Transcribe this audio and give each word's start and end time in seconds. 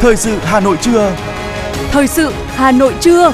Thời 0.00 0.16
sự 0.16 0.38
Hà 0.42 0.60
Nội 0.60 0.76
trưa. 0.82 1.16
Thời 1.90 2.06
sự 2.06 2.32
Hà 2.46 2.72
Nội 2.72 2.94
trưa. 3.00 3.32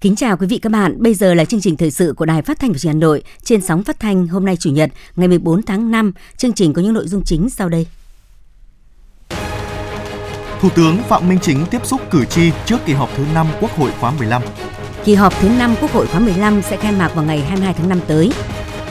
Kính 0.00 0.16
chào 0.16 0.36
quý 0.36 0.46
vị 0.46 0.58
các 0.58 0.72
bạn, 0.72 1.02
bây 1.02 1.14
giờ 1.14 1.34
là 1.34 1.44
chương 1.44 1.60
trình 1.60 1.76
thời 1.76 1.90
sự 1.90 2.14
của 2.16 2.24
Đài 2.24 2.42
Phát 2.42 2.58
thanh 2.58 2.72
và 2.72 2.78
Truyền 2.78 2.92
hình 2.92 3.00
Hà 3.00 3.06
Nội 3.06 3.22
trên 3.42 3.60
sóng 3.60 3.82
phát 3.82 4.00
thanh 4.00 4.26
hôm 4.26 4.44
nay 4.44 4.56
Chủ 4.56 4.70
nhật 4.70 4.90
ngày 5.16 5.28
14 5.28 5.62
tháng 5.62 5.90
5. 5.90 6.12
Chương 6.36 6.52
trình 6.52 6.72
có 6.72 6.82
những 6.82 6.94
nội 6.94 7.08
dung 7.08 7.24
chính 7.24 7.50
sau 7.50 7.68
đây. 7.68 7.86
Thủ 10.60 10.68
tướng 10.74 10.98
Phạm 11.08 11.28
Minh 11.28 11.38
Chính 11.42 11.66
tiếp 11.70 11.86
xúc 11.86 12.00
cử 12.10 12.24
tri 12.24 12.50
trước 12.66 12.78
kỳ 12.86 12.92
họp 12.92 13.10
thứ 13.16 13.24
5 13.34 13.46
Quốc 13.60 13.76
hội 13.76 13.90
khóa 14.00 14.12
15. 14.18 14.42
Kỳ 15.04 15.14
họp 15.14 15.40
thứ 15.40 15.48
5 15.48 15.74
Quốc 15.80 15.92
hội 15.92 16.06
khóa 16.06 16.20
15 16.20 16.62
sẽ 16.62 16.76
khai 16.76 16.92
mạc 16.92 17.14
vào 17.14 17.24
ngày 17.24 17.40
22 17.40 17.74
tháng 17.74 17.88
5 17.88 18.00
tới. 18.06 18.30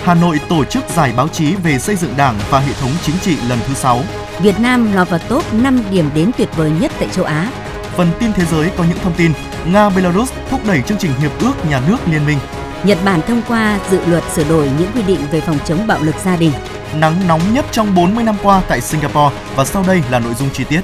Hà 0.04 0.14
Nội 0.14 0.40
tổ 0.50 0.66
chức 0.66 0.84
giải 0.90 1.14
báo 1.18 1.28
chí 1.28 1.56
về 1.56 1.80
xây 1.80 1.96
dựng 1.96 2.14
Đảng 2.18 2.40
và 2.50 2.60
hệ 2.60 2.74
thống 2.74 2.92
chính 3.04 3.16
trị 3.22 3.38
lần 3.50 3.60
thứ 3.68 3.74
6. 3.74 4.02
Việt 4.42 4.60
Nam 4.60 4.94
lọt 4.94 5.10
vào 5.10 5.20
top 5.30 5.54
5 5.54 5.84
điểm 5.92 6.10
đến 6.16 6.32
tuyệt 6.38 6.50
vời 6.56 6.72
nhất 6.82 6.92
tại 7.00 7.10
châu 7.12 7.26
Á. 7.26 7.50
Phần 7.96 8.08
tin 8.20 8.34
thế 8.34 8.46
giới 8.46 8.70
có 8.78 8.84
những 8.84 8.98
thông 9.04 9.14
tin 9.14 9.32
Nga 9.66 9.90
Belarus 9.90 10.32
thúc 10.50 10.62
đẩy 10.68 10.82
chương 10.82 10.98
trình 10.98 11.12
hiệp 11.20 11.32
ước 11.40 11.54
nhà 11.70 11.82
nước 11.88 11.98
liên 12.12 12.26
minh. 12.26 12.38
Nhật 12.84 12.98
Bản 13.06 13.22
thông 13.28 13.42
qua 13.48 13.80
dự 13.92 14.00
luật 14.06 14.24
sửa 14.36 14.44
đổi 14.44 14.70
những 14.80 14.92
quy 14.96 15.02
định 15.02 15.20
về 15.32 15.42
phòng 15.42 15.58
chống 15.66 15.88
bạo 15.88 16.00
lực 16.02 16.16
gia 16.24 16.36
đình. 16.36 16.52
Nắng 16.96 17.28
nóng 17.28 17.54
nhất 17.54 17.66
trong 17.72 17.96
40 17.96 18.24
năm 18.24 18.36
qua 18.44 18.62
tại 18.68 18.82
Singapore 18.82 19.36
và 19.56 19.66
sau 19.66 19.84
đây 19.88 20.02
là 20.12 20.20
nội 20.20 20.34
dung 20.34 20.50
chi 20.54 20.64
tiết. 20.64 20.82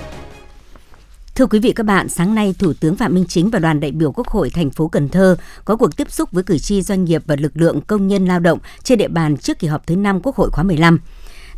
Thưa 1.39 1.45
quý 1.45 1.59
vị 1.59 1.71
các 1.71 1.85
bạn, 1.85 2.09
sáng 2.09 2.35
nay 2.35 2.55
Thủ 2.59 2.73
tướng 2.73 2.95
Phạm 2.95 3.15
Minh 3.15 3.25
Chính 3.27 3.49
và 3.49 3.59
đoàn 3.59 3.79
đại 3.79 3.91
biểu 3.91 4.11
Quốc 4.11 4.27
hội 4.27 4.49
thành 4.49 4.69
phố 4.69 4.87
Cần 4.87 5.09
Thơ 5.09 5.35
có 5.65 5.75
cuộc 5.75 5.97
tiếp 5.97 6.11
xúc 6.11 6.31
với 6.31 6.43
cử 6.43 6.57
tri 6.57 6.81
doanh 6.81 7.05
nghiệp 7.05 7.23
và 7.25 7.35
lực 7.35 7.51
lượng 7.55 7.81
công 7.81 8.07
nhân 8.07 8.25
lao 8.25 8.39
động 8.39 8.59
trên 8.83 8.97
địa 8.97 9.07
bàn 9.07 9.37
trước 9.37 9.59
kỳ 9.59 9.67
họp 9.67 9.87
thứ 9.87 9.95
5 9.95 10.19
Quốc 10.23 10.35
hội 10.35 10.49
khóa 10.49 10.63
15. 10.63 10.99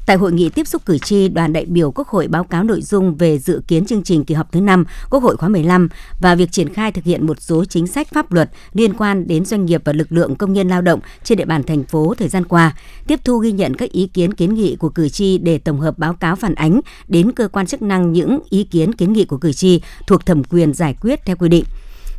Tại 0.05 0.17
hội 0.17 0.31
nghị 0.31 0.49
tiếp 0.49 0.67
xúc 0.67 0.85
cử 0.85 0.97
tri, 0.97 1.27
đoàn 1.27 1.53
đại 1.53 1.65
biểu 1.65 1.91
Quốc 1.91 2.07
hội 2.07 2.27
báo 2.27 2.43
cáo 2.43 2.63
nội 2.63 2.81
dung 2.81 3.15
về 3.15 3.39
dự 3.39 3.61
kiến 3.67 3.85
chương 3.85 4.03
trình 4.03 4.23
kỳ 4.23 4.35
họp 4.35 4.51
thứ 4.51 4.61
5 4.61 4.85
Quốc 5.09 5.23
hội 5.23 5.37
khóa 5.37 5.49
15 5.49 5.89
và 6.19 6.35
việc 6.35 6.51
triển 6.51 6.73
khai 6.73 6.91
thực 6.91 7.03
hiện 7.03 7.27
một 7.27 7.41
số 7.41 7.65
chính 7.65 7.87
sách 7.87 8.07
pháp 8.13 8.31
luật 8.31 8.49
liên 8.73 8.93
quan 8.93 9.27
đến 9.27 9.45
doanh 9.45 9.65
nghiệp 9.65 9.81
và 9.85 9.93
lực 9.93 10.11
lượng 10.11 10.35
công 10.35 10.53
nhân 10.53 10.69
lao 10.69 10.81
động 10.81 10.99
trên 11.23 11.37
địa 11.37 11.45
bàn 11.45 11.63
thành 11.63 11.83
phố 11.83 12.13
thời 12.17 12.27
gian 12.27 12.45
qua, 12.45 12.75
tiếp 13.07 13.19
thu 13.23 13.37
ghi 13.37 13.51
nhận 13.51 13.75
các 13.75 13.91
ý 13.91 14.07
kiến 14.07 14.33
kiến 14.33 14.53
nghị 14.53 14.75
của 14.75 14.89
cử 14.89 15.09
tri 15.09 15.37
để 15.37 15.57
tổng 15.57 15.79
hợp 15.79 15.97
báo 15.97 16.13
cáo 16.13 16.35
phản 16.35 16.55
ánh 16.55 16.81
đến 17.07 17.31
cơ 17.31 17.47
quan 17.47 17.65
chức 17.65 17.81
năng 17.81 18.11
những 18.11 18.39
ý 18.49 18.63
kiến 18.63 18.93
kiến 18.93 19.13
nghị 19.13 19.25
của 19.25 19.37
cử 19.37 19.53
tri 19.53 19.81
thuộc 20.07 20.25
thẩm 20.25 20.43
quyền 20.43 20.73
giải 20.73 20.95
quyết 21.01 21.25
theo 21.25 21.35
quy 21.35 21.49
định. 21.49 21.63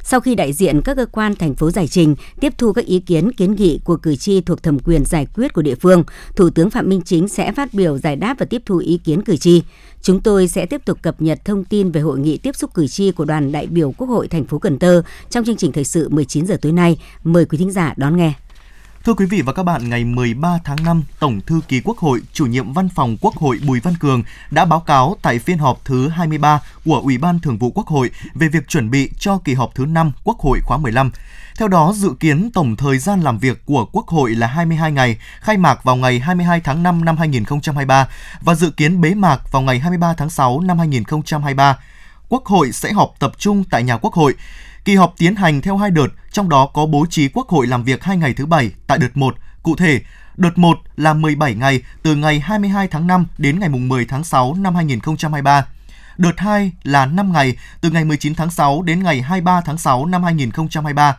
Sau 0.04 0.20
khi 0.20 0.34
đại 0.34 0.52
diện 0.52 0.80
các 0.84 0.96
cơ 0.96 1.06
quan 1.06 1.34
thành 1.34 1.54
phố 1.54 1.70
giải 1.70 1.88
trình, 1.88 2.14
tiếp 2.40 2.52
thu 2.58 2.72
các 2.72 2.86
ý 2.86 3.00
kiến 3.00 3.32
kiến 3.32 3.54
nghị 3.54 3.80
của 3.84 3.96
cử 3.96 4.16
tri 4.16 4.40
thuộc 4.40 4.62
thẩm 4.62 4.78
quyền 4.78 5.04
giải 5.04 5.26
quyết 5.34 5.52
của 5.52 5.62
địa 5.62 5.74
phương, 5.74 6.04
Thủ 6.36 6.50
tướng 6.50 6.70
Phạm 6.70 6.88
Minh 6.88 7.02
Chính 7.04 7.28
sẽ 7.28 7.52
phát 7.52 7.74
biểu 7.74 7.98
giải 7.98 8.16
đáp 8.16 8.36
và 8.38 8.46
tiếp 8.46 8.62
thu 8.66 8.76
ý 8.78 8.98
kiến 9.04 9.22
cử 9.22 9.36
tri. 9.36 9.62
Chúng 10.02 10.20
tôi 10.20 10.48
sẽ 10.48 10.66
tiếp 10.66 10.84
tục 10.84 10.98
cập 11.02 11.22
nhật 11.22 11.44
thông 11.44 11.64
tin 11.64 11.90
về 11.90 12.00
hội 12.00 12.18
nghị 12.18 12.38
tiếp 12.38 12.56
xúc 12.56 12.74
cử 12.74 12.86
tri 12.86 13.10
của 13.10 13.24
đoàn 13.24 13.52
đại 13.52 13.66
biểu 13.66 13.92
Quốc 13.92 14.08
hội 14.08 14.28
thành 14.28 14.44
phố 14.44 14.58
Cần 14.58 14.78
Thơ 14.78 15.02
trong 15.30 15.44
chương 15.44 15.56
trình 15.56 15.72
thời 15.72 15.84
sự 15.84 16.08
19 16.08 16.46
giờ 16.46 16.56
tối 16.62 16.72
nay. 16.72 16.98
Mời 17.24 17.44
quý 17.44 17.58
thính 17.58 17.70
giả 17.70 17.94
đón 17.96 18.16
nghe. 18.16 18.32
Thưa 19.04 19.14
quý 19.14 19.26
vị 19.26 19.42
và 19.42 19.52
các 19.52 19.62
bạn, 19.62 19.88
ngày 19.88 20.04
13 20.04 20.58
tháng 20.64 20.76
5, 20.84 21.02
Tổng 21.18 21.40
thư 21.40 21.60
ký 21.68 21.80
Quốc 21.84 21.98
hội, 21.98 22.20
chủ 22.32 22.46
nhiệm 22.46 22.72
Văn 22.72 22.88
phòng 22.88 23.16
Quốc 23.20 23.34
hội 23.34 23.60
Bùi 23.66 23.80
Văn 23.80 23.94
Cường 24.00 24.22
đã 24.50 24.64
báo 24.64 24.80
cáo 24.80 25.16
tại 25.22 25.38
phiên 25.38 25.58
họp 25.58 25.84
thứ 25.84 26.08
23 26.08 26.60
của 26.84 27.00
Ủy 27.04 27.18
ban 27.18 27.40
Thường 27.40 27.58
vụ 27.58 27.70
Quốc 27.70 27.86
hội 27.86 28.10
về 28.34 28.48
việc 28.48 28.68
chuẩn 28.68 28.90
bị 28.90 29.10
cho 29.18 29.38
kỳ 29.44 29.54
họp 29.54 29.74
thứ 29.74 29.86
5 29.86 30.12
Quốc 30.24 30.38
hội 30.40 30.60
khóa 30.64 30.78
15. 30.78 31.10
Theo 31.58 31.68
đó, 31.68 31.92
dự 31.96 32.14
kiến 32.20 32.50
tổng 32.54 32.76
thời 32.76 32.98
gian 32.98 33.20
làm 33.20 33.38
việc 33.38 33.66
của 33.66 33.84
Quốc 33.92 34.08
hội 34.08 34.34
là 34.34 34.46
22 34.46 34.92
ngày, 34.92 35.18
khai 35.40 35.56
mạc 35.56 35.84
vào 35.84 35.96
ngày 35.96 36.18
22 36.18 36.60
tháng 36.60 36.82
5 36.82 37.04
năm 37.04 37.16
2023 37.16 38.08
và 38.40 38.54
dự 38.54 38.70
kiến 38.70 39.00
bế 39.00 39.14
mạc 39.14 39.52
vào 39.52 39.62
ngày 39.62 39.78
23 39.78 40.14
tháng 40.14 40.30
6 40.30 40.60
năm 40.60 40.78
2023. 40.78 41.78
Quốc 42.28 42.46
hội 42.46 42.72
sẽ 42.72 42.92
họp 42.92 43.14
tập 43.18 43.32
trung 43.38 43.64
tại 43.70 43.82
nhà 43.82 43.96
Quốc 43.96 44.14
hội. 44.14 44.34
Kỳ 44.84 44.94
họp 44.96 45.14
tiến 45.18 45.36
hành 45.36 45.60
theo 45.60 45.76
hai 45.76 45.90
đợt, 45.90 46.06
trong 46.32 46.48
đó 46.48 46.66
có 46.66 46.86
bố 46.86 47.06
trí 47.10 47.28
Quốc 47.28 47.48
hội 47.48 47.66
làm 47.66 47.84
việc 47.84 48.04
hai 48.04 48.16
ngày 48.16 48.34
thứ 48.34 48.46
Bảy 48.46 48.70
tại 48.86 48.98
đợt 48.98 49.16
1. 49.16 49.36
Cụ 49.62 49.76
thể, 49.76 50.00
đợt 50.36 50.58
1 50.58 50.78
là 50.96 51.14
17 51.14 51.54
ngày 51.54 51.82
từ 52.02 52.16
ngày 52.16 52.40
22 52.40 52.88
tháng 52.88 53.06
5 53.06 53.26
đến 53.38 53.58
ngày 53.58 53.68
10 53.68 54.04
tháng 54.04 54.24
6 54.24 54.54
năm 54.54 54.74
2023. 54.74 55.66
Đợt 56.16 56.32
2 56.36 56.72
là 56.82 57.06
5 57.06 57.32
ngày 57.32 57.56
từ 57.80 57.90
ngày 57.90 58.04
19 58.04 58.34
tháng 58.34 58.50
6 58.50 58.82
đến 58.82 59.02
ngày 59.02 59.22
23 59.22 59.60
tháng 59.60 59.78
6 59.78 60.06
năm 60.06 60.22
2023. 60.24 61.16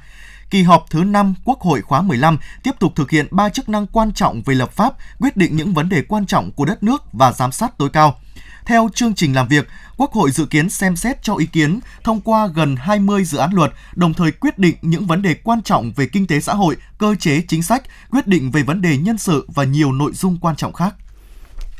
Kỳ 0.49 0.63
họp 0.63 0.85
thứ 0.89 1.03
5 1.03 1.33
Quốc 1.43 1.61
hội 1.61 1.81
khóa 1.81 2.01
15 2.01 2.37
tiếp 2.63 2.71
tục 2.79 2.93
thực 2.95 3.11
hiện 3.11 3.27
ba 3.31 3.49
chức 3.49 3.69
năng 3.69 3.87
quan 3.87 4.13
trọng 4.13 4.41
về 4.41 4.55
lập 4.55 4.71
pháp, 4.71 4.93
quyết 5.19 5.37
định 5.37 5.55
những 5.55 5.73
vấn 5.73 5.89
đề 5.89 6.01
quan 6.01 6.25
trọng 6.25 6.51
của 6.51 6.65
đất 6.65 6.83
nước 6.83 7.03
và 7.13 7.31
giám 7.31 7.51
sát 7.51 7.77
tối 7.77 7.89
cao. 7.89 8.19
Theo 8.65 8.89
chương 8.95 9.15
trình 9.15 9.33
làm 9.33 9.47
việc, 9.47 9.67
Quốc 9.97 10.11
hội 10.11 10.31
dự 10.31 10.45
kiến 10.45 10.69
xem 10.69 10.95
xét 10.95 11.23
cho 11.23 11.35
ý 11.35 11.45
kiến 11.45 11.79
thông 12.03 12.21
qua 12.21 12.47
gần 12.47 12.75
20 12.75 13.23
dự 13.23 13.37
án 13.37 13.53
luật, 13.53 13.73
đồng 13.95 14.13
thời 14.13 14.31
quyết 14.31 14.59
định 14.59 14.75
những 14.81 15.07
vấn 15.07 15.21
đề 15.21 15.33
quan 15.33 15.61
trọng 15.61 15.91
về 15.95 16.07
kinh 16.07 16.27
tế 16.27 16.39
xã 16.39 16.53
hội, 16.53 16.77
cơ 16.97 17.15
chế 17.19 17.41
chính 17.47 17.63
sách, 17.63 17.83
quyết 18.11 18.27
định 18.27 18.51
về 18.51 18.63
vấn 18.63 18.81
đề 18.81 18.97
nhân 18.97 19.17
sự 19.17 19.45
và 19.55 19.63
nhiều 19.63 19.91
nội 19.91 20.11
dung 20.13 20.37
quan 20.41 20.55
trọng 20.55 20.73
khác. 20.73 20.95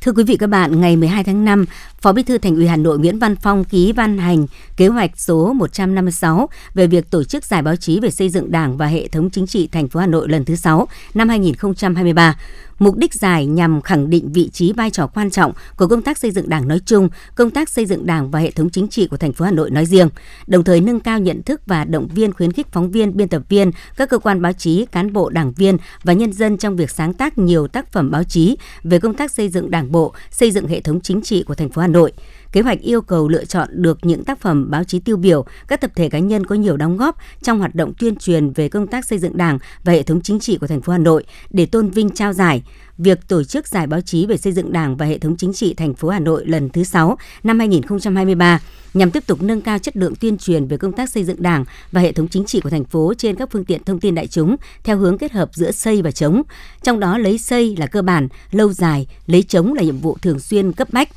Thưa 0.04 0.12
quý 0.12 0.24
vị 0.24 0.38
các 0.38 0.48
bạn, 0.48 0.82
ngày 0.82 0.96
12 0.98 1.24
tháng 1.24 1.46
5, 1.46 1.66
Phó 2.02 2.14
Bí 2.14 2.24
thư 2.24 2.38
Thành 2.38 2.56
ủy 2.56 2.68
Hà 2.68 2.76
Nội 2.76 3.00
Nguyễn 3.00 3.20
Văn 3.20 3.36
Phong 3.36 3.64
ký 3.64 3.94
ban 3.94 4.18
hành 4.18 4.48
kế 4.78 4.88
hoạch 4.88 5.12
số 5.20 5.54
156 5.54 6.50
về 6.74 6.88
việc 6.88 7.10
tổ 7.10 7.24
chức 7.24 7.46
giải 7.46 7.62
báo 7.62 7.76
chí 7.76 8.00
về 8.00 8.10
xây 8.10 8.30
dựng 8.30 8.52
Đảng 8.52 8.78
và 8.78 8.86
hệ 8.86 9.08
thống 9.08 9.30
chính 9.30 9.48
trị 9.48 9.68
thành 9.68 9.88
phố 9.88 10.00
Hà 10.00 10.08
Nội 10.08 10.30
lần 10.30 10.46
thứ 10.46 10.56
6 10.56 10.88
năm 11.14 11.30
2023. 11.30 12.36
Mục 12.80 12.98
đích 12.98 13.14
giải 13.14 13.46
nhằm 13.46 13.82
khẳng 13.82 14.10
định 14.10 14.32
vị 14.34 14.50
trí 14.54 14.74
vai 14.74 14.90
trò 14.90 15.08
quan 15.08 15.30
trọng 15.30 15.54
của 15.78 15.88
công 15.88 16.02
tác 16.02 16.18
xây 16.18 16.32
dựng 16.32 16.50
Đảng 16.50 16.68
nói 16.68 16.80
chung, 16.86 17.10
công 17.36 17.52
tác 17.52 17.70
xây 17.70 17.86
dựng 17.86 18.06
Đảng 18.06 18.32
và 18.32 18.40
hệ 18.40 18.52
thống 18.52 18.70
chính 18.70 18.88
trị 18.88 19.08
của 19.08 19.18
thành 19.18 19.34
phố 19.34 19.46
Hà 19.46 19.52
Nội 19.52 19.72
nói 19.72 19.86
riêng, 19.86 20.10
đồng 20.48 20.64
thời 20.64 20.82
nâng 20.82 21.00
cao 21.00 21.20
nhận 21.20 21.44
thức 21.44 21.62
và 21.66 21.86
động 21.86 22.08
viên 22.08 22.34
khuyến 22.34 22.52
khích 22.52 22.68
phóng 22.72 22.92
viên, 22.92 23.18
biên 23.18 23.28
tập 23.28 23.42
viên, 23.50 23.72
các 23.98 24.10
cơ 24.10 24.18
quan 24.18 24.42
báo 24.42 24.54
chí, 24.54 24.86
cán 24.92 25.14
bộ, 25.14 25.30
đảng 25.30 25.54
viên 25.54 25.78
và 26.04 26.14
nhân 26.14 26.34
dân 26.34 26.58
trong 26.58 26.76
việc 26.76 26.92
sáng 26.92 27.14
tác 27.14 27.38
nhiều 27.38 27.68
tác 27.68 27.92
phẩm 27.92 28.12
báo 28.12 28.24
chí 28.24 28.58
về 28.84 29.00
công 29.00 29.14
tác 29.14 29.32
xây 29.32 29.50
dựng 29.50 29.72
Đảng 29.72 29.92
bộ, 29.94 30.14
xây 30.32 30.52
dựng 30.52 30.68
hệ 30.68 30.82
thống 30.82 31.02
chính 31.02 31.22
trị 31.22 31.44
của 31.44 31.56
thành 31.56 31.70
phố 31.70 31.82
Hà 31.82 31.88
Nội. 31.88 32.12
Kế 32.52 32.62
hoạch 32.62 32.82
yêu 32.82 33.02
cầu 33.02 33.28
lựa 33.28 33.46
chọn 33.46 33.70
được 33.72 33.98
những 34.02 34.24
tác 34.24 34.40
phẩm 34.40 34.72
báo 34.72 34.84
chí 34.84 35.00
tiêu 35.00 35.18
biểu, 35.18 35.46
các 35.68 35.82
tập 35.82 35.92
thể 35.96 36.10
cá 36.10 36.20
nhân 36.20 36.46
có 36.46 36.56
nhiều 36.56 36.78
đóng 36.78 36.98
góp 36.98 37.18
trong 37.42 37.60
hoạt 37.60 37.76
động 37.76 37.94
tuyên 38.00 38.16
truyền 38.16 38.52
về 38.54 38.70
công 38.70 38.88
tác 38.88 39.06
xây 39.06 39.20
dựng 39.20 39.38
Đảng 39.38 39.60
và 39.84 39.94
hệ 39.94 40.04
thống 40.04 40.22
chính 40.22 40.40
trị 40.40 40.58
của 40.58 40.68
thành 40.68 40.82
phố 40.82 40.92
Hà 40.92 41.00
Nội 41.00 41.24
để 41.50 41.66
tôn 41.66 41.90
vinh 41.90 42.10
trao 42.10 42.34
giải. 42.34 42.64
Việc 42.98 43.28
tổ 43.28 43.44
chức 43.44 43.68
giải 43.68 43.88
báo 43.88 44.02
chí 44.02 44.26
về 44.26 44.38
xây 44.38 44.54
dựng 44.54 44.74
Đảng 44.74 44.98
và 44.98 45.06
hệ 45.06 45.18
thống 45.18 45.36
chính 45.38 45.54
trị 45.54 45.74
thành 45.74 45.94
phố 45.94 46.10
Hà 46.10 46.20
Nội 46.20 46.46
lần 46.46 46.70
thứ 46.70 46.84
6 46.84 47.18
năm 47.44 47.60
2023 47.60 48.60
nhằm 48.94 49.12
tiếp 49.12 49.28
tục 49.28 49.42
nâng 49.42 49.62
cao 49.62 49.80
chất 49.80 49.98
lượng 49.98 50.16
tuyên 50.16 50.38
truyền 50.38 50.68
về 50.68 50.78
công 50.78 50.92
tác 50.92 51.10
xây 51.10 51.24
dựng 51.24 51.42
Đảng 51.42 51.66
và 51.92 52.02
hệ 52.02 52.12
thống 52.12 52.28
chính 52.28 52.46
trị 52.46 52.60
của 52.60 52.70
thành 52.70 52.86
phố 52.86 53.14
trên 53.18 53.36
các 53.36 53.50
phương 53.52 53.66
tiện 53.66 53.84
thông 53.84 54.00
tin 54.00 54.16
đại 54.16 54.28
chúng 54.28 54.56
theo 54.84 54.98
hướng 54.98 55.18
kết 55.18 55.32
hợp 55.32 55.50
giữa 55.54 55.72
xây 55.72 56.02
và 56.02 56.12
chống. 56.12 56.42
Trong 56.84 57.00
đó 57.00 57.18
lấy 57.18 57.38
xây 57.38 57.76
là 57.76 57.88
cơ 57.88 58.02
bản, 58.02 58.28
lâu 58.52 58.74
dài, 58.74 59.08
lấy 59.28 59.44
chống 59.44 59.74
là 59.74 59.84
nhiệm 59.84 59.98
vụ 59.98 60.18
thường 60.22 60.40
xuyên 60.40 60.72
cấp 60.72 60.88
bách 60.92 61.10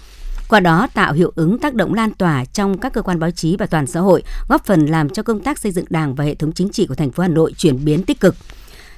qua 0.48 0.60
đó 0.60 0.88
tạo 0.94 1.12
hiệu 1.12 1.32
ứng 1.36 1.58
tác 1.58 1.74
động 1.74 1.94
lan 1.94 2.10
tỏa 2.10 2.44
trong 2.44 2.78
các 2.78 2.92
cơ 2.92 3.02
quan 3.02 3.18
báo 3.18 3.30
chí 3.30 3.56
và 3.56 3.66
toàn 3.66 3.86
xã 3.86 4.00
hội, 4.00 4.22
góp 4.48 4.66
phần 4.66 4.86
làm 4.86 5.08
cho 5.08 5.22
công 5.22 5.40
tác 5.40 5.58
xây 5.58 5.72
dựng 5.72 5.84
Đảng 5.88 6.14
và 6.14 6.24
hệ 6.24 6.34
thống 6.34 6.52
chính 6.52 6.68
trị 6.68 6.86
của 6.86 6.94
thành 6.94 7.10
phố 7.10 7.22
Hà 7.22 7.28
Nội 7.28 7.52
chuyển 7.56 7.84
biến 7.84 8.04
tích 8.04 8.20
cực. 8.20 8.34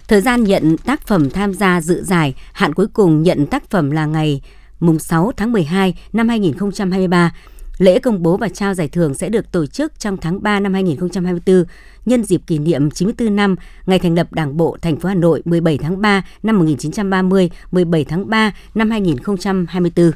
Thời 0.08 0.20
gian 0.20 0.44
nhận 0.44 0.76
tác 0.76 1.06
phẩm 1.06 1.30
tham 1.30 1.54
gia 1.54 1.80
dự 1.80 2.02
giải, 2.04 2.34
hạn 2.52 2.74
cuối 2.74 2.86
cùng 2.92 3.22
nhận 3.22 3.46
tác 3.46 3.70
phẩm 3.70 3.90
là 3.90 4.06
ngày 4.06 4.42
mùng 4.80 4.98
6 4.98 5.32
tháng 5.36 5.52
12 5.52 5.94
năm 6.12 6.28
2023. 6.28 7.34
Lễ 7.78 7.98
công 7.98 8.22
bố 8.22 8.36
và 8.36 8.48
trao 8.48 8.74
giải 8.74 8.88
thưởng 8.88 9.14
sẽ 9.14 9.28
được 9.28 9.52
tổ 9.52 9.66
chức 9.66 10.00
trong 10.00 10.16
tháng 10.16 10.42
3 10.42 10.60
năm 10.60 10.72
2024 10.74 11.64
nhân 12.06 12.24
dịp 12.24 12.40
kỷ 12.46 12.58
niệm 12.58 12.90
94 12.90 13.36
năm 13.36 13.56
ngày 13.86 13.98
thành 13.98 14.14
lập 14.14 14.32
Đảng 14.32 14.56
bộ 14.56 14.76
thành 14.82 14.96
phố 14.96 15.08
Hà 15.08 15.14
Nội 15.14 15.42
17 15.44 15.78
tháng 15.78 16.00
3 16.00 16.22
năm 16.42 16.58
1930, 16.58 17.50
17 17.70 18.04
tháng 18.04 18.30
3 18.30 18.52
năm 18.74 18.90
2024. 18.90 20.10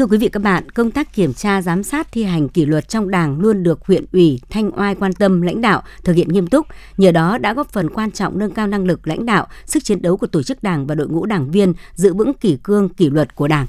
Thưa 0.00 0.06
quý 0.06 0.18
vị 0.18 0.28
các 0.28 0.42
bạn, 0.42 0.70
công 0.70 0.90
tác 0.90 1.14
kiểm 1.14 1.34
tra 1.34 1.62
giám 1.62 1.82
sát 1.82 2.12
thi 2.12 2.24
hành 2.24 2.48
kỷ 2.48 2.64
luật 2.66 2.88
trong 2.88 3.10
Đảng 3.10 3.40
luôn 3.40 3.62
được 3.62 3.86
huyện 3.86 4.04
ủy 4.12 4.40
Thanh 4.50 4.70
Oai 4.78 4.94
quan 4.94 5.12
tâm 5.12 5.42
lãnh 5.42 5.60
đạo 5.60 5.82
thực 6.04 6.16
hiện 6.16 6.28
nghiêm 6.28 6.46
túc, 6.46 6.66
nhờ 6.96 7.12
đó 7.12 7.38
đã 7.38 7.54
góp 7.54 7.72
phần 7.72 7.90
quan 7.90 8.10
trọng 8.10 8.38
nâng 8.38 8.50
cao 8.50 8.66
năng 8.66 8.84
lực 8.84 9.08
lãnh 9.08 9.26
đạo, 9.26 9.46
sức 9.66 9.84
chiến 9.84 10.02
đấu 10.02 10.16
của 10.16 10.26
tổ 10.26 10.42
chức 10.42 10.62
Đảng 10.62 10.86
và 10.86 10.94
đội 10.94 11.08
ngũ 11.08 11.26
đảng 11.26 11.50
viên, 11.50 11.72
giữ 11.94 12.14
vững 12.14 12.34
kỷ 12.34 12.56
cương 12.62 12.88
kỷ 12.88 13.10
luật 13.10 13.34
của 13.34 13.48
Đảng. 13.48 13.66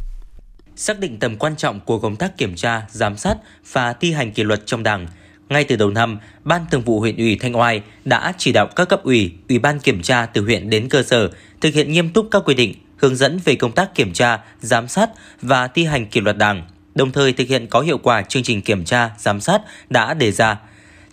Xác 0.75 0.99
định 0.99 1.19
tầm 1.19 1.37
quan 1.37 1.55
trọng 1.55 1.79
của 1.79 1.99
công 1.99 2.15
tác 2.15 2.37
kiểm 2.37 2.55
tra, 2.55 2.81
giám 2.91 3.17
sát 3.17 3.37
và 3.71 3.93
thi 3.93 4.11
hành 4.11 4.31
kỷ 4.31 4.43
luật 4.43 4.65
trong 4.65 4.83
Đảng, 4.83 5.07
ngay 5.49 5.63
từ 5.63 5.75
đầu 5.75 5.89
năm, 5.89 6.19
Ban 6.43 6.65
Thường 6.71 6.81
vụ 6.81 6.99
huyện 6.99 7.17
ủy 7.17 7.37
Thanh 7.41 7.55
Oai 7.55 7.81
đã 8.05 8.33
chỉ 8.37 8.51
đạo 8.51 8.67
các 8.75 8.89
cấp 8.89 9.03
ủy, 9.03 9.33
ủy 9.49 9.59
ban 9.59 9.79
kiểm 9.79 10.01
tra 10.01 10.25
từ 10.25 10.41
huyện 10.41 10.69
đến 10.69 10.89
cơ 10.89 11.03
sở 11.03 11.29
thực 11.61 11.73
hiện 11.73 11.91
nghiêm 11.91 12.09
túc 12.09 12.27
các 12.31 12.41
quy 12.45 12.53
định 12.53 12.73
hướng 13.01 13.15
dẫn 13.15 13.39
về 13.45 13.55
công 13.55 13.71
tác 13.71 13.95
kiểm 13.95 14.13
tra, 14.13 14.39
giám 14.61 14.87
sát 14.87 15.09
và 15.41 15.67
thi 15.67 15.85
hành 15.85 16.05
kỷ 16.05 16.21
luật 16.21 16.37
đảng, 16.37 16.67
đồng 16.95 17.11
thời 17.11 17.33
thực 17.33 17.47
hiện 17.47 17.67
có 17.67 17.81
hiệu 17.81 17.97
quả 17.97 18.21
chương 18.21 18.43
trình 18.43 18.61
kiểm 18.61 18.85
tra, 18.85 19.09
giám 19.17 19.41
sát 19.41 19.61
đã 19.89 20.13
đề 20.13 20.31
ra. 20.31 20.59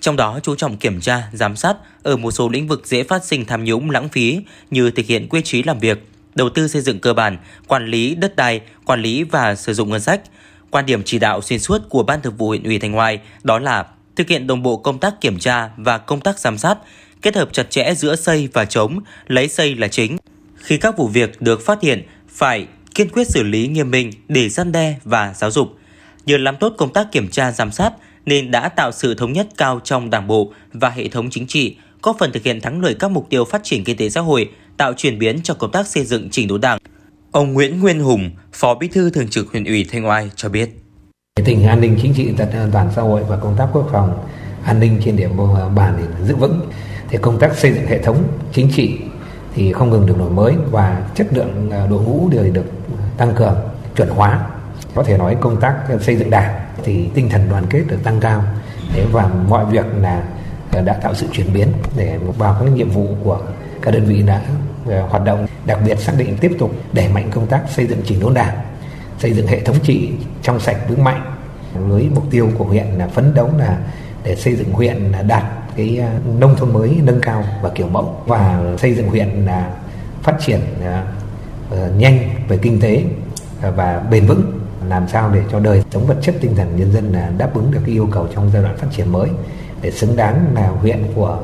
Trong 0.01 0.17
đó 0.17 0.41
chú 0.43 0.55
trọng 0.55 0.77
kiểm 0.77 1.01
tra, 1.01 1.23
giám 1.33 1.57
sát 1.57 1.77
ở 2.03 2.17
một 2.17 2.31
số 2.31 2.49
lĩnh 2.49 2.69
vực 2.69 2.87
dễ 2.87 3.03
phát 3.03 3.25
sinh 3.25 3.45
tham 3.45 3.65
nhũng 3.65 3.91
lãng 3.91 4.09
phí 4.09 4.41
như 4.71 4.91
thực 4.91 5.07
hiện 5.07 5.29
quy 5.29 5.43
chế 5.43 5.63
làm 5.67 5.79
việc, 5.79 6.07
đầu 6.35 6.49
tư 6.49 6.69
xây 6.69 6.83
dựng 6.83 6.99
cơ 6.99 7.15
bản, 7.15 7.39
quản 7.67 7.87
lý 7.87 8.15
đất 8.15 8.37
đai, 8.37 8.61
quản 8.85 9.03
lý 9.03 9.23
và 9.23 9.55
sử 9.55 9.75
dụng 9.75 9.91
ngân 9.91 10.01
sách. 10.01 10.21
Quan 10.71 10.87
điểm 10.87 11.03
chỉ 11.05 11.19
đạo 11.19 11.41
xuyên 11.43 11.59
suốt 11.59 11.83
của 11.89 12.03
Ban 12.03 12.23
Thường 12.23 12.37
vụ 12.37 12.49
huyện 12.49 12.63
ủy 12.63 12.79
Thanh 12.79 12.93
Hoài 12.93 13.21
đó 13.43 13.59
là 13.59 13.87
thực 14.17 14.29
hiện 14.29 14.47
đồng 14.47 14.63
bộ 14.63 14.77
công 14.77 14.99
tác 14.99 15.21
kiểm 15.21 15.39
tra 15.39 15.71
và 15.77 15.99
công 15.99 16.21
tác 16.21 16.39
giám 16.39 16.59
sát, 16.59 16.79
kết 17.23 17.37
hợp 17.37 17.49
chặt 17.53 17.71
chẽ 17.71 17.95
giữa 17.95 18.17
xây 18.17 18.49
và 18.53 18.65
chống, 18.65 19.01
lấy 19.27 19.49
xây 19.49 19.75
là 19.75 19.89
chính. 19.89 20.17
Khi 20.59 20.77
các 20.77 20.97
vụ 20.97 21.09
việc 21.09 21.43
được 21.43 21.67
phát 21.67 21.83
hiện, 21.83 22.03
phải 22.29 22.67
kiên 22.95 23.09
quyết 23.09 23.29
xử 23.29 23.43
lý 23.43 23.67
nghiêm 23.67 23.91
minh 23.91 24.11
để 24.29 24.49
gian 24.49 24.73
đe 24.73 24.97
và 25.05 25.35
giáo 25.37 25.51
dục. 25.51 25.69
Nhờ 26.27 26.37
làm 26.37 26.57
tốt 26.57 26.75
công 26.79 26.93
tác 26.93 27.13
kiểm 27.13 27.29
tra 27.29 27.53
giám 27.53 27.73
sát 27.73 27.93
nên 28.27 28.51
đã 28.51 28.69
tạo 28.69 28.93
sự 28.93 29.15
thống 29.15 29.33
nhất 29.33 29.49
cao 29.57 29.81
trong 29.85 30.11
Đảng 30.11 30.27
bộ 30.27 30.53
và 30.73 30.91
hệ 30.91 31.09
thống 31.09 31.31
chính 31.31 31.47
trị, 31.47 31.77
góp 32.03 32.17
phần 32.19 32.33
thực 32.33 32.43
hiện 32.43 32.61
thắng 32.61 32.81
lợi 32.81 32.95
các 32.99 33.11
mục 33.11 33.27
tiêu 33.31 33.45
phát 33.45 33.61
triển 33.65 33.85
kinh 33.85 33.97
tế 33.97 34.11
xã 34.11 34.21
hội, 34.21 34.51
tạo 34.77 34.93
chuyển 34.97 35.19
biến 35.19 35.41
cho 35.43 35.55
công 35.55 35.71
tác 35.71 35.87
xây 35.87 36.05
dựng 36.05 36.31
chỉnh 36.31 36.49
đốn 36.49 36.61
Đảng. 36.61 36.79
Ông 37.33 37.53
Nguyễn 37.53 37.81
Nguyên 37.81 38.01
Hùng, 38.01 38.31
Phó 38.53 38.75
Bí 38.75 38.89
thư 38.89 39.11
Thường 39.11 39.29
trực 39.29 39.53
huyện 39.53 39.65
ủy 39.65 39.87
Thanh 39.91 40.07
Oai 40.07 40.31
cho 40.37 40.49
biết. 40.49 40.71
Tình 41.45 41.65
an 41.65 41.81
ninh 41.81 41.99
chính 42.03 42.15
trị, 42.15 42.29
trật 42.39 42.53
an 42.53 42.71
toàn 42.73 42.91
xã 42.97 43.03
hội 43.03 43.23
và 43.29 43.37
công 43.37 43.55
tác 43.59 43.67
quốc 43.73 43.89
phòng 43.93 44.29
an 44.65 44.81
ninh 44.81 45.01
trên 45.05 45.17
địa 45.17 45.29
bàn 45.75 45.95
thì 45.99 46.27
giữ 46.27 46.37
vững. 46.37 46.71
Thì 47.11 47.19
công 47.23 47.39
tác 47.39 47.59
xây 47.59 47.73
dựng 47.73 47.87
hệ 47.87 48.03
thống 48.03 48.23
chính 48.55 48.71
trị 48.77 48.91
thì 49.55 49.73
không 49.73 49.91
ngừng 49.91 50.07
được 50.07 50.19
đổi 50.19 50.31
mới 50.31 50.55
và 50.71 51.03
chất 51.15 51.27
lượng 51.31 51.71
à, 51.71 51.87
đội 51.91 52.03
ngũ 52.03 52.29
đều 52.29 52.45
được 52.53 52.65
tăng 53.17 53.35
cường, 53.35 53.57
chuẩn 53.97 54.09
hóa. 54.09 54.47
Có 54.95 55.03
thể 55.03 55.19
nói 55.19 55.37
công 55.41 55.61
tác 55.61 55.75
xây 56.01 56.17
dựng 56.17 56.31
đảng 56.31 56.55
thì 56.85 57.09
tinh 57.15 57.29
thần 57.29 57.49
đoàn 57.51 57.67
kết 57.71 57.83
được 57.89 58.05
tăng 58.05 58.21
cao. 58.21 58.43
Và 59.13 59.31
mọi 59.49 59.65
việc 59.65 59.87
là 60.01 60.23
à, 60.73 60.81
đã 60.81 60.93
tạo 60.93 61.15
sự 61.15 61.27
chuyển 61.33 61.53
biến 61.53 61.69
để 61.97 62.19
vào 62.39 62.57
các 62.61 62.71
nhiệm 62.75 62.91
vụ 62.91 63.07
của 63.25 63.41
các 63.83 63.91
đơn 63.95 64.05
vị 64.05 64.23
đã 64.23 64.43
à, 64.91 65.03
hoạt 65.09 65.25
động. 65.25 65.47
Đặc 65.65 65.79
biệt 65.87 65.99
xác 65.99 66.13
định 66.17 66.37
tiếp 66.41 66.53
tục 66.59 66.71
đẩy 66.93 67.09
mạnh 67.09 67.31
công 67.31 67.47
tác 67.47 67.63
xây 67.69 67.87
dựng 67.87 68.01
chỉnh 68.05 68.21
đốn 68.21 68.35
đảng 68.35 68.57
xây 69.19 69.33
dựng 69.33 69.47
hệ 69.47 69.61
thống 69.61 69.77
trị 69.83 70.11
trong 70.43 70.61
sạch 70.61 70.77
vững 70.89 71.05
mạnh. 71.05 71.35
Với 71.75 72.09
mục 72.15 72.25
tiêu 72.31 72.51
của 72.59 72.65
huyện 72.65 72.87
là 72.87 73.07
phấn 73.07 73.35
đấu 73.35 73.51
là 73.59 73.79
để 74.25 74.37
xây 74.37 74.57
dựng 74.57 74.73
huyện 74.73 75.13
đạt 75.27 75.43
cái 75.79 75.99
à, 75.99 76.19
nông 76.39 76.57
thôn 76.57 76.73
mới 76.73 77.01
nâng 77.03 77.21
cao 77.23 77.45
và 77.63 77.71
kiểu 77.75 77.89
mẫu 77.89 78.23
và 78.27 78.63
xây 78.79 78.95
dựng 78.95 79.09
huyện 79.09 79.29
là 79.29 79.71
phát 80.23 80.37
triển 80.47 80.61
à, 80.85 81.05
ờ, 81.71 81.93
nhanh 81.99 82.31
về 82.49 82.59
kinh 82.63 82.81
tế 82.81 83.05
à, 83.63 83.71
và 83.71 84.03
bền 84.11 84.27
vững 84.27 84.61
làm 84.89 85.09
sao 85.09 85.31
để 85.35 85.43
cho 85.53 85.61
đời 85.61 85.83
sống 85.91 86.07
vật 86.07 86.17
chất 86.23 86.35
tinh 86.41 86.57
thần 86.57 86.77
nhân 86.77 86.93
dân 86.93 87.13
là 87.13 87.33
đáp 87.39 87.55
ứng 87.55 87.71
được 87.71 87.81
cái 87.87 87.95
yêu 87.95 88.09
cầu 88.13 88.29
trong 88.35 88.51
giai 88.53 88.63
đoạn 88.63 88.77
phát 88.77 88.87
triển 88.97 89.13
mới 89.13 89.29
để 89.83 89.91
xứng 89.91 90.17
đáng 90.17 90.47
là 90.55 90.69
huyện 90.69 91.05
của 91.15 91.39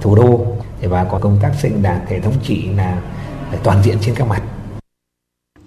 thủ 0.00 0.14
đô 0.14 0.56
và 0.82 1.04
có 1.04 1.18
công 1.18 1.38
tác 1.42 1.52
xây 1.58 1.70
đảng 1.82 2.06
hệ 2.08 2.20
thống 2.20 2.34
trị 2.42 2.68
là 2.76 3.02
toàn 3.62 3.82
diện 3.82 3.96
trên 4.00 4.14
các 4.14 4.28
mặt. 4.28 4.42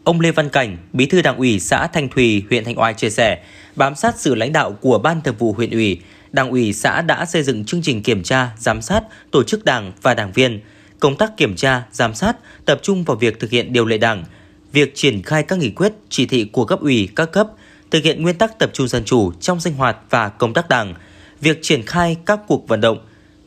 Ông 0.04 0.20
Lê 0.20 0.32
Văn 0.32 0.50
Cảnh, 0.50 0.78
Bí 0.94 1.06
thư 1.06 1.22
Đảng 1.22 1.38
ủy 1.38 1.60
xã 1.60 1.88
Thanh 1.88 2.10
Thùy, 2.10 2.44
huyện 2.50 2.66
Thanh 2.66 2.80
Oai 2.80 2.94
chia 2.94 3.10
sẻ, 3.10 3.40
bám 3.76 3.96
sát 3.96 4.16
sự 4.18 4.36
lãnh 4.36 4.54
đạo 4.54 4.72
của 4.72 5.00
Ban 5.00 5.22
Thường 5.22 5.36
vụ 5.40 5.54
huyện 5.54 5.72
ủy, 5.72 6.02
Đảng 6.32 6.50
ủy 6.50 6.74
xã 6.74 7.02
đã 7.02 7.26
xây 7.26 7.44
dựng 7.44 7.66
chương 7.66 7.82
trình 7.82 8.04
kiểm 8.04 8.24
tra, 8.24 8.50
giám 8.58 8.82
sát, 8.82 9.04
tổ 9.32 9.44
chức 9.44 9.66
đảng 9.66 9.92
và 10.02 10.14
đảng 10.14 10.32
viên. 10.32 10.62
Công 11.00 11.18
tác 11.18 11.38
kiểm 11.38 11.56
tra, 11.56 11.84
giám 11.92 12.14
sát 12.14 12.38
tập 12.66 12.80
trung 12.84 13.04
vào 13.04 13.18
việc 13.18 13.40
thực 13.40 13.52
hiện 13.52 13.74
điều 13.74 13.86
lệ 13.86 13.98
đảng, 13.98 14.24
việc 14.72 14.96
triển 14.96 15.22
khai 15.22 15.44
các 15.44 15.60
nghị 15.60 15.70
quyết, 15.70 15.94
chỉ 16.10 16.26
thị 16.26 16.44
của 16.52 16.66
cấp 16.66 16.80
ủy 16.82 17.10
các 17.16 17.32
cấp, 17.32 17.48
thực 17.92 18.04
hiện 18.04 18.22
nguyên 18.22 18.38
tắc 18.38 18.60
tập 18.60 18.70
trung 18.74 18.88
dân 18.88 19.04
chủ 19.06 19.32
trong 19.42 19.60
sinh 19.60 19.74
hoạt 19.74 19.98
và 20.10 20.30
công 20.30 20.54
tác 20.54 20.70
đảng, 20.70 20.94
việc 21.42 21.60
triển 21.62 21.86
khai 21.86 22.18
các 22.26 22.40
cuộc 22.48 22.68
vận 22.68 22.82
động. 22.82 22.98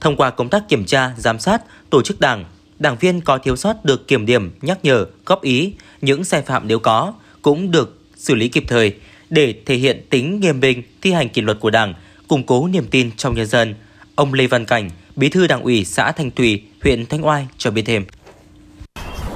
Thông 0.01 0.17
qua 0.17 0.31
công 0.31 0.49
tác 0.49 0.69
kiểm 0.69 0.85
tra, 0.85 1.11
giám 1.19 1.39
sát, 1.39 1.63
tổ 1.91 2.03
chức 2.03 2.21
đảng, 2.21 2.45
đảng 2.79 2.97
viên 3.01 3.21
có 3.21 3.39
thiếu 3.39 3.57
sót 3.57 3.85
được 3.85 4.09
kiểm 4.09 4.27
điểm, 4.27 4.51
nhắc 4.63 4.79
nhở, 4.83 5.07
góp 5.27 5.43
ý, 5.43 5.73
những 6.01 6.25
sai 6.25 6.43
phạm 6.43 6.69
nếu 6.69 6.79
có 6.79 7.15
cũng 7.43 7.71
được 7.71 7.99
xử 8.17 8.35
lý 8.35 8.49
kịp 8.49 8.65
thời 8.69 8.95
để 9.31 9.55
thể 9.67 9.75
hiện 9.75 10.07
tính 10.11 10.41
nghiêm 10.41 10.61
minh 10.61 10.83
thi 11.03 11.13
hành 11.13 11.29
kỷ 11.29 11.43
luật 11.43 11.61
của 11.61 11.71
Đảng, 11.71 11.95
củng 12.29 12.47
cố 12.47 12.67
niềm 12.67 12.87
tin 12.91 13.11
trong 13.17 13.35
nhân 13.35 13.47
dân. 13.47 13.75
Ông 14.15 14.35
Lê 14.35 14.47
Văn 14.47 14.65
Cảnh, 14.65 14.91
Bí 15.17 15.29
thư 15.29 15.47
Đảng 15.47 15.63
ủy 15.63 15.85
xã 15.85 16.13
Thanh 16.13 16.31
Tùy, 16.31 16.63
huyện 16.83 17.07
Thanh 17.07 17.27
Oai 17.27 17.47
cho 17.59 17.71
biết 17.71 17.83
thêm. 17.87 18.05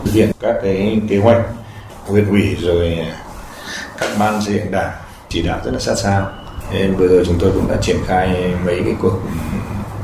Thực 0.04 0.14
hiện 0.14 0.30
các 0.40 0.54
cái 0.62 1.00
kế 1.08 1.18
hoạch 1.18 1.42
huyện 2.06 2.28
ủy 2.28 2.56
rồi 2.60 2.98
các 3.98 4.10
ban 4.18 4.42
xây 4.42 4.54
dựng 4.54 4.70
đảng 4.70 4.90
chỉ 5.28 5.42
đạo 5.42 5.60
rất 5.64 5.70
là 5.70 5.78
sát 5.78 5.94
sao. 5.94 6.30
Nên 6.72 6.96
vừa 6.96 7.08
rồi 7.08 7.24
chúng 7.26 7.38
tôi 7.40 7.52
cũng 7.54 7.68
đã 7.68 7.76
triển 7.82 7.96
khai 8.06 8.52
mấy 8.64 8.80
cái 8.84 8.94
cuộc 9.02 9.20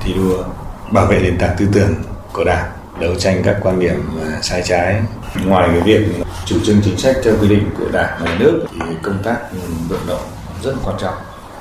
thi 0.05 0.13
đua 0.13 0.45
bảo 0.93 1.07
vệ 1.07 1.19
nền 1.19 1.39
tảng 1.39 1.57
tư 1.59 1.69
tưởng 1.73 1.95
của 2.33 2.45
đảng 2.45 2.73
đấu 3.01 3.15
tranh 3.15 3.43
các 3.45 3.57
quan 3.63 3.81
điểm 3.81 4.03
à, 4.25 4.39
sai 4.43 4.63
trái 4.65 5.03
ngoài 5.45 5.69
cái 5.73 5.81
việc 5.81 6.07
chủ 6.47 6.57
trương 6.65 6.81
chính 6.85 6.99
sách 6.99 7.17
theo 7.25 7.35
quy 7.41 7.49
định 7.49 7.71
của 7.79 7.89
đảng 7.93 8.19
và 8.21 8.27
nhà 8.27 8.37
nước 8.39 8.67
thì 8.71 8.95
công 9.03 9.23
tác 9.23 9.37
ừ, 9.53 9.59
vận 9.89 10.01
động 10.07 10.23
rất 10.63 10.75
quan 10.85 10.97
trọng 11.01 11.15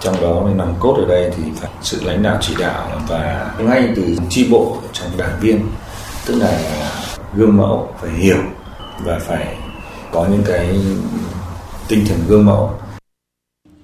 trong 0.04 0.22
đó 0.22 0.50
nằm 0.56 0.74
cốt 0.80 0.96
ở 0.98 1.06
đây 1.06 1.32
thì 1.38 1.44
phải 1.56 1.72
sự 1.82 2.04
lãnh 2.04 2.24
đạo 2.24 2.38
chỉ 2.42 2.56
đạo 2.60 3.02
và 3.08 3.54
ngay 3.60 3.90
từ 3.96 4.18
chi 4.30 4.48
bộ 4.52 4.78
trong 4.94 5.18
đảng 5.18 5.40
viên 5.42 5.60
tức 6.26 6.36
là 6.36 6.60
gương 7.36 7.58
mẫu 7.58 7.96
phải 8.02 8.10
hiểu 8.10 8.38
và 9.04 9.20
phải 9.20 9.58
có 10.12 10.28
những 10.32 10.44
cái 10.46 10.80
tinh 11.88 12.06
thần 12.10 12.20
gương 12.28 12.46
mẫu 12.46 12.80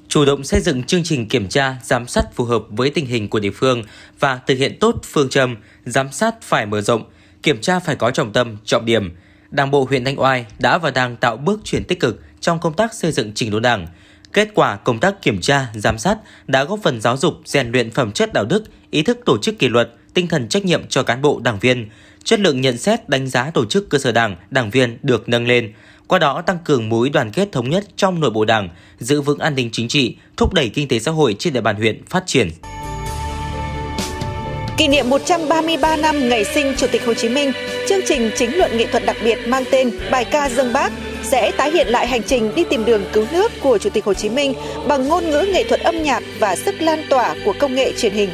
chủ 0.08 0.26
động 0.26 0.44
xây 0.44 0.62
dựng 0.62 0.84
chương 0.84 1.04
trình 1.04 1.28
kiểm 1.28 1.50
tra, 1.50 1.76
giám 1.84 2.08
sát 2.08 2.36
phù 2.36 2.44
hợp 2.44 2.64
với 2.70 2.90
tình 2.90 3.06
hình 3.06 3.28
của 3.28 3.40
địa 3.40 3.52
phương 3.52 3.84
và 4.20 4.40
thực 4.48 4.58
hiện 4.58 4.78
tốt 4.80 4.96
phương 5.04 5.30
châm 5.30 5.56
giám 5.86 6.12
sát 6.12 6.42
phải 6.42 6.66
mở 6.66 6.82
rộng, 6.82 7.04
kiểm 7.44 7.62
tra 7.62 7.80
phải 7.80 7.96
có 7.96 8.12
trọng 8.12 8.34
tâm, 8.34 8.58
trọng 8.66 8.86
điểm. 8.86 9.16
Đảng 9.52 9.72
bộ 9.72 9.86
huyện 9.90 10.06
Thanh 10.06 10.20
Oai 10.20 10.46
đã 10.60 10.78
và 10.78 10.92
đang 10.92 11.16
tạo 11.16 11.38
bước 11.38 11.60
chuyển 11.64 11.84
tích 11.84 12.00
cực 12.00 12.22
trong 12.40 12.60
công 12.60 12.74
tác 12.74 12.94
xây 12.94 13.12
dựng 13.12 13.32
chỉnh 13.36 13.52
đốn 13.52 13.62
Đảng. 13.62 13.88
Kết 14.34 14.50
quả 14.54 14.76
công 14.76 15.00
tác 15.00 15.22
kiểm 15.22 15.42
tra, 15.42 15.68
giám 15.74 15.98
sát 15.98 16.18
đã 16.48 16.64
góp 16.64 16.80
phần 16.84 17.02
giáo 17.02 17.18
dục, 17.18 17.34
rèn 17.46 17.72
luyện 17.72 17.92
phẩm 17.92 18.12
chất 18.12 18.34
đạo 18.34 18.46
đức, 18.46 18.64
ý 18.92 19.02
thức 19.02 19.20
tổ 19.26 19.38
chức 19.38 19.60
kỷ 19.60 19.70
luật, 19.70 19.90
tinh 20.14 20.28
thần 20.28 20.48
trách 20.48 20.66
nhiệm 20.66 20.88
cho 20.88 21.04
cán 21.04 21.22
bộ 21.22 21.40
đảng 21.44 21.60
viên. 21.60 21.90
Chất 22.24 22.40
lượng 22.40 22.62
nhận 22.62 22.78
xét 22.78 23.10
đánh 23.10 23.28
giá 23.28 23.52
tổ 23.54 23.66
chức 23.66 23.90
cơ 23.90 23.98
sở 23.98 24.12
đảng, 24.12 24.36
đảng 24.50 24.70
viên 24.70 24.98
được 25.02 25.30
nâng 25.30 25.48
lên, 25.48 25.74
qua 26.08 26.20
đó 26.20 26.42
tăng 26.42 26.58
cường 26.66 26.90
mối 26.90 27.10
đoàn 27.10 27.32
kết 27.32 27.52
thống 27.52 27.70
nhất 27.70 27.86
trong 27.96 28.20
nội 28.20 28.32
bộ 28.32 28.46
đảng, 28.46 28.70
giữ 29.00 29.22
vững 29.22 29.40
an 29.40 29.56
ninh 29.56 29.70
chính 29.72 29.88
trị, 29.88 30.16
thúc 30.38 30.54
đẩy 30.54 30.70
kinh 30.70 30.88
tế 30.88 31.00
xã 31.00 31.12
hội 31.12 31.36
trên 31.40 31.54
địa 31.54 31.62
bàn 31.62 31.76
huyện 31.76 32.06
phát 32.06 32.24
triển. 32.26 32.50
Kỷ 34.78 34.88
niệm 34.88 35.10
133 35.10 35.96
năm 35.96 36.30
ngày 36.30 36.46
sinh 36.46 36.74
Chủ 36.78 36.88
tịch 36.92 37.06
Hồ 37.06 37.14
Chí 37.14 37.30
Minh, 37.30 37.52
chương 37.90 38.00
trình 38.08 38.32
chính 38.38 38.58
luận 38.58 38.78
nghệ 38.78 38.88
thuật 38.88 39.06
đặc 39.06 39.18
biệt 39.24 39.48
mang 39.48 39.64
tên 39.72 39.92
Bài 40.12 40.26
ca 40.26 40.50
dân 40.50 40.74
bác 40.74 40.92
sẽ 41.32 41.52
tái 41.58 41.72
hiện 41.72 41.88
lại 41.88 42.08
hành 42.08 42.24
trình 42.24 42.52
đi 42.56 42.64
tìm 42.70 42.86
đường 42.86 43.02
cứu 43.14 43.26
nước 43.32 43.52
của 43.62 43.78
Chủ 43.78 43.90
tịch 43.90 44.06
Hồ 44.06 44.14
Chí 44.14 44.30
Minh 44.30 44.54
bằng 44.88 45.08
ngôn 45.08 45.30
ngữ 45.30 45.46
nghệ 45.54 45.64
thuật 45.64 45.80
âm 45.80 46.04
nhạc 46.04 46.24
và 46.40 46.56
sức 46.56 46.76
lan 46.82 47.00
tỏa 47.10 47.36
của 47.46 47.54
công 47.60 47.76
nghệ 47.76 47.94
truyền 47.98 48.14
hình. 48.14 48.30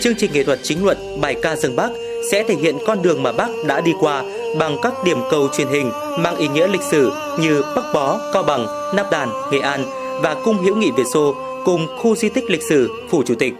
Chương 0.00 0.14
trình 0.14 0.32
nghệ 0.32 0.44
thuật 0.44 0.58
chính 0.62 0.84
luận 0.84 1.20
Bài 1.20 1.36
ca 1.42 1.56
dân 1.56 1.76
bắc 1.76 1.90
sẽ 2.30 2.42
thể 2.42 2.54
hiện 2.54 2.76
con 2.86 3.02
đường 3.02 3.22
mà 3.22 3.32
bắc 3.32 3.48
đã 3.66 3.80
đi 3.80 3.92
qua 4.00 4.22
bằng 4.58 4.76
các 4.82 4.92
điểm 5.04 5.18
cầu 5.30 5.48
truyền 5.56 5.68
hình 5.68 5.90
mang 6.18 6.36
ý 6.36 6.48
nghĩa 6.48 6.68
lịch 6.68 6.82
sử 6.90 7.12
như 7.40 7.62
Bắc 7.76 7.84
Bó, 7.94 8.20
Cao 8.32 8.42
Bằng, 8.42 8.66
Nắp 8.96 9.10
Đàn, 9.10 9.28
Nghệ 9.52 9.58
An 9.58 9.84
và 10.22 10.34
Cung 10.44 10.58
Hữu 10.58 10.76
nghị 10.76 10.90
Việt 10.90 11.06
Xô 11.14 11.34
cùng 11.64 11.86
khu 11.98 12.16
di 12.16 12.28
tích 12.28 12.50
lịch 12.50 12.62
sử 12.62 12.90
Phủ 13.10 13.22
Chủ 13.26 13.34
tịch 13.34 13.52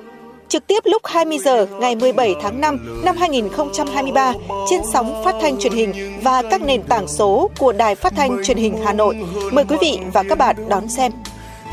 trực 0.49 0.67
tiếp 0.67 0.83
lúc 0.85 1.03
20 1.07 1.39
giờ 1.39 1.67
ngày 1.81 1.97
17 1.97 2.35
tháng 2.43 2.61
5 2.61 3.03
năm 3.05 3.17
2023 3.17 4.33
trên 4.71 4.81
sóng 4.93 5.23
phát 5.25 5.35
thanh 5.43 5.59
truyền 5.59 5.73
hình 5.73 6.21
và 6.23 6.43
các 6.51 6.63
nền 6.63 6.83
tảng 6.83 7.09
số 7.09 7.51
của 7.59 7.73
Đài 7.73 7.95
Phát 7.95 8.13
thanh 8.17 8.45
Truyền 8.45 8.57
hình 8.57 8.77
Hà 8.85 8.93
Nội. 8.93 9.17
Mời 9.53 9.65
quý 9.65 9.77
vị 9.81 9.99
và 10.13 10.23
các 10.29 10.39
bạn 10.39 10.57
đón 10.69 10.89
xem. 10.89 11.13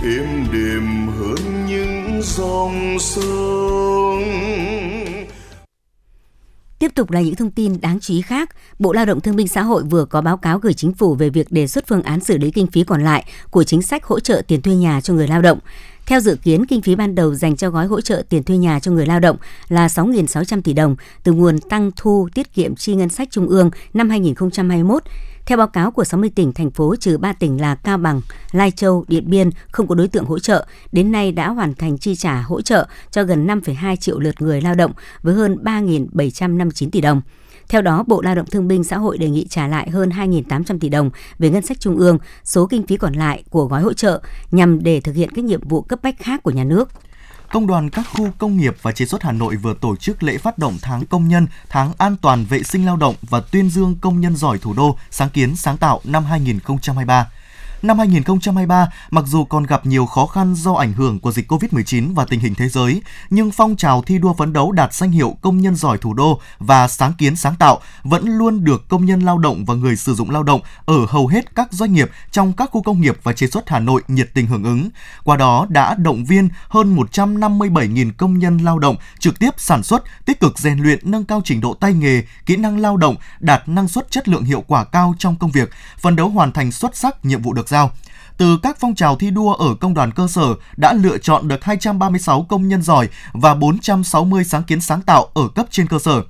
Êm 0.03 0.47
đềm 0.53 1.07
hơn 1.19 1.65
những 1.67 2.21
dòng 2.23 2.97
sông 2.99 4.23
Tiếp 6.79 6.91
tục 6.95 7.11
là 7.11 7.21
những 7.21 7.35
thông 7.35 7.51
tin 7.51 7.81
đáng 7.81 7.99
chú 8.01 8.13
ý 8.13 8.21
khác. 8.21 8.49
Bộ 8.79 8.93
Lao 8.93 9.05
động 9.05 9.21
Thương 9.21 9.35
binh 9.35 9.47
Xã 9.47 9.61
hội 9.61 9.83
vừa 9.83 10.05
có 10.05 10.21
báo 10.21 10.37
cáo 10.37 10.59
gửi 10.59 10.73
chính 10.73 10.93
phủ 10.93 11.15
về 11.15 11.29
việc 11.29 11.51
đề 11.51 11.67
xuất 11.67 11.87
phương 11.87 12.03
án 12.03 12.19
xử 12.19 12.37
lý 12.37 12.51
kinh 12.51 12.67
phí 12.67 12.83
còn 12.83 13.03
lại 13.03 13.25
của 13.49 13.63
chính 13.63 13.81
sách 13.81 14.03
hỗ 14.03 14.19
trợ 14.19 14.41
tiền 14.47 14.61
thuê 14.61 14.75
nhà 14.75 15.01
cho 15.01 15.13
người 15.13 15.27
lao 15.27 15.41
động. 15.41 15.59
Theo 16.05 16.19
dự 16.19 16.37
kiến, 16.43 16.65
kinh 16.65 16.81
phí 16.81 16.95
ban 16.95 17.15
đầu 17.15 17.35
dành 17.35 17.55
cho 17.55 17.69
gói 17.69 17.85
hỗ 17.85 18.01
trợ 18.01 18.23
tiền 18.29 18.43
thuê 18.43 18.57
nhà 18.57 18.79
cho 18.79 18.91
người 18.91 19.05
lao 19.05 19.19
động 19.19 19.37
là 19.69 19.87
6.600 19.87 20.61
tỷ 20.61 20.73
đồng 20.73 20.95
từ 21.23 21.31
nguồn 21.31 21.59
tăng 21.59 21.91
thu 21.95 22.29
tiết 22.33 22.53
kiệm 22.53 22.75
chi 22.75 22.95
ngân 22.95 23.09
sách 23.09 23.27
trung 23.31 23.47
ương 23.47 23.71
năm 23.93 24.09
2021. 24.09 25.03
Theo 25.45 25.57
báo 25.57 25.67
cáo 25.67 25.91
của 25.91 26.03
60 26.03 26.29
tỉnh, 26.35 26.53
thành 26.53 26.71
phố 26.71 26.95
trừ 26.95 27.17
3 27.17 27.33
tỉnh 27.33 27.61
là 27.61 27.75
Cao 27.75 27.97
Bằng, 27.97 28.21
Lai 28.51 28.71
Châu, 28.71 29.05
Điện 29.07 29.29
Biên 29.29 29.49
không 29.71 29.87
có 29.87 29.95
đối 29.95 30.07
tượng 30.07 30.25
hỗ 30.25 30.39
trợ, 30.39 30.65
đến 30.91 31.11
nay 31.11 31.31
đã 31.31 31.49
hoàn 31.49 31.73
thành 31.73 31.97
chi 31.97 32.15
trả 32.15 32.41
hỗ 32.41 32.61
trợ 32.61 32.87
cho 33.11 33.23
gần 33.23 33.47
5,2 33.47 33.95
triệu 33.95 34.19
lượt 34.19 34.41
người 34.41 34.61
lao 34.61 34.75
động 34.75 34.91
với 35.21 35.35
hơn 35.35 35.57
3.759 35.63 36.89
tỷ 36.89 37.01
đồng. 37.01 37.21
Theo 37.69 37.81
đó, 37.81 38.03
Bộ 38.07 38.21
Lao 38.21 38.35
động 38.35 38.45
Thương 38.45 38.67
binh 38.67 38.83
Xã 38.83 38.97
hội 38.97 39.17
đề 39.17 39.29
nghị 39.29 39.47
trả 39.49 39.67
lại 39.67 39.89
hơn 39.89 40.09
2.800 40.09 40.79
tỷ 40.79 40.89
đồng 40.89 41.09
về 41.39 41.49
ngân 41.49 41.61
sách 41.61 41.79
trung 41.79 41.97
ương, 41.97 42.17
số 42.43 42.65
kinh 42.65 42.87
phí 42.87 42.97
còn 42.97 43.13
lại 43.13 43.43
của 43.49 43.65
gói 43.65 43.81
hỗ 43.81 43.93
trợ 43.93 44.21
nhằm 44.51 44.83
để 44.83 45.01
thực 45.01 45.15
hiện 45.15 45.29
các 45.35 45.45
nhiệm 45.45 45.67
vụ 45.67 45.81
cấp 45.81 45.99
bách 46.03 46.19
khác 46.19 46.43
của 46.43 46.51
nhà 46.51 46.63
nước. 46.63 46.89
Công 47.51 47.67
đoàn 47.67 47.89
các 47.89 48.05
khu 48.13 48.27
công 48.37 48.57
nghiệp 48.57 48.75
và 48.81 48.91
chế 48.91 49.05
xuất 49.05 49.23
Hà 49.23 49.31
Nội 49.31 49.55
vừa 49.55 49.73
tổ 49.81 49.95
chức 49.95 50.23
lễ 50.23 50.37
phát 50.37 50.57
động 50.57 50.77
tháng 50.81 51.05
công 51.05 51.27
nhân, 51.27 51.47
tháng 51.69 51.91
an 51.97 52.15
toàn 52.21 52.45
vệ 52.49 52.63
sinh 52.63 52.85
lao 52.85 52.97
động 52.97 53.15
và 53.21 53.39
tuyên 53.51 53.69
dương 53.69 53.95
công 54.01 54.21
nhân 54.21 54.35
giỏi 54.35 54.57
thủ 54.57 54.73
đô, 54.73 54.97
sáng 55.11 55.29
kiến 55.29 55.55
sáng 55.55 55.77
tạo 55.77 56.01
năm 56.03 56.25
2023. 56.25 57.27
Năm 57.81 57.97
2023, 57.99 58.87
mặc 59.11 59.25
dù 59.27 59.45
còn 59.45 59.63
gặp 59.63 59.85
nhiều 59.85 60.05
khó 60.05 60.25
khăn 60.25 60.55
do 60.55 60.73
ảnh 60.73 60.93
hưởng 60.93 61.19
của 61.19 61.31
dịch 61.31 61.51
COVID-19 61.51 62.13
và 62.13 62.25
tình 62.25 62.39
hình 62.39 62.55
thế 62.55 62.69
giới, 62.69 63.01
nhưng 63.29 63.51
phong 63.51 63.75
trào 63.75 64.01
thi 64.01 64.17
đua 64.17 64.33
phấn 64.33 64.53
đấu 64.53 64.71
đạt 64.71 64.93
danh 64.93 65.11
hiệu 65.11 65.37
công 65.41 65.61
nhân 65.61 65.75
giỏi 65.75 65.97
thủ 65.97 66.13
đô 66.13 66.39
và 66.59 66.87
sáng 66.87 67.13
kiến 67.17 67.35
sáng 67.35 67.55
tạo 67.59 67.79
vẫn 68.03 68.37
luôn 68.37 68.63
được 68.63 68.89
công 68.89 69.05
nhân 69.05 69.19
lao 69.19 69.37
động 69.37 69.65
và 69.65 69.73
người 69.73 69.95
sử 69.95 70.15
dụng 70.15 70.29
lao 70.29 70.43
động 70.43 70.61
ở 70.85 71.05
hầu 71.09 71.27
hết 71.27 71.55
các 71.55 71.73
doanh 71.73 71.93
nghiệp 71.93 72.11
trong 72.31 72.53
các 72.53 72.69
khu 72.71 72.81
công 72.81 73.01
nghiệp 73.01 73.17
và 73.23 73.33
chế 73.33 73.47
xuất 73.47 73.69
Hà 73.69 73.79
Nội 73.79 74.01
nhiệt 74.07 74.29
tình 74.33 74.47
hưởng 74.47 74.63
ứng. 74.63 74.89
Qua 75.23 75.37
đó 75.37 75.65
đã 75.69 75.95
động 75.95 76.25
viên 76.25 76.49
hơn 76.69 76.95
157.000 76.95 78.11
công 78.17 78.39
nhân 78.39 78.57
lao 78.57 78.79
động 78.79 78.95
trực 79.19 79.39
tiếp 79.39 79.49
sản 79.57 79.83
xuất, 79.83 80.03
tích 80.25 80.39
cực 80.39 80.59
rèn 80.59 80.79
luyện 80.79 80.99
nâng 81.03 81.25
cao 81.25 81.41
trình 81.45 81.61
độ 81.61 81.73
tay 81.73 81.93
nghề, 81.93 82.23
kỹ 82.45 82.55
năng 82.55 82.77
lao 82.77 82.97
động, 82.97 83.15
đạt 83.39 83.69
năng 83.69 83.87
suất 83.87 84.11
chất 84.11 84.27
lượng 84.27 84.43
hiệu 84.43 84.63
quả 84.67 84.83
cao 84.83 85.15
trong 85.19 85.35
công 85.35 85.51
việc, 85.51 85.71
phấn 85.99 86.15
đấu 86.15 86.29
hoàn 86.29 86.51
thành 86.51 86.71
xuất 86.71 86.95
sắc 86.95 87.25
nhiệm 87.25 87.41
vụ 87.41 87.53
được 87.53 87.64
được 87.65 87.69
giao. 87.69 87.91
Từ 88.37 88.57
các 88.63 88.77
phong 88.79 88.95
trào 88.95 89.15
thi 89.15 89.31
đua 89.31 89.53
ở 89.53 89.75
công 89.75 89.93
đoàn 89.93 90.11
cơ 90.11 90.27
sở 90.27 90.55
đã 90.77 90.93
lựa 90.93 91.17
chọn 91.17 91.47
được 91.47 91.63
236 91.63 92.45
công 92.49 92.67
nhân 92.67 92.81
giỏi 92.81 93.09
và 93.33 93.55
460 93.55 94.43
sáng 94.43 94.63
kiến 94.63 94.81
sáng 94.81 95.01
tạo 95.01 95.27
ở 95.33 95.47
cấp 95.55 95.65
trên 95.69 95.87
cơ 95.87 95.99
sở. 95.99 96.21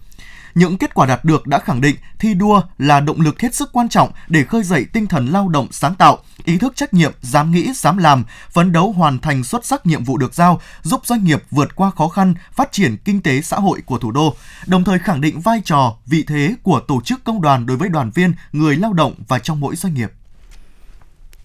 Những 0.56 0.78
kết 0.78 0.94
quả 0.94 1.06
đạt 1.06 1.26
được 1.26 1.48
đã 1.48 1.60
khẳng 1.60 1.82
định 1.82 1.96
thi 2.20 2.34
đua 2.34 2.62
là 2.78 3.00
động 3.00 3.22
lực 3.22 3.42
hết 3.42 3.56
sức 3.56 3.70
quan 3.74 3.90
trọng 3.90 4.12
để 4.28 4.44
khơi 4.44 4.64
dậy 4.64 4.86
tinh 4.94 5.08
thần 5.08 5.28
lao 5.28 5.50
động 5.50 5.68
sáng 5.72 5.96
tạo, 5.96 6.18
ý 6.46 6.58
thức 6.58 6.76
trách 6.76 6.94
nhiệm, 6.94 7.12
dám 7.22 7.52
nghĩ, 7.52 7.74
dám 7.76 7.98
làm, 7.98 8.24
phấn 8.52 8.72
đấu 8.72 8.92
hoàn 8.92 9.20
thành 9.20 9.44
xuất 9.44 9.66
sắc 9.66 9.86
nhiệm 9.86 10.04
vụ 10.04 10.18
được 10.18 10.34
giao, 10.34 10.62
giúp 10.84 11.02
doanh 11.06 11.24
nghiệp 11.24 11.44
vượt 11.52 11.76
qua 11.76 11.92
khó 11.92 12.08
khăn, 12.08 12.34
phát 12.52 12.72
triển 12.72 12.98
kinh 12.98 13.22
tế 13.22 13.42
xã 13.42 13.58
hội 13.58 13.82
của 13.86 13.98
thủ 13.98 14.12
đô, 14.12 14.36
đồng 14.66 14.84
thời 14.84 15.00
khẳng 15.00 15.22
định 15.22 15.42
vai 15.42 15.62
trò, 15.66 15.96
vị 16.06 16.24
thế 16.28 16.56
của 16.64 16.80
tổ 16.80 17.02
chức 17.02 17.24
công 17.24 17.42
đoàn 17.42 17.66
đối 17.66 17.78
với 17.78 17.90
đoàn 17.90 18.12
viên, 18.12 18.34
người 18.54 18.76
lao 18.76 18.94
động 18.94 19.14
và 19.28 19.40
trong 19.40 19.60
mỗi 19.60 19.76
doanh 19.76 19.94
nghiệp. 19.94 20.12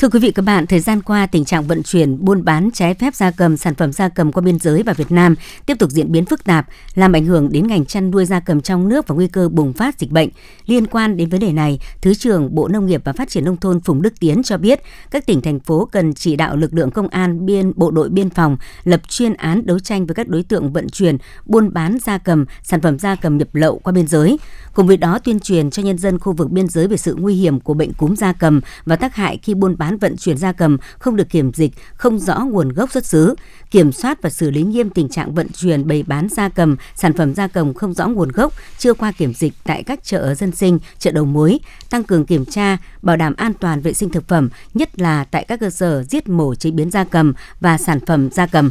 Thưa 0.00 0.08
quý 0.08 0.20
vị 0.20 0.30
các 0.30 0.42
bạn, 0.42 0.66
thời 0.66 0.80
gian 0.80 1.02
qua 1.02 1.26
tình 1.26 1.44
trạng 1.44 1.66
vận 1.66 1.82
chuyển, 1.82 2.24
buôn 2.24 2.44
bán 2.44 2.70
trái 2.74 2.94
phép 2.94 3.14
gia 3.14 3.30
cầm, 3.30 3.56
sản 3.56 3.74
phẩm 3.74 3.92
gia 3.92 4.08
cầm 4.08 4.32
qua 4.32 4.40
biên 4.40 4.58
giới 4.58 4.82
vào 4.82 4.94
Việt 4.94 5.12
Nam 5.12 5.34
tiếp 5.66 5.78
tục 5.78 5.90
diễn 5.90 6.12
biến 6.12 6.24
phức 6.24 6.44
tạp, 6.44 6.66
làm 6.94 7.12
ảnh 7.12 7.24
hưởng 7.24 7.52
đến 7.52 7.66
ngành 7.66 7.84
chăn 7.84 8.10
nuôi 8.10 8.24
gia 8.24 8.40
cầm 8.40 8.60
trong 8.60 8.88
nước 8.88 9.08
và 9.08 9.14
nguy 9.14 9.28
cơ 9.28 9.48
bùng 9.48 9.72
phát 9.72 9.98
dịch 9.98 10.10
bệnh. 10.10 10.28
Liên 10.66 10.86
quan 10.86 11.16
đến 11.16 11.28
vấn 11.28 11.40
đề 11.40 11.52
này, 11.52 11.78
Thứ 12.00 12.14
trưởng 12.14 12.54
Bộ 12.54 12.68
Nông 12.68 12.86
nghiệp 12.86 13.02
và 13.04 13.12
Phát 13.12 13.28
triển 13.28 13.44
nông 13.44 13.56
thôn 13.56 13.80
Phùng 13.80 14.02
Đức 14.02 14.20
Tiến 14.20 14.42
cho 14.42 14.58
biết, 14.58 14.80
các 15.10 15.26
tỉnh 15.26 15.40
thành 15.40 15.60
phố 15.60 15.88
cần 15.92 16.14
chỉ 16.14 16.36
đạo 16.36 16.56
lực 16.56 16.74
lượng 16.74 16.90
công 16.90 17.08
an, 17.08 17.46
biên 17.46 17.72
bộ 17.76 17.90
đội 17.90 18.08
biên 18.08 18.30
phòng 18.30 18.56
lập 18.84 19.00
chuyên 19.08 19.34
án 19.34 19.66
đấu 19.66 19.78
tranh 19.78 20.06
với 20.06 20.14
các 20.14 20.28
đối 20.28 20.42
tượng 20.42 20.72
vận 20.72 20.88
chuyển, 20.88 21.16
buôn 21.46 21.72
bán 21.72 21.98
gia 22.04 22.18
cầm, 22.18 22.44
sản 22.62 22.80
phẩm 22.80 22.98
gia 22.98 23.14
cầm 23.14 23.38
nhập 23.38 23.54
lậu 23.54 23.78
qua 23.78 23.92
biên 23.92 24.06
giới. 24.06 24.38
Cùng 24.74 24.86
với 24.86 24.96
đó 24.96 25.18
tuyên 25.18 25.40
truyền 25.40 25.70
cho 25.70 25.82
nhân 25.82 25.98
dân 25.98 26.18
khu 26.18 26.32
vực 26.32 26.50
biên 26.50 26.68
giới 26.68 26.88
về 26.88 26.96
sự 26.96 27.14
nguy 27.18 27.34
hiểm 27.34 27.60
của 27.60 27.74
bệnh 27.74 27.92
cúm 27.92 28.14
gia 28.14 28.32
cầm 28.32 28.60
và 28.84 28.96
tác 28.96 29.14
hại 29.14 29.38
khi 29.42 29.54
buôn 29.54 29.76
bán 29.78 29.89
vận 29.98 30.16
chuyển 30.16 30.36
gia 30.36 30.52
cầm 30.52 30.78
không 30.98 31.16
được 31.16 31.28
kiểm 31.30 31.52
dịch, 31.52 31.72
không 31.94 32.18
rõ 32.18 32.38
nguồn 32.38 32.68
gốc 32.68 32.92
xuất 32.92 33.06
xứ, 33.06 33.34
kiểm 33.70 33.92
soát 33.92 34.22
và 34.22 34.30
xử 34.30 34.50
lý 34.50 34.62
nghiêm 34.62 34.90
tình 34.90 35.08
trạng 35.08 35.34
vận 35.34 35.48
chuyển 35.48 35.88
bày 35.88 36.02
bán 36.06 36.28
gia 36.28 36.48
cầm, 36.48 36.76
sản 36.94 37.12
phẩm 37.12 37.34
gia 37.34 37.46
cầm 37.46 37.74
không 37.74 37.94
rõ 37.94 38.08
nguồn 38.08 38.28
gốc, 38.28 38.52
chưa 38.78 38.94
qua 38.94 39.12
kiểm 39.12 39.34
dịch 39.34 39.52
tại 39.64 39.82
các 39.82 40.04
chợ 40.04 40.34
dân 40.34 40.52
sinh, 40.52 40.78
chợ 40.98 41.10
đầu 41.10 41.24
mối, 41.24 41.58
tăng 41.90 42.04
cường 42.04 42.26
kiểm 42.26 42.44
tra, 42.44 42.76
bảo 43.02 43.16
đảm 43.16 43.34
an 43.36 43.52
toàn 43.60 43.80
vệ 43.80 43.92
sinh 43.92 44.10
thực 44.10 44.28
phẩm, 44.28 44.48
nhất 44.74 45.00
là 45.00 45.24
tại 45.24 45.44
các 45.48 45.60
cơ 45.60 45.70
sở 45.70 46.02
giết 46.02 46.28
mổ 46.28 46.54
chế 46.54 46.70
biến 46.70 46.90
gia 46.90 47.04
cầm 47.04 47.32
và 47.60 47.78
sản 47.78 48.00
phẩm 48.06 48.30
gia 48.30 48.46
cầm. 48.46 48.70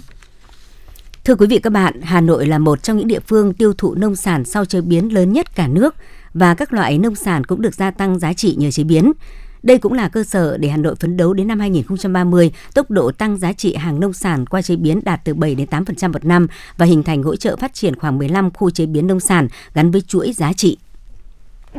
Thưa 1.25 1.35
quý 1.35 1.47
vị 1.47 1.59
các 1.63 1.69
bạn, 1.69 2.01
Hà 2.01 2.21
Nội 2.21 2.47
là 2.47 2.57
một 2.57 2.83
trong 2.83 2.97
những 2.97 3.07
địa 3.07 3.19
phương 3.19 3.53
tiêu 3.53 3.73
thụ 3.73 3.95
nông 3.95 4.15
sản 4.15 4.45
sau 4.45 4.65
chế 4.65 4.81
biến 4.81 5.13
lớn 5.13 5.33
nhất 5.33 5.55
cả 5.55 5.67
nước 5.67 5.95
và 6.33 6.55
các 6.55 6.73
loại 6.73 6.97
nông 6.97 7.15
sản 7.15 7.43
cũng 7.43 7.61
được 7.61 7.75
gia 7.75 7.91
tăng 7.91 8.19
giá 8.19 8.33
trị 8.33 8.55
nhờ 8.57 8.71
chế 8.71 8.83
biến. 8.83 9.11
Đây 9.63 9.77
cũng 9.77 9.93
là 9.93 10.07
cơ 10.09 10.23
sở 10.23 10.57
để 10.57 10.69
Hà 10.69 10.77
Nội 10.77 10.95
phấn 10.95 11.17
đấu 11.17 11.33
đến 11.33 11.47
năm 11.47 11.59
2030, 11.59 12.51
tốc 12.73 12.91
độ 12.91 13.11
tăng 13.11 13.37
giá 13.37 13.53
trị 13.53 13.75
hàng 13.75 13.99
nông 13.99 14.13
sản 14.13 14.45
qua 14.45 14.61
chế 14.61 14.75
biến 14.75 15.01
đạt 15.03 15.21
từ 15.23 15.33
7 15.33 15.55
đến 15.55 15.67
8% 15.71 16.11
một 16.11 16.25
năm 16.25 16.47
và 16.77 16.85
hình 16.85 17.03
thành 17.03 17.23
hỗ 17.23 17.35
trợ 17.35 17.55
phát 17.55 17.73
triển 17.73 17.95
khoảng 17.95 18.17
15 18.17 18.51
khu 18.51 18.69
chế 18.69 18.85
biến 18.85 19.07
nông 19.07 19.19
sản 19.19 19.47
gắn 19.73 19.91
với 19.91 20.01
chuỗi 20.01 20.33
giá 20.33 20.53
trị. 20.53 20.77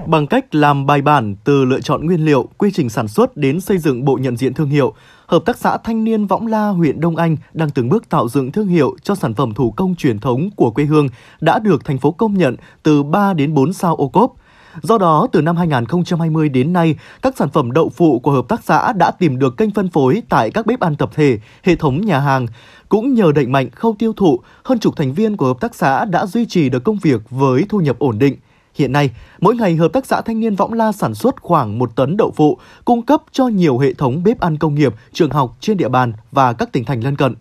Bằng 0.06 0.26
cách 0.26 0.54
làm 0.54 0.86
bài 0.86 1.02
bản 1.02 1.36
từ 1.44 1.64
lựa 1.64 1.80
chọn 1.80 2.06
nguyên 2.06 2.24
liệu, 2.24 2.48
quy 2.58 2.70
trình 2.74 2.88
sản 2.88 3.08
xuất 3.08 3.36
đến 3.36 3.60
xây 3.60 3.78
dựng 3.78 4.04
bộ 4.04 4.18
nhận 4.22 4.36
diện 4.36 4.54
thương 4.54 4.68
hiệu, 4.68 4.94
Hợp 5.30 5.44
tác 5.44 5.58
xã 5.58 5.76
Thanh 5.84 6.04
niên 6.04 6.26
Võng 6.26 6.46
La, 6.46 6.68
huyện 6.68 7.00
Đông 7.00 7.16
Anh 7.16 7.36
đang 7.52 7.70
từng 7.70 7.88
bước 7.88 8.08
tạo 8.08 8.28
dựng 8.28 8.52
thương 8.52 8.66
hiệu 8.66 8.96
cho 9.02 9.14
sản 9.14 9.34
phẩm 9.34 9.54
thủ 9.54 9.70
công 9.70 9.94
truyền 9.94 10.18
thống 10.18 10.50
của 10.56 10.70
quê 10.70 10.84
hương 10.84 11.08
đã 11.40 11.58
được 11.58 11.84
thành 11.84 11.98
phố 11.98 12.10
công 12.10 12.38
nhận 12.38 12.56
từ 12.82 13.02
3 13.02 13.32
đến 13.34 13.54
4 13.54 13.72
sao 13.72 13.96
ô 13.96 14.08
cốp. 14.08 14.34
Do 14.82 14.98
đó, 14.98 15.26
từ 15.32 15.42
năm 15.42 15.56
2020 15.56 16.48
đến 16.48 16.72
nay, 16.72 16.96
các 17.22 17.36
sản 17.36 17.50
phẩm 17.50 17.72
đậu 17.72 17.88
phụ 17.88 18.18
của 18.18 18.32
hợp 18.32 18.48
tác 18.48 18.60
xã 18.64 18.92
đã 18.92 19.10
tìm 19.10 19.38
được 19.38 19.56
kênh 19.56 19.70
phân 19.70 19.88
phối 19.88 20.22
tại 20.28 20.50
các 20.50 20.66
bếp 20.66 20.80
ăn 20.80 20.96
tập 20.96 21.10
thể, 21.14 21.38
hệ 21.62 21.76
thống 21.76 22.00
nhà 22.06 22.18
hàng. 22.18 22.46
Cũng 22.88 23.14
nhờ 23.14 23.32
đẩy 23.34 23.46
mạnh 23.46 23.70
khâu 23.70 23.94
tiêu 23.98 24.12
thụ, 24.12 24.40
hơn 24.64 24.78
chục 24.78 24.96
thành 24.96 25.12
viên 25.12 25.36
của 25.36 25.46
hợp 25.46 25.60
tác 25.60 25.74
xã 25.74 26.04
đã 26.04 26.26
duy 26.26 26.46
trì 26.46 26.68
được 26.68 26.84
công 26.84 26.98
việc 27.02 27.20
với 27.30 27.64
thu 27.68 27.80
nhập 27.80 27.98
ổn 27.98 28.18
định. 28.18 28.36
Hiện 28.74 28.92
nay, 28.92 29.10
mỗi 29.40 29.56
ngày 29.56 29.76
Hợp 29.76 29.92
tác 29.92 30.06
xã 30.06 30.20
Thanh 30.20 30.40
niên 30.40 30.54
Võng 30.54 30.72
La 30.72 30.92
sản 30.92 31.14
xuất 31.14 31.42
khoảng 31.42 31.78
một 31.78 31.96
tấn 31.96 32.16
đậu 32.16 32.32
phụ, 32.36 32.58
cung 32.84 33.02
cấp 33.02 33.22
cho 33.32 33.48
nhiều 33.48 33.78
hệ 33.78 33.94
thống 33.94 34.22
bếp 34.22 34.40
ăn 34.40 34.58
công 34.58 34.74
nghiệp, 34.74 34.94
trường 35.12 35.30
học 35.30 35.56
trên 35.60 35.76
địa 35.76 35.88
bàn 35.88 36.12
và 36.32 36.52
các 36.52 36.72
tỉnh 36.72 36.84
thành 36.84 37.04
lân 37.04 37.16
cận. 37.16 37.34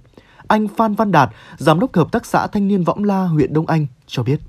Anh 0.47 0.67
Phan 0.67 0.95
Văn 0.95 1.11
Đạt, 1.11 1.29
Giám 1.57 1.79
đốc 1.79 1.95
Hợp 1.95 2.11
tác 2.11 2.25
xã 2.25 2.47
Thanh 2.47 2.67
niên 2.67 2.83
Võng 2.83 3.03
La, 3.03 3.23
huyện 3.23 3.53
Đông 3.53 3.67
Anh 3.67 3.87
cho 4.07 4.23
biết. 4.23 4.39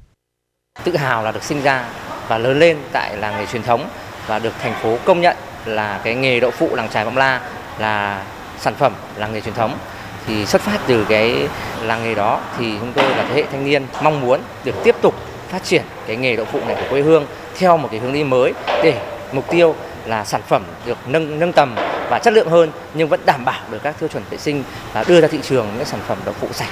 Tự 0.85 0.97
hào 0.97 1.23
là 1.23 1.33
được 1.33 1.43
sinh 1.43 1.63
ra 1.63 1.89
và 2.31 2.39
lớn 2.39 2.59
lên 2.59 2.77
tại 2.93 3.17
làng 3.17 3.35
nghề 3.39 3.47
truyền 3.47 3.63
thống 3.63 3.89
và 4.27 4.39
được 4.39 4.53
thành 4.63 4.75
phố 4.83 4.97
công 5.05 5.21
nhận 5.21 5.37
là 5.65 6.01
cái 6.05 6.15
nghề 6.15 6.41
đậu 6.41 6.51
phụ 6.51 6.69
làng 6.75 6.89
trài 6.89 7.05
Võng 7.05 7.17
La 7.17 7.41
là 7.79 8.23
sản 8.59 8.75
phẩm 8.75 8.93
làng 9.17 9.33
nghề 9.33 9.41
truyền 9.41 9.55
thống. 9.55 9.79
Thì 10.27 10.47
xuất 10.47 10.63
phát 10.63 10.79
từ 10.87 11.07
cái 11.09 11.49
làng 11.83 12.05
nghề 12.05 12.15
đó 12.15 12.41
thì 12.59 12.75
chúng 12.81 12.93
tôi 12.93 13.05
là 13.05 13.25
thế 13.29 13.35
hệ 13.35 13.45
thanh 13.53 13.65
niên 13.65 13.87
mong 14.03 14.21
muốn 14.21 14.41
được 14.65 14.75
tiếp 14.85 14.97
tục 15.03 15.15
phát 15.49 15.65
triển 15.65 15.83
cái 16.07 16.17
nghề 16.17 16.37
đậu 16.37 16.47
phụ 16.53 16.61
này 16.67 16.77
của 16.81 16.87
quê 16.91 17.01
hương 17.01 17.27
theo 17.59 17.77
một 17.77 17.89
cái 17.91 18.01
hướng 18.01 18.13
đi 18.13 18.25
mới 18.25 18.53
để 18.83 19.01
mục 19.33 19.51
tiêu 19.51 19.75
là 20.07 20.25
sản 20.25 20.41
phẩm 20.49 20.63
được 20.87 20.99
nâng 21.07 21.39
nâng 21.39 21.53
tầm 21.53 21.75
và 22.11 22.19
chất 22.19 22.35
lượng 22.35 22.49
hơn 22.49 22.71
nhưng 22.95 23.09
vẫn 23.09 23.21
đảm 23.27 23.45
bảo 23.45 23.61
được 23.71 23.79
các 23.83 23.95
tiêu 24.01 24.09
chuẩn 24.09 24.23
vệ 24.31 24.39
sinh 24.39 24.65
và 24.93 25.05
đưa 25.09 25.21
ra 25.21 25.29
thị 25.29 25.39
trường 25.43 25.67
những 25.77 25.85
sản 25.85 26.01
phẩm 26.07 26.19
đậu 26.25 26.35
phụ 26.41 26.49
sạch 26.53 26.71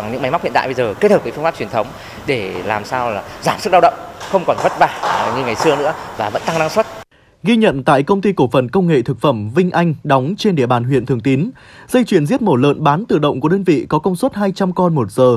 bằng 0.00 0.12
những 0.12 0.22
máy 0.22 0.30
móc 0.30 0.42
hiện 0.42 0.52
đại 0.52 0.66
bây 0.66 0.74
giờ 0.74 0.94
kết 1.00 1.10
hợp 1.10 1.22
với 1.22 1.32
phương 1.32 1.44
pháp 1.44 1.54
truyền 1.58 1.68
thống 1.68 1.86
để 2.26 2.62
làm 2.64 2.84
sao 2.84 3.10
là 3.10 3.22
giảm 3.42 3.60
sức 3.60 3.72
lao 3.72 3.80
động 3.80 3.94
không 4.30 4.44
còn 4.46 4.56
vất 4.62 4.72
vả 4.78 5.32
như 5.36 5.44
ngày 5.44 5.54
xưa 5.54 5.76
nữa 5.76 5.92
và 6.16 6.30
vẫn 6.30 6.42
tăng 6.46 6.58
năng 6.58 6.70
suất 6.70 6.86
Ghi 7.42 7.56
nhận 7.56 7.84
tại 7.84 8.02
công 8.02 8.20
ty 8.20 8.32
cổ 8.32 8.48
phần 8.52 8.68
công 8.68 8.86
nghệ 8.86 9.02
thực 9.02 9.20
phẩm 9.20 9.50
Vinh 9.54 9.70
Anh 9.70 9.94
đóng 10.04 10.34
trên 10.38 10.54
địa 10.54 10.66
bàn 10.66 10.84
huyện 10.84 11.06
Thường 11.06 11.20
Tín, 11.20 11.50
dây 11.88 12.04
chuyền 12.04 12.26
giết 12.26 12.42
mổ 12.42 12.56
lợn 12.56 12.84
bán 12.84 13.04
tự 13.04 13.18
động 13.18 13.40
của 13.40 13.48
đơn 13.48 13.64
vị 13.64 13.86
có 13.88 13.98
công 13.98 14.16
suất 14.16 14.34
200 14.34 14.72
con 14.72 14.94
một 14.94 15.10
giờ. 15.10 15.36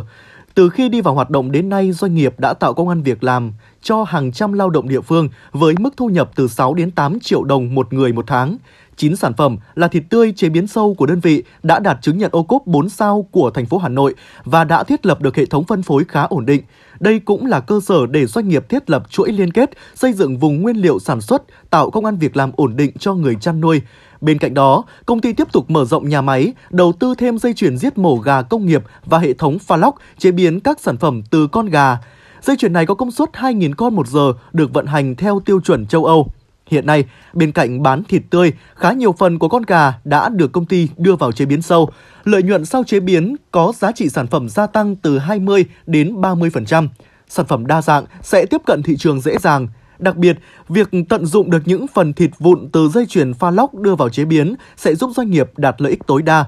Từ 0.54 0.70
khi 0.70 0.90
đi 0.90 1.02
vào 1.02 1.14
hoạt 1.14 1.30
động 1.30 1.52
đến 1.52 1.70
nay, 1.70 1.92
doanh 1.92 2.16
nghiệp 2.16 2.40
đã 2.40 2.54
tạo 2.54 2.74
công 2.74 2.90
an 2.90 3.04
việc 3.04 3.24
làm 3.24 3.54
cho 3.82 4.04
hàng 4.04 4.32
trăm 4.32 4.54
lao 4.54 4.70
động 4.70 4.90
địa 4.90 5.02
phương 5.02 5.30
với 5.52 5.76
mức 5.80 5.94
thu 5.98 6.08
nhập 6.08 6.30
từ 6.36 6.48
6 6.48 6.74
đến 6.74 6.92
8 6.92 7.20
triệu 7.20 7.44
đồng 7.44 7.76
một 7.76 7.94
người 7.94 8.14
một 8.14 8.28
tháng. 8.28 8.58
9 8.98 9.16
sản 9.16 9.34
phẩm 9.34 9.58
là 9.76 9.88
thịt 9.88 10.04
tươi 10.10 10.34
chế 10.36 10.50
biến 10.50 10.68
sâu 10.68 10.94
của 10.94 11.06
đơn 11.06 11.20
vị 11.20 11.44
đã 11.64 11.80
đạt 11.80 11.98
chứng 12.02 12.18
nhận 12.18 12.32
ô 12.32 12.44
cốp 12.44 12.68
4 12.68 12.90
sao 12.90 13.28
của 13.32 13.50
thành 13.50 13.66
phố 13.66 13.78
Hà 13.78 13.90
Nội 13.90 14.16
và 14.44 14.64
đã 14.64 14.84
thiết 14.84 15.06
lập 15.06 15.22
được 15.22 15.36
hệ 15.36 15.46
thống 15.46 15.64
phân 15.64 15.82
phối 15.84 16.04
khá 16.08 16.24
ổn 16.24 16.46
định. 16.46 16.64
Đây 17.00 17.20
cũng 17.20 17.46
là 17.46 17.60
cơ 17.60 17.80
sở 17.80 18.06
để 18.06 18.26
doanh 18.26 18.48
nghiệp 18.50 18.70
thiết 18.70 18.90
lập 18.90 19.04
chuỗi 19.10 19.32
liên 19.32 19.52
kết, 19.52 19.70
xây 19.96 20.14
dựng 20.14 20.38
vùng 20.38 20.62
nguyên 20.62 20.78
liệu 20.78 21.00
sản 21.00 21.22
xuất, 21.22 21.44
tạo 21.70 21.90
công 21.90 22.06
an 22.06 22.18
việc 22.18 22.38
làm 22.38 22.52
ổn 22.56 22.76
định 22.76 22.92
cho 23.00 23.14
người 23.14 23.36
chăn 23.36 23.62
nuôi. 23.62 23.82
Bên 24.22 24.38
cạnh 24.38 24.54
đó, 24.54 24.84
công 25.06 25.22
ty 25.22 25.34
tiếp 25.34 25.48
tục 25.52 25.70
mở 25.70 25.86
rộng 25.86 26.10
nhà 26.10 26.22
máy, 26.22 26.54
đầu 26.70 26.94
tư 27.00 27.16
thêm 27.18 27.38
dây 27.38 27.54
chuyền 27.54 27.78
giết 27.78 27.98
mổ 27.98 28.16
gà 28.18 28.42
công 28.42 28.66
nghiệp 28.66 28.84
và 29.06 29.20
hệ 29.20 29.34
thống 29.34 29.60
pha 29.60 29.78
lóc 29.78 29.96
chế 30.18 30.32
biến 30.32 30.60
các 30.60 30.80
sản 30.80 30.98
phẩm 30.98 31.22
từ 31.32 31.48
con 31.48 31.66
gà. 31.66 31.98
Dây 32.42 32.58
chuyền 32.58 32.74
này 32.74 32.86
có 32.86 32.94
công 32.94 33.12
suất 33.12 33.30
2.000 33.34 33.74
con 33.78 33.96
một 33.96 34.08
giờ, 34.08 34.34
được 34.54 34.74
vận 34.74 34.86
hành 34.86 35.16
theo 35.16 35.40
tiêu 35.46 35.60
chuẩn 35.62 35.86
châu 35.86 36.06
Âu. 36.06 36.28
Hiện 36.74 36.86
nay, 36.86 37.06
bên 37.34 37.52
cạnh 37.52 37.84
bán 37.84 38.04
thịt 38.04 38.24
tươi, 38.30 38.54
khá 38.76 38.92
nhiều 38.92 39.12
phần 39.12 39.40
của 39.40 39.48
con 39.48 39.64
gà 39.68 39.94
đã 40.04 40.30
được 40.30 40.52
công 40.52 40.66
ty 40.66 40.88
đưa 40.98 41.16
vào 41.16 41.32
chế 41.32 41.46
biến 41.46 41.62
sâu. 41.62 41.90
Lợi 42.24 42.44
nhuận 42.44 42.66
sau 42.66 42.84
chế 42.84 43.00
biến 43.00 43.36
có 43.52 43.74
giá 43.78 43.92
trị 43.92 44.10
sản 44.10 44.28
phẩm 44.28 44.50
gia 44.50 44.68
tăng 44.68 44.96
từ 44.96 45.18
20 45.18 45.66
đến 45.86 46.22
30%. 46.22 46.88
Sản 47.28 47.46
phẩm 47.46 47.68
đa 47.68 47.82
dạng 47.82 48.06
sẽ 48.22 48.46
tiếp 48.46 48.62
cận 48.66 48.84
thị 48.84 48.98
trường 48.98 49.22
dễ 49.22 49.38
dàng. 49.38 49.68
Đặc 50.00 50.16
biệt, 50.16 50.38
việc 50.70 50.90
tận 51.10 51.26
dụng 51.26 51.50
được 51.50 51.62
những 51.66 51.88
phần 51.88 52.14
thịt 52.14 52.32
vụn 52.40 52.70
từ 52.72 52.90
dây 52.90 53.06
chuyền 53.06 53.34
pha 53.34 53.52
lóc 53.52 53.74
đưa 53.74 53.96
vào 53.96 54.10
chế 54.10 54.26
biến 54.26 54.56
sẽ 54.78 54.96
giúp 54.96 55.12
doanh 55.16 55.30
nghiệp 55.30 55.50
đạt 55.58 55.82
lợi 55.82 55.90
ích 55.90 56.08
tối 56.08 56.22
đa. 56.22 56.46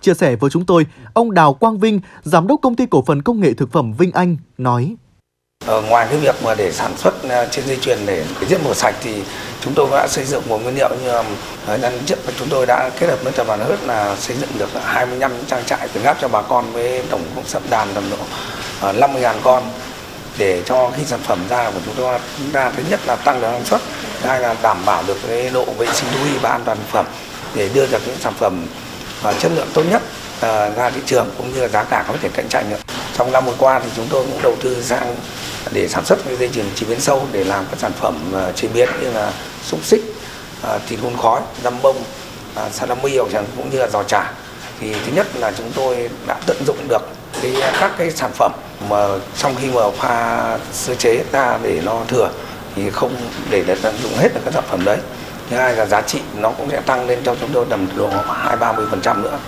Chia 0.00 0.14
sẻ 0.14 0.36
với 0.36 0.50
chúng 0.50 0.66
tôi, 0.66 0.86
ông 1.12 1.34
Đào 1.34 1.54
Quang 1.54 1.78
Vinh, 1.78 2.00
giám 2.22 2.46
đốc 2.46 2.60
công 2.62 2.76
ty 2.76 2.86
cổ 2.86 3.02
phần 3.02 3.22
công 3.22 3.40
nghệ 3.40 3.54
thực 3.54 3.72
phẩm 3.72 3.92
Vinh 3.92 4.12
Anh 4.12 4.36
nói: 4.58 4.96
Ờ, 5.66 5.80
ngoài 5.80 6.06
cái 6.10 6.18
việc 6.18 6.34
mà 6.44 6.54
để 6.54 6.72
sản 6.72 6.96
xuất 6.98 7.14
ờ, 7.28 7.48
trên 7.50 7.66
dây 7.66 7.78
chuyền 7.82 7.98
để 8.06 8.24
giết 8.48 8.58
mổ 8.64 8.74
sạch 8.74 8.94
thì 9.02 9.22
chúng 9.64 9.74
tôi 9.74 9.88
đã 9.90 10.08
xây 10.08 10.24
dựng 10.24 10.42
một 10.48 10.62
nguyên 10.62 10.74
liệu 10.74 10.88
như 11.04 11.10
ờ, 11.66 11.78
nhân 11.78 11.98
trước 12.06 12.18
chúng 12.38 12.48
tôi 12.48 12.66
đã 12.66 12.90
kết 13.00 13.06
hợp 13.06 13.18
với 13.22 13.32
tập 13.32 13.46
đoàn 13.46 13.60
Hớt 13.60 13.78
là 13.86 14.16
xây 14.16 14.36
dựng 14.36 14.50
được 14.58 14.68
25 14.84 15.32
trang 15.46 15.64
trại 15.66 15.88
tuyển 15.92 16.04
gáp 16.04 16.16
cho 16.20 16.28
bà 16.28 16.42
con 16.42 16.72
với 16.72 17.02
tổng 17.10 17.24
cộng 17.34 17.46
sắp 17.46 17.62
đàn 17.70 17.88
tầm 17.94 18.10
độ 18.10 18.16
ờ, 18.80 18.92
50.000 18.92 19.34
con 19.42 19.62
để 20.38 20.62
cho 20.66 20.90
khi 20.96 21.04
sản 21.04 21.20
phẩm 21.22 21.38
ra 21.48 21.70
của 21.70 21.80
chúng 21.84 21.94
tôi 21.94 22.18
ra 22.52 22.70
thứ 22.76 22.82
nhất 22.90 23.00
là 23.06 23.16
tăng 23.16 23.40
được 23.40 23.48
năng 23.52 23.64
suất 23.64 23.80
hai 24.22 24.40
là 24.40 24.54
đảm 24.62 24.78
bảo 24.86 25.02
được 25.06 25.16
cái 25.28 25.50
độ 25.50 25.64
vệ 25.64 25.86
sinh 25.86 26.08
thú 26.12 26.18
y 26.32 26.38
và 26.38 26.50
an 26.50 26.62
toàn 26.64 26.78
thực 26.78 26.88
phẩm 26.88 27.06
để 27.54 27.68
đưa 27.74 27.86
ra 27.86 27.98
những 28.06 28.16
sản 28.20 28.32
phẩm 28.38 28.66
và 29.22 29.32
chất 29.32 29.52
lượng 29.54 29.68
tốt 29.74 29.82
nhất 29.90 30.02
ra 30.76 30.90
thị 30.94 31.00
trường 31.06 31.30
cũng 31.38 31.54
như 31.54 31.60
là 31.60 31.68
giá 31.68 31.84
cả 31.84 32.04
có 32.08 32.14
thể 32.22 32.28
cạnh 32.34 32.48
tranh 32.48 32.70
được. 32.70 32.76
Trong 33.16 33.32
năm 33.32 33.44
vừa 33.46 33.54
qua 33.58 33.80
thì 33.84 33.90
chúng 33.96 34.06
tôi 34.10 34.24
cũng 34.30 34.42
đầu 34.42 34.56
tư 34.62 34.82
sang 34.82 35.16
để 35.70 35.88
sản 35.88 36.04
xuất 36.04 36.18
dây 36.38 36.50
chuyền 36.54 36.66
chế 36.74 36.86
biến 36.86 37.00
sâu 37.00 37.26
để 37.32 37.44
làm 37.44 37.64
các 37.70 37.78
sản 37.78 37.92
phẩm 37.92 38.14
ờ, 38.32 38.52
chế 38.52 38.68
biến 38.68 38.88
như 39.00 39.10
là 39.10 39.32
xúc 39.62 39.80
xích, 39.84 40.02
ờ, 40.62 40.80
thịt 40.88 41.00
hun 41.00 41.16
khói, 41.16 41.40
dăm 41.64 41.82
bông, 41.82 41.96
ờ, 42.54 42.68
salami 42.72 43.16
cũng 43.56 43.70
như 43.70 43.78
là 43.78 43.88
giò 43.88 44.02
chả. 44.02 44.32
Thì 44.80 44.92
thứ 44.92 45.12
nhất 45.14 45.26
là 45.36 45.52
chúng 45.58 45.72
tôi 45.74 46.08
đã 46.26 46.36
tận 46.46 46.56
dụng 46.66 46.88
được 46.88 47.02
cái 47.42 47.54
các 47.80 47.92
cái 47.98 48.10
sản 48.10 48.30
phẩm 48.34 48.52
mà 48.88 49.06
trong 49.38 49.54
khi 49.60 49.70
mà 49.74 49.90
pha 49.98 50.58
sơ 50.72 50.94
chế 50.94 51.24
ra 51.32 51.58
để 51.62 51.80
nó 51.84 52.00
thừa 52.08 52.30
thì 52.76 52.90
không 52.90 53.16
để 53.50 53.64
để 53.66 53.76
tận 53.82 53.94
dụng 54.02 54.12
hết 54.16 54.28
được 54.34 54.40
các 54.44 54.54
sản 54.54 54.64
phẩm 54.70 54.84
đấy 54.84 54.98
thứ 55.50 55.56
hai 55.56 55.76
là 55.76 55.86
giá 55.86 56.00
trị 56.02 56.20
nó 56.36 56.50
cũng 56.50 56.70
sẽ 56.70 56.80
tăng 56.80 57.06
lên 57.06 57.18
cho 57.24 57.34
chúng 57.40 57.50
tôi 57.52 57.66
tầm 57.70 57.88
độ 57.96 58.08
hai 58.26 58.56
ba 58.56 58.72
mươi 58.72 58.86
phần 58.90 59.00
trăm 59.00 59.22
nữa 59.22 59.38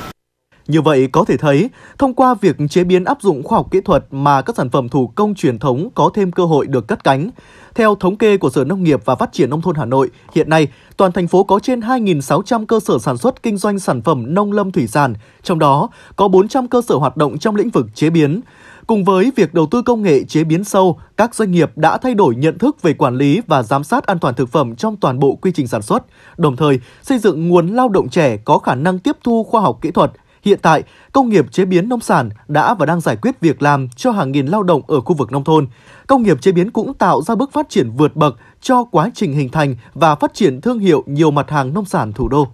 như 0.69 0.83
vậy 0.83 1.09
có 1.13 1.25
thể 1.25 1.37
thấy, 1.37 1.71
thông 1.99 2.15
qua 2.15 2.35
việc 2.35 2.57
chế 2.71 2.85
biến 2.85 3.05
áp 3.05 3.19
dụng 3.21 3.43
khoa 3.43 3.59
học 3.59 3.71
kỹ 3.71 3.81
thuật 3.81 4.05
mà 4.11 4.43
các 4.43 4.57
sản 4.57 4.71
phẩm 4.71 4.89
thủ 4.89 5.13
công 5.15 5.35
truyền 5.35 5.59
thống 5.59 5.89
có 5.95 6.11
thêm 6.15 6.33
cơ 6.33 6.45
hội 6.45 6.67
được 6.67 6.87
cất 6.87 7.05
cánh. 7.05 7.31
Theo 7.75 7.95
thống 7.95 8.17
kê 8.17 8.37
của 8.37 8.51
Sở 8.51 8.65
Nông 8.65 8.83
nghiệp 8.83 9.01
và 9.05 9.15
Phát 9.15 9.33
triển 9.33 9.51
Nông 9.51 9.63
thôn 9.63 9.77
Hà 9.77 9.85
Nội, 9.85 10.11
hiện 10.35 10.51
nay 10.51 10.69
toàn 10.97 11.13
thành 11.13 11.27
phố 11.27 11.45
có 11.45 11.59
trên 11.59 11.81
2.600 11.81 12.67
cơ 12.67 12.81
sở 12.81 12.99
sản 12.99 13.17
xuất 13.17 13.43
kinh 13.43 13.57
doanh 13.57 13.79
sản 13.79 14.03
phẩm 14.03 14.35
nông 14.35 14.53
lâm 14.53 14.73
thủy 14.73 14.87
sản, 14.87 15.15
trong 15.43 15.59
đó 15.59 15.89
có 16.17 16.29
400 16.29 16.69
cơ 16.69 16.83
sở 16.83 16.95
hoạt 16.95 17.17
động 17.17 17.39
trong 17.39 17.57
lĩnh 17.57 17.71
vực 17.71 17.87
chế 17.95 18.11
biến. 18.11 18.41
Cùng 18.87 19.05
với 19.05 19.33
việc 19.37 19.55
đầu 19.55 19.67
tư 19.71 19.83
công 19.83 20.03
nghệ 20.03 20.25
chế 20.25 20.45
biến 20.45 20.65
sâu, 20.65 20.99
các 21.17 21.35
doanh 21.35 21.51
nghiệp 21.51 21.71
đã 21.77 21.99
thay 21.99 22.15
đổi 22.15 22.35
nhận 22.37 22.59
thức 22.59 22.83
về 22.83 22.95
quản 22.95 23.17
lý 23.17 23.41
và 23.47 23.63
giám 23.63 23.85
sát 23.85 24.07
an 24.07 24.19
toàn 24.19 24.35
thực 24.35 24.49
phẩm 24.49 24.77
trong 24.77 24.97
toàn 24.97 25.19
bộ 25.19 25.35
quy 25.35 25.53
trình 25.53 25.67
sản 25.67 25.83
xuất, 25.83 26.03
đồng 26.37 26.57
thời 26.57 26.81
xây 27.03 27.19
dựng 27.19 27.49
nguồn 27.49 27.69
lao 27.69 27.89
động 27.89 28.09
trẻ 28.09 28.37
có 28.37 28.59
khả 28.59 28.75
năng 28.75 28.99
tiếp 28.99 29.17
thu 29.25 29.45
khoa 29.45 29.61
học 29.61 29.79
kỹ 29.81 29.91
thuật. 29.91 30.13
Hiện 30.45 30.59
tại, 30.63 30.83
công 31.13 31.29
nghiệp 31.29 31.53
chế 31.53 31.65
biến 31.65 31.89
nông 31.89 32.01
sản 32.01 32.31
đã 32.49 32.75
và 32.75 32.87
đang 32.87 33.01
giải 33.01 33.17
quyết 33.17 33.41
việc 33.41 33.63
làm 33.63 33.89
cho 33.97 34.11
hàng 34.11 34.33
nghìn 34.33 34.47
lao 34.47 34.63
động 34.63 34.83
ở 34.87 35.01
khu 35.01 35.15
vực 35.15 35.33
nông 35.33 35.45
thôn. 35.45 35.67
Công 36.07 36.23
nghiệp 36.23 36.41
chế 36.41 36.53
biến 36.53 36.71
cũng 36.71 36.95
tạo 36.95 37.23
ra 37.23 37.35
bước 37.35 37.53
phát 37.53 37.69
triển 37.69 37.91
vượt 37.91 38.17
bậc 38.17 38.37
cho 38.61 38.85
quá 38.85 39.11
trình 39.15 39.33
hình 39.33 39.49
thành 39.49 39.77
và 39.95 40.15
phát 40.15 40.35
triển 40.35 40.61
thương 40.61 40.79
hiệu 40.79 41.03
nhiều 41.07 41.31
mặt 41.31 41.51
hàng 41.51 41.75
nông 41.75 41.85
sản 41.85 42.13
thủ 42.13 42.29
đô. 42.29 42.49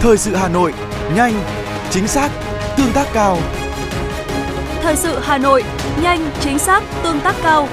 Thời 0.00 0.16
sự 0.16 0.34
Hà 0.34 0.48
Nội, 0.48 0.72
nhanh, 1.16 1.34
chính 1.90 2.08
xác, 2.08 2.30
tương 2.76 2.92
tác 2.94 3.06
cao. 3.12 3.38
Thời 4.82 4.96
sự 4.96 5.18
Hà 5.22 5.38
Nội, 5.38 5.62
nhanh, 6.02 6.30
chính 6.40 6.58
xác, 6.58 6.82
tương 7.02 7.20
tác 7.20 7.34
cao. 7.42 7.68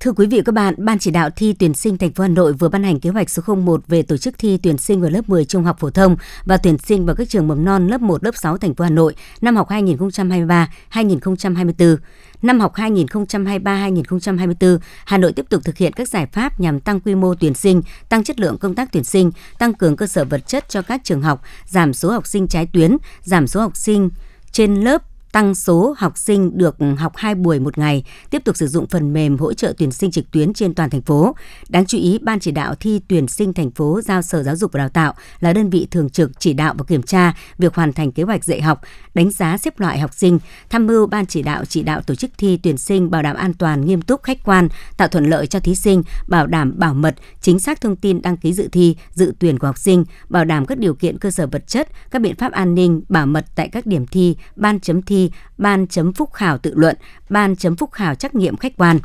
Thưa 0.00 0.12
quý 0.12 0.26
vị 0.26 0.36
và 0.36 0.42
các 0.46 0.52
bạn, 0.52 0.74
Ban 0.78 0.98
chỉ 0.98 1.10
đạo 1.10 1.30
thi 1.36 1.54
tuyển 1.58 1.74
sinh 1.74 1.98
thành 1.98 2.12
phố 2.12 2.22
Hà 2.22 2.28
Nội 2.28 2.52
vừa 2.52 2.68
ban 2.68 2.82
hành 2.82 3.00
kế 3.00 3.10
hoạch 3.10 3.30
số 3.30 3.54
01 3.54 3.80
về 3.88 4.02
tổ 4.02 4.16
chức 4.16 4.38
thi 4.38 4.58
tuyển 4.62 4.78
sinh 4.78 5.00
vào 5.00 5.10
lớp 5.10 5.28
10 5.28 5.44
trung 5.44 5.64
học 5.64 5.76
phổ 5.80 5.90
thông 5.90 6.16
và 6.44 6.56
tuyển 6.56 6.78
sinh 6.78 7.06
vào 7.06 7.16
các 7.16 7.28
trường 7.28 7.48
mầm 7.48 7.64
non 7.64 7.88
lớp 7.88 8.00
1, 8.00 8.24
lớp 8.24 8.36
6 8.36 8.58
thành 8.58 8.74
phố 8.74 8.84
Hà 8.84 8.90
Nội 8.90 9.14
năm 9.40 9.56
học 9.56 9.68
2023-2024. 9.68 11.96
Năm 12.42 12.60
học 12.60 12.74
2023-2024, 12.74 14.78
Hà 15.04 15.18
Nội 15.18 15.32
tiếp 15.32 15.46
tục 15.50 15.64
thực 15.64 15.76
hiện 15.76 15.92
các 15.92 16.08
giải 16.08 16.26
pháp 16.26 16.60
nhằm 16.60 16.80
tăng 16.80 17.00
quy 17.00 17.14
mô 17.14 17.34
tuyển 17.34 17.54
sinh, 17.54 17.82
tăng 18.08 18.24
chất 18.24 18.40
lượng 18.40 18.58
công 18.58 18.74
tác 18.74 18.88
tuyển 18.92 19.04
sinh, 19.04 19.30
tăng 19.58 19.74
cường 19.74 19.96
cơ 19.96 20.06
sở 20.06 20.24
vật 20.24 20.46
chất 20.46 20.68
cho 20.68 20.82
các 20.82 21.00
trường 21.04 21.22
học, 21.22 21.42
giảm 21.66 21.94
số 21.94 22.10
học 22.10 22.26
sinh 22.26 22.48
trái 22.48 22.66
tuyến, 22.72 22.96
giảm 23.22 23.46
số 23.46 23.60
học 23.60 23.76
sinh 23.76 24.10
trên 24.52 24.74
lớp 24.74 25.02
tăng 25.32 25.54
số 25.54 25.94
học 25.98 26.18
sinh 26.18 26.58
được 26.58 26.76
học 26.98 27.12
2 27.16 27.34
buổi 27.34 27.60
một 27.60 27.78
ngày, 27.78 28.04
tiếp 28.30 28.42
tục 28.44 28.56
sử 28.56 28.66
dụng 28.66 28.86
phần 28.86 29.12
mềm 29.12 29.38
hỗ 29.38 29.54
trợ 29.54 29.72
tuyển 29.78 29.92
sinh 29.92 30.10
trực 30.10 30.30
tuyến 30.30 30.52
trên 30.52 30.74
toàn 30.74 30.90
thành 30.90 31.02
phố. 31.02 31.34
Đáng 31.68 31.86
chú 31.86 31.98
ý, 31.98 32.18
Ban 32.18 32.40
chỉ 32.40 32.50
đạo 32.50 32.74
thi 32.74 33.00
tuyển 33.08 33.28
sinh 33.28 33.52
thành 33.52 33.70
phố 33.70 34.00
giao 34.04 34.22
Sở 34.22 34.42
Giáo 34.42 34.56
dục 34.56 34.72
và 34.72 34.78
Đào 34.78 34.88
tạo 34.88 35.14
là 35.40 35.52
đơn 35.52 35.70
vị 35.70 35.88
thường 35.90 36.10
trực 36.10 36.30
chỉ 36.40 36.52
đạo 36.52 36.74
và 36.78 36.84
kiểm 36.84 37.02
tra 37.02 37.34
việc 37.58 37.74
hoàn 37.74 37.92
thành 37.92 38.12
kế 38.12 38.22
hoạch 38.22 38.44
dạy 38.44 38.62
học, 38.62 38.80
đánh 39.14 39.30
giá 39.30 39.58
xếp 39.58 39.80
loại 39.80 39.98
học 39.98 40.14
sinh, 40.14 40.38
tham 40.70 40.86
mưu 40.86 41.06
Ban 41.06 41.26
chỉ 41.26 41.42
đạo 41.42 41.64
chỉ 41.64 41.82
đạo 41.82 42.02
tổ 42.02 42.14
chức 42.14 42.30
thi 42.38 42.58
tuyển 42.62 42.78
sinh 42.78 43.10
bảo 43.10 43.22
đảm 43.22 43.36
an 43.36 43.54
toàn, 43.54 43.86
nghiêm 43.86 44.02
túc, 44.02 44.22
khách 44.22 44.44
quan, 44.44 44.68
tạo 44.96 45.08
thuận 45.08 45.26
lợi 45.26 45.46
cho 45.46 45.60
thí 45.60 45.74
sinh, 45.74 46.02
bảo 46.28 46.46
đảm 46.46 46.78
bảo 46.78 46.94
mật, 46.94 47.14
chính 47.40 47.60
xác 47.60 47.80
thông 47.80 47.96
tin 47.96 48.22
đăng 48.22 48.36
ký 48.36 48.52
dự 48.52 48.68
thi, 48.72 48.96
dự 49.14 49.34
tuyển 49.38 49.58
của 49.58 49.66
học 49.66 49.78
sinh, 49.78 50.04
bảo 50.28 50.44
đảm 50.44 50.66
các 50.66 50.78
điều 50.78 50.94
kiện 50.94 51.18
cơ 51.18 51.30
sở 51.30 51.46
vật 51.46 51.66
chất, 51.66 51.88
các 52.10 52.22
biện 52.22 52.36
pháp 52.36 52.52
an 52.52 52.74
ninh, 52.74 53.02
bảo 53.08 53.26
mật 53.26 53.46
tại 53.54 53.68
các 53.68 53.86
điểm 53.86 54.06
thi, 54.06 54.36
ban 54.56 54.80
chấm 54.80 55.02
thi, 55.02 55.17
ban 55.58 55.86
chấm 55.86 56.12
phúc 56.12 56.32
khảo 56.32 56.58
tự 56.58 56.74
luận, 56.74 56.96
ban 57.30 57.56
chấm 57.56 57.76
phúc 57.76 57.92
khảo 57.92 58.14
trắc 58.14 58.34
nghiệm 58.34 58.56
khách 58.56 58.76
quan. 58.76 58.98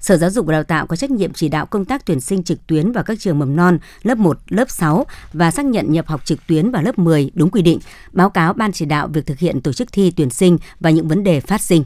Sở 0.00 0.16
Giáo 0.16 0.30
dục 0.30 0.46
và 0.46 0.52
Đào 0.52 0.64
tạo 0.64 0.86
có 0.86 0.96
trách 0.96 1.10
nhiệm 1.10 1.32
chỉ 1.32 1.48
đạo 1.48 1.66
công 1.66 1.84
tác 1.84 2.06
tuyển 2.06 2.20
sinh 2.20 2.42
trực 2.42 2.66
tuyến 2.66 2.92
vào 2.92 3.04
các 3.04 3.20
trường 3.20 3.38
mầm 3.38 3.56
non 3.56 3.78
lớp 4.02 4.18
1, 4.18 4.38
lớp 4.48 4.70
6 4.70 5.06
và 5.32 5.50
xác 5.50 5.64
nhận 5.64 5.92
nhập 5.92 6.06
học 6.06 6.24
trực 6.24 6.46
tuyến 6.46 6.70
vào 6.70 6.82
lớp 6.82 6.98
10 6.98 7.30
đúng 7.34 7.50
quy 7.50 7.62
định, 7.62 7.78
báo 8.12 8.30
cáo 8.30 8.52
ban 8.52 8.72
chỉ 8.72 8.84
đạo 8.84 9.08
việc 9.08 9.26
thực 9.26 9.38
hiện 9.38 9.60
tổ 9.60 9.72
chức 9.72 9.92
thi 9.92 10.12
tuyển 10.16 10.30
sinh 10.30 10.58
và 10.80 10.90
những 10.90 11.08
vấn 11.08 11.24
đề 11.24 11.40
phát 11.40 11.60
sinh. 11.60 11.84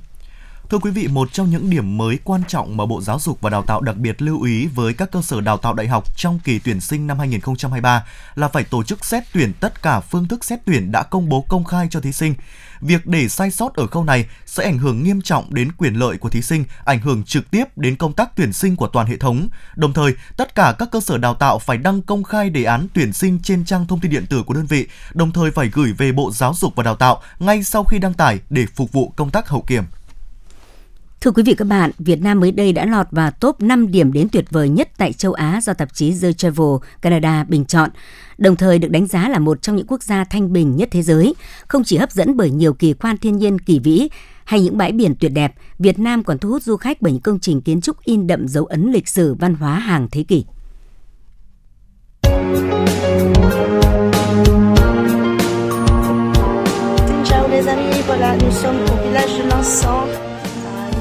Thưa 0.72 0.78
quý 0.78 0.90
vị, 0.90 1.08
một 1.08 1.32
trong 1.32 1.50
những 1.50 1.70
điểm 1.70 1.98
mới 1.98 2.18
quan 2.24 2.42
trọng 2.48 2.76
mà 2.76 2.86
Bộ 2.86 3.00
Giáo 3.00 3.18
dục 3.18 3.40
và 3.40 3.50
Đào 3.50 3.62
tạo 3.62 3.80
đặc 3.80 3.96
biệt 3.96 4.22
lưu 4.22 4.42
ý 4.42 4.66
với 4.66 4.94
các 4.94 5.10
cơ 5.10 5.22
sở 5.22 5.40
đào 5.40 5.56
tạo 5.56 5.74
đại 5.74 5.88
học 5.88 6.16
trong 6.16 6.38
kỳ 6.44 6.58
tuyển 6.58 6.80
sinh 6.80 7.06
năm 7.06 7.18
2023 7.18 8.04
là 8.34 8.48
phải 8.48 8.64
tổ 8.64 8.82
chức 8.82 9.04
xét 9.04 9.22
tuyển 9.32 9.52
tất 9.60 9.82
cả 9.82 10.00
phương 10.00 10.28
thức 10.28 10.44
xét 10.44 10.60
tuyển 10.64 10.92
đã 10.92 11.02
công 11.02 11.28
bố 11.28 11.44
công 11.48 11.64
khai 11.64 11.86
cho 11.90 12.00
thí 12.00 12.12
sinh. 12.12 12.34
Việc 12.80 13.06
để 13.06 13.28
sai 13.28 13.50
sót 13.50 13.74
ở 13.74 13.86
khâu 13.86 14.04
này 14.04 14.26
sẽ 14.46 14.64
ảnh 14.64 14.78
hưởng 14.78 15.02
nghiêm 15.02 15.22
trọng 15.22 15.54
đến 15.54 15.72
quyền 15.72 15.94
lợi 15.94 16.16
của 16.16 16.28
thí 16.28 16.42
sinh, 16.42 16.64
ảnh 16.84 17.00
hưởng 17.00 17.24
trực 17.24 17.50
tiếp 17.50 17.64
đến 17.76 17.96
công 17.96 18.12
tác 18.12 18.36
tuyển 18.36 18.52
sinh 18.52 18.76
của 18.76 18.88
toàn 18.88 19.06
hệ 19.06 19.16
thống. 19.16 19.48
Đồng 19.76 19.92
thời, 19.92 20.12
tất 20.36 20.54
cả 20.54 20.74
các 20.78 20.88
cơ 20.92 21.00
sở 21.00 21.18
đào 21.18 21.34
tạo 21.34 21.58
phải 21.58 21.78
đăng 21.78 22.02
công 22.02 22.24
khai 22.24 22.50
đề 22.50 22.64
án 22.64 22.86
tuyển 22.94 23.12
sinh 23.12 23.38
trên 23.42 23.64
trang 23.64 23.86
thông 23.86 24.00
tin 24.00 24.10
điện 24.10 24.26
tử 24.26 24.42
của 24.42 24.54
đơn 24.54 24.66
vị, 24.66 24.86
đồng 25.14 25.32
thời 25.32 25.50
phải 25.50 25.68
gửi 25.68 25.92
về 25.92 26.12
Bộ 26.12 26.30
Giáo 26.32 26.54
dục 26.56 26.72
và 26.76 26.82
Đào 26.82 26.96
tạo 26.96 27.22
ngay 27.38 27.62
sau 27.62 27.84
khi 27.84 27.98
đăng 27.98 28.14
tải 28.14 28.40
để 28.50 28.66
phục 28.74 28.92
vụ 28.92 29.12
công 29.16 29.30
tác 29.30 29.48
hậu 29.48 29.62
kiểm. 29.62 29.84
Thưa 31.22 31.30
quý 31.30 31.42
vị 31.42 31.54
các 31.54 31.64
bạn, 31.64 31.90
Việt 31.98 32.22
Nam 32.22 32.40
mới 32.40 32.52
đây 32.52 32.72
đã 32.72 32.86
lọt 32.86 33.06
vào 33.10 33.30
top 33.30 33.60
5 33.60 33.90
điểm 33.90 34.12
đến 34.12 34.28
tuyệt 34.32 34.44
vời 34.50 34.68
nhất 34.68 34.88
tại 34.96 35.12
châu 35.12 35.32
Á 35.32 35.60
do 35.62 35.72
tạp 35.72 35.94
chí 35.94 36.14
The 36.22 36.32
Travel 36.32 36.68
Canada 37.00 37.44
bình 37.44 37.64
chọn, 37.64 37.90
đồng 38.38 38.56
thời 38.56 38.78
được 38.78 38.90
đánh 38.90 39.06
giá 39.06 39.28
là 39.28 39.38
một 39.38 39.62
trong 39.62 39.76
những 39.76 39.86
quốc 39.86 40.02
gia 40.02 40.24
thanh 40.24 40.52
bình 40.52 40.76
nhất 40.76 40.88
thế 40.92 41.02
giới. 41.02 41.34
Không 41.68 41.84
chỉ 41.84 41.96
hấp 41.96 42.12
dẫn 42.12 42.36
bởi 42.36 42.50
nhiều 42.50 42.74
kỳ 42.74 42.92
quan 42.92 43.16
thiên 43.16 43.36
nhiên 43.36 43.58
kỳ 43.58 43.78
vĩ 43.78 44.08
hay 44.44 44.60
những 44.60 44.76
bãi 44.76 44.92
biển 44.92 45.14
tuyệt 45.20 45.32
đẹp, 45.34 45.54
Việt 45.78 45.98
Nam 45.98 46.22
còn 46.24 46.38
thu 46.38 46.48
hút 46.48 46.62
du 46.62 46.76
khách 46.76 47.02
bởi 47.02 47.12
những 47.12 47.22
công 47.22 47.40
trình 47.40 47.60
kiến 47.60 47.80
trúc 47.80 48.00
in 48.04 48.26
đậm 48.26 48.48
dấu 48.48 48.64
ấn 48.64 48.92
lịch 48.92 49.08
sử 49.08 49.34
văn 49.34 49.54
hóa 49.54 49.78
hàng 49.78 50.08
thế 50.10 50.22
kỷ. 50.22 50.44
Xin 57.06 57.24
chào 57.24 57.48
les 57.48 57.66
amis, 57.66 58.06
voilà, 58.06 58.36
nous 58.42 58.54
sommes 58.62 58.90
au 58.90 58.96
village 58.96 59.32
de 59.38 60.31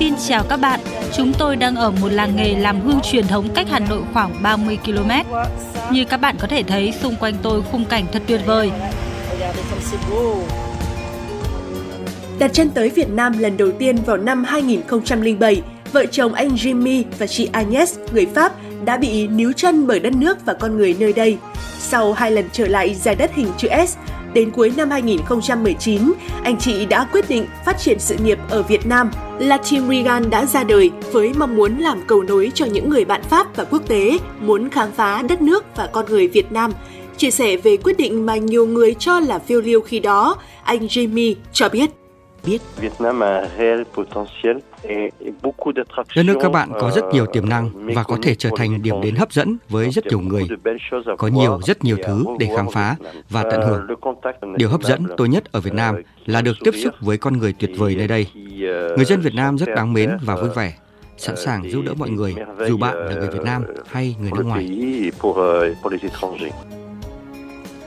Xin 0.02 0.14
chào 0.28 0.44
các 0.50 0.58
bạn, 0.58 0.80
chúng 1.14 1.34
tôi 1.34 1.56
đang 1.56 1.76
ở 1.76 1.92
một 1.92 2.08
làng 2.10 2.36
nghề 2.36 2.56
làm 2.56 2.82
hương 2.82 3.00
truyền 3.04 3.28
thống 3.28 3.50
cách 3.56 3.68
Hà 3.70 3.80
Nội 3.80 4.02
khoảng 4.14 4.44
30 4.44 4.78
km. 4.86 5.12
Như 5.92 6.06
các 6.06 6.18
bạn 6.18 6.36
có 6.40 6.48
thể 6.48 6.64
thấy, 6.64 6.94
xung 7.02 7.16
quanh 7.16 7.34
tôi 7.42 7.62
khung 7.72 7.86
cảnh 7.86 8.06
thật 8.12 8.22
tuyệt 8.28 8.42
vời. 8.46 8.72
Đặt 12.40 12.54
chân 12.54 12.70
tới 12.70 12.90
Việt 12.90 13.10
Nam 13.10 13.38
lần 13.38 13.58
đầu 13.58 13.72
tiên 13.72 13.96
vào 14.06 14.18
năm 14.18 14.44
2007, 14.44 15.62
vợ 15.92 16.06
chồng 16.06 16.34
anh 16.34 16.50
Jimmy 16.50 17.04
và 17.20 17.28
chị 17.28 17.50
Agnes, 17.52 17.98
người 18.14 18.26
Pháp, 18.36 18.54
đã 18.86 18.98
bị 18.98 19.28
níu 19.28 19.54
chân 19.54 19.88
bởi 19.88 20.00
đất 20.00 20.14
nước 20.14 20.46
và 20.46 20.54
con 20.54 20.78
người 20.78 20.96
nơi 21.00 21.14
đây. 21.14 21.38
Sau 21.80 22.14
hai 22.14 22.32
lần 22.32 22.46
trở 22.52 22.68
lại 22.68 22.96
giải 22.96 23.16
đất 23.16 23.32
hình 23.36 23.48
chữ 23.58 23.68
S, 23.88 23.98
Đến 24.34 24.52
cuối 24.52 24.72
năm 24.78 24.90
2019, 24.90 26.14
anh 26.44 26.58
chị 26.58 26.86
đã 26.86 27.08
quyết 27.12 27.30
định 27.30 27.46
phát 27.66 27.80
triển 27.80 28.00
sự 28.00 28.16
nghiệp 28.24 28.40
ở 28.50 28.64
Việt 28.64 28.86
Nam. 28.86 29.12
La 29.40 29.58
Team 29.58 29.90
Regan 29.90 30.30
đã 30.30 30.46
ra 30.46 30.64
đời 30.64 30.92
với 31.12 31.32
mong 31.38 31.56
muốn 31.56 31.78
làm 31.78 32.02
cầu 32.08 32.24
nối 32.24 32.52
cho 32.54 32.66
những 32.66 32.90
người 32.90 33.06
bạn 33.06 33.22
Pháp 33.24 33.56
và 33.56 33.64
quốc 33.64 33.88
tế 33.88 34.18
muốn 34.40 34.70
khám 34.70 34.92
phá 34.92 35.22
đất 35.30 35.42
nước 35.42 35.66
và 35.76 35.88
con 35.88 36.06
người 36.06 36.28
Việt 36.28 36.52
Nam 36.52 36.72
Chia 37.22 37.32
sẻ 37.32 37.58
về 37.58 37.78
quyết 37.78 37.98
định 37.98 38.26
mà 38.26 38.36
nhiều 38.36 38.66
người 38.66 38.96
cho 39.00 39.20
là 39.20 39.40
phiêu 39.40 39.62
lưu 39.62 39.82
khi 39.82 40.00
đó, 40.00 40.38
anh 40.64 40.88
Jamie 40.88 41.36
cho 41.52 41.70
biết. 41.70 42.01
Biết 42.46 42.62
Đất 46.16 46.24
nước 46.26 46.38
các 46.42 46.52
bạn 46.52 46.70
có 46.82 46.92
rất 46.96 47.04
nhiều 47.14 47.26
tiềm 47.26 47.50
năng 47.50 47.94
và 47.96 48.04
có 48.04 48.18
thể 48.22 48.36
trở 48.36 48.50
thành 48.58 48.82
điểm 48.82 49.02
đến 49.02 49.16
hấp 49.16 49.32
dẫn 49.32 49.58
với 49.70 49.90
rất 49.90 50.06
nhiều 50.06 50.20
người. 50.20 50.48
Có 51.18 51.28
nhiều, 51.28 51.60
rất 51.64 51.84
nhiều 51.84 51.98
thứ 52.06 52.26
để 52.40 52.50
khám 52.56 52.66
phá 52.74 52.96
và 53.30 53.44
tận 53.44 53.62
hưởng. 53.62 53.88
Điều 54.58 54.70
hấp 54.70 54.82
dẫn 54.82 55.06
tôi 55.18 55.30
nhất 55.30 55.52
ở 55.52 55.60
Việt 55.60 55.74
Nam 55.74 55.96
là 56.26 56.42
được 56.42 56.56
tiếp 56.64 56.74
xúc 56.84 56.94
với 57.00 57.18
con 57.18 57.38
người 57.38 57.54
tuyệt 57.60 57.72
vời 57.78 57.96
nơi 57.96 58.08
đây. 58.08 58.28
Người 58.96 59.06
dân 59.06 59.22
Việt 59.22 59.34
Nam 59.36 59.58
rất 59.58 59.70
đáng 59.76 59.94
mến 59.94 60.18
và 60.22 60.36
vui 60.36 60.50
vẻ 60.56 60.74
sẵn 61.18 61.36
sàng 61.36 61.70
giúp 61.70 61.82
đỡ 61.86 61.94
mọi 61.98 62.10
người, 62.10 62.36
dù 62.68 62.78
bạn 62.78 62.98
là 62.98 63.16
người 63.16 63.30
Việt 63.30 63.44
Nam 63.46 63.64
hay 63.88 64.16
người 64.20 64.32
nước 64.32 64.46
ngoài. 64.46 64.70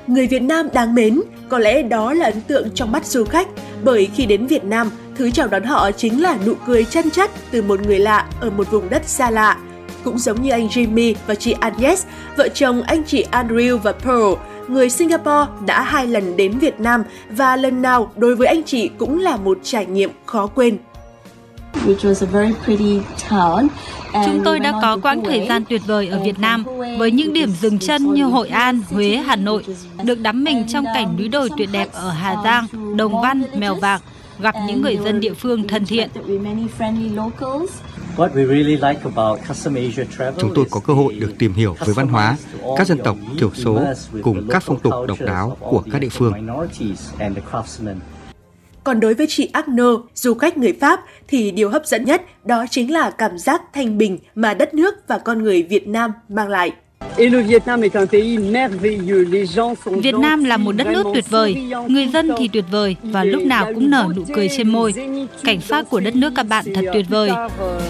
Người 0.06 0.26
Việt 0.26 0.42
Nam 0.42 0.68
đáng 0.72 0.94
mến, 0.94 1.20
có 1.48 1.58
lẽ 1.58 1.82
đó 1.82 2.12
là 2.12 2.24
ấn 2.24 2.40
tượng 2.40 2.68
trong 2.74 2.92
mắt 2.92 3.06
du 3.06 3.24
khách, 3.24 3.48
bởi 3.84 4.08
khi 4.14 4.26
đến 4.26 4.46
Việt 4.46 4.64
Nam, 4.64 4.90
thứ 5.16 5.30
chào 5.30 5.48
đón 5.48 5.62
họ 5.62 5.90
chính 5.90 6.22
là 6.22 6.38
nụ 6.46 6.54
cười 6.66 6.84
chân 6.84 7.10
chất 7.10 7.30
từ 7.50 7.62
một 7.62 7.80
người 7.86 7.98
lạ 7.98 8.26
ở 8.40 8.50
một 8.50 8.70
vùng 8.70 8.90
đất 8.90 9.08
xa 9.08 9.30
lạ. 9.30 9.56
Cũng 10.04 10.18
giống 10.18 10.42
như 10.42 10.50
anh 10.50 10.68
Jimmy 10.68 11.14
và 11.26 11.34
chị 11.34 11.54
Agnes, 11.60 12.04
vợ 12.36 12.48
chồng 12.48 12.82
anh 12.82 13.04
chị 13.04 13.24
Andrew 13.30 13.78
và 13.78 13.92
Pearl, 13.92 14.32
người 14.68 14.90
Singapore 14.90 15.50
đã 15.66 15.82
hai 15.82 16.06
lần 16.06 16.36
đến 16.36 16.58
Việt 16.58 16.80
Nam 16.80 17.04
và 17.30 17.56
lần 17.56 17.82
nào 17.82 18.12
đối 18.16 18.36
với 18.36 18.48
anh 18.48 18.62
chị 18.62 18.90
cũng 18.98 19.20
là 19.20 19.36
một 19.36 19.58
trải 19.62 19.86
nghiệm 19.86 20.10
khó 20.26 20.46
quên. 20.46 20.78
Chúng 24.26 24.42
tôi 24.44 24.60
đã 24.60 24.72
có 24.82 24.98
quãng 25.02 25.24
thời 25.24 25.46
gian 25.48 25.64
tuyệt 25.68 25.82
vời 25.86 26.08
ở 26.08 26.20
Việt 26.24 26.38
Nam 26.38 26.64
với 26.98 27.10
những 27.10 27.32
điểm 27.32 27.50
dừng 27.60 27.78
chân 27.78 28.14
như 28.14 28.24
Hội 28.24 28.48
An, 28.48 28.82
Huế, 28.90 29.16
Hà 29.16 29.36
Nội, 29.36 29.64
được 30.04 30.20
đắm 30.20 30.44
mình 30.44 30.64
trong 30.68 30.84
cảnh 30.94 31.16
núi 31.18 31.28
đồi 31.28 31.50
tuyệt 31.58 31.68
đẹp 31.72 31.88
ở 31.92 32.10
Hà 32.10 32.36
Giang, 32.44 32.66
Đồng 32.96 33.22
Văn, 33.22 33.42
Mèo 33.56 33.74
Vạc, 33.74 34.02
gặp 34.38 34.54
những 34.66 34.82
người 34.82 34.98
dân 35.04 35.20
địa 35.20 35.34
phương 35.34 35.68
thân 35.68 35.86
thiện. 35.86 36.10
Chúng 40.38 40.54
tôi 40.54 40.64
có 40.70 40.80
cơ 40.80 40.92
hội 40.92 41.14
được 41.14 41.34
tìm 41.38 41.52
hiểu 41.54 41.76
về 41.86 41.92
văn 41.92 42.08
hóa, 42.08 42.36
các 42.76 42.86
dân 42.86 42.98
tộc 43.04 43.16
thiểu 43.38 43.50
số 43.54 43.80
cùng 44.22 44.48
các 44.50 44.62
phong 44.62 44.80
tục 44.80 44.94
độc 45.08 45.18
đáo 45.20 45.56
của 45.60 45.82
các 45.92 45.98
địa 45.98 46.08
phương. 46.08 46.32
Còn 48.84 49.00
đối 49.00 49.14
với 49.14 49.26
chị 49.26 49.48
Agno, 49.52 49.96
du 50.14 50.34
khách 50.34 50.58
người 50.58 50.72
Pháp, 50.80 51.00
thì 51.28 51.50
điều 51.50 51.70
hấp 51.70 51.86
dẫn 51.86 52.04
nhất 52.04 52.22
đó 52.44 52.64
chính 52.70 52.92
là 52.92 53.10
cảm 53.10 53.38
giác 53.38 53.62
thanh 53.74 53.98
bình 53.98 54.18
mà 54.34 54.54
đất 54.54 54.74
nước 54.74 54.94
và 55.08 55.18
con 55.18 55.42
người 55.42 55.62
Việt 55.62 55.88
Nam 55.88 56.12
mang 56.28 56.48
lại. 56.48 56.72
Việt 60.02 60.14
Nam 60.14 60.44
là 60.44 60.56
một 60.56 60.72
đất 60.72 60.86
nước 60.86 61.06
tuyệt 61.14 61.30
vời, 61.30 61.54
người 61.88 62.08
dân 62.08 62.30
thì 62.38 62.48
tuyệt 62.48 62.64
vời 62.70 62.96
và 63.02 63.24
lúc 63.24 63.42
nào 63.42 63.66
cũng 63.74 63.90
nở 63.90 64.08
nụ 64.16 64.22
cười 64.34 64.48
trên 64.56 64.68
môi. 64.68 64.94
Cảnh 65.44 65.60
sát 65.60 65.90
của 65.90 66.00
đất 66.00 66.16
nước 66.16 66.32
các 66.36 66.42
bạn 66.42 66.64
thật 66.74 66.84
tuyệt 66.92 67.06
vời. 67.08 67.30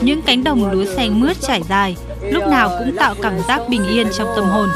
Những 0.00 0.22
cánh 0.22 0.44
đồng 0.44 0.72
lúa 0.72 0.85
xanh 0.85 1.20
mướt 1.20 1.37
trải 1.40 1.62
dài, 1.68 1.96
lúc 2.30 2.46
nào 2.46 2.70
cũng 2.78 2.96
tạo 2.96 3.14
cảm 3.22 3.35
giác 3.48 3.61
bình 3.68 3.83
yên 3.88 4.07
trong 4.18 4.28
tâm 4.37 4.44
hồn. 4.44 4.68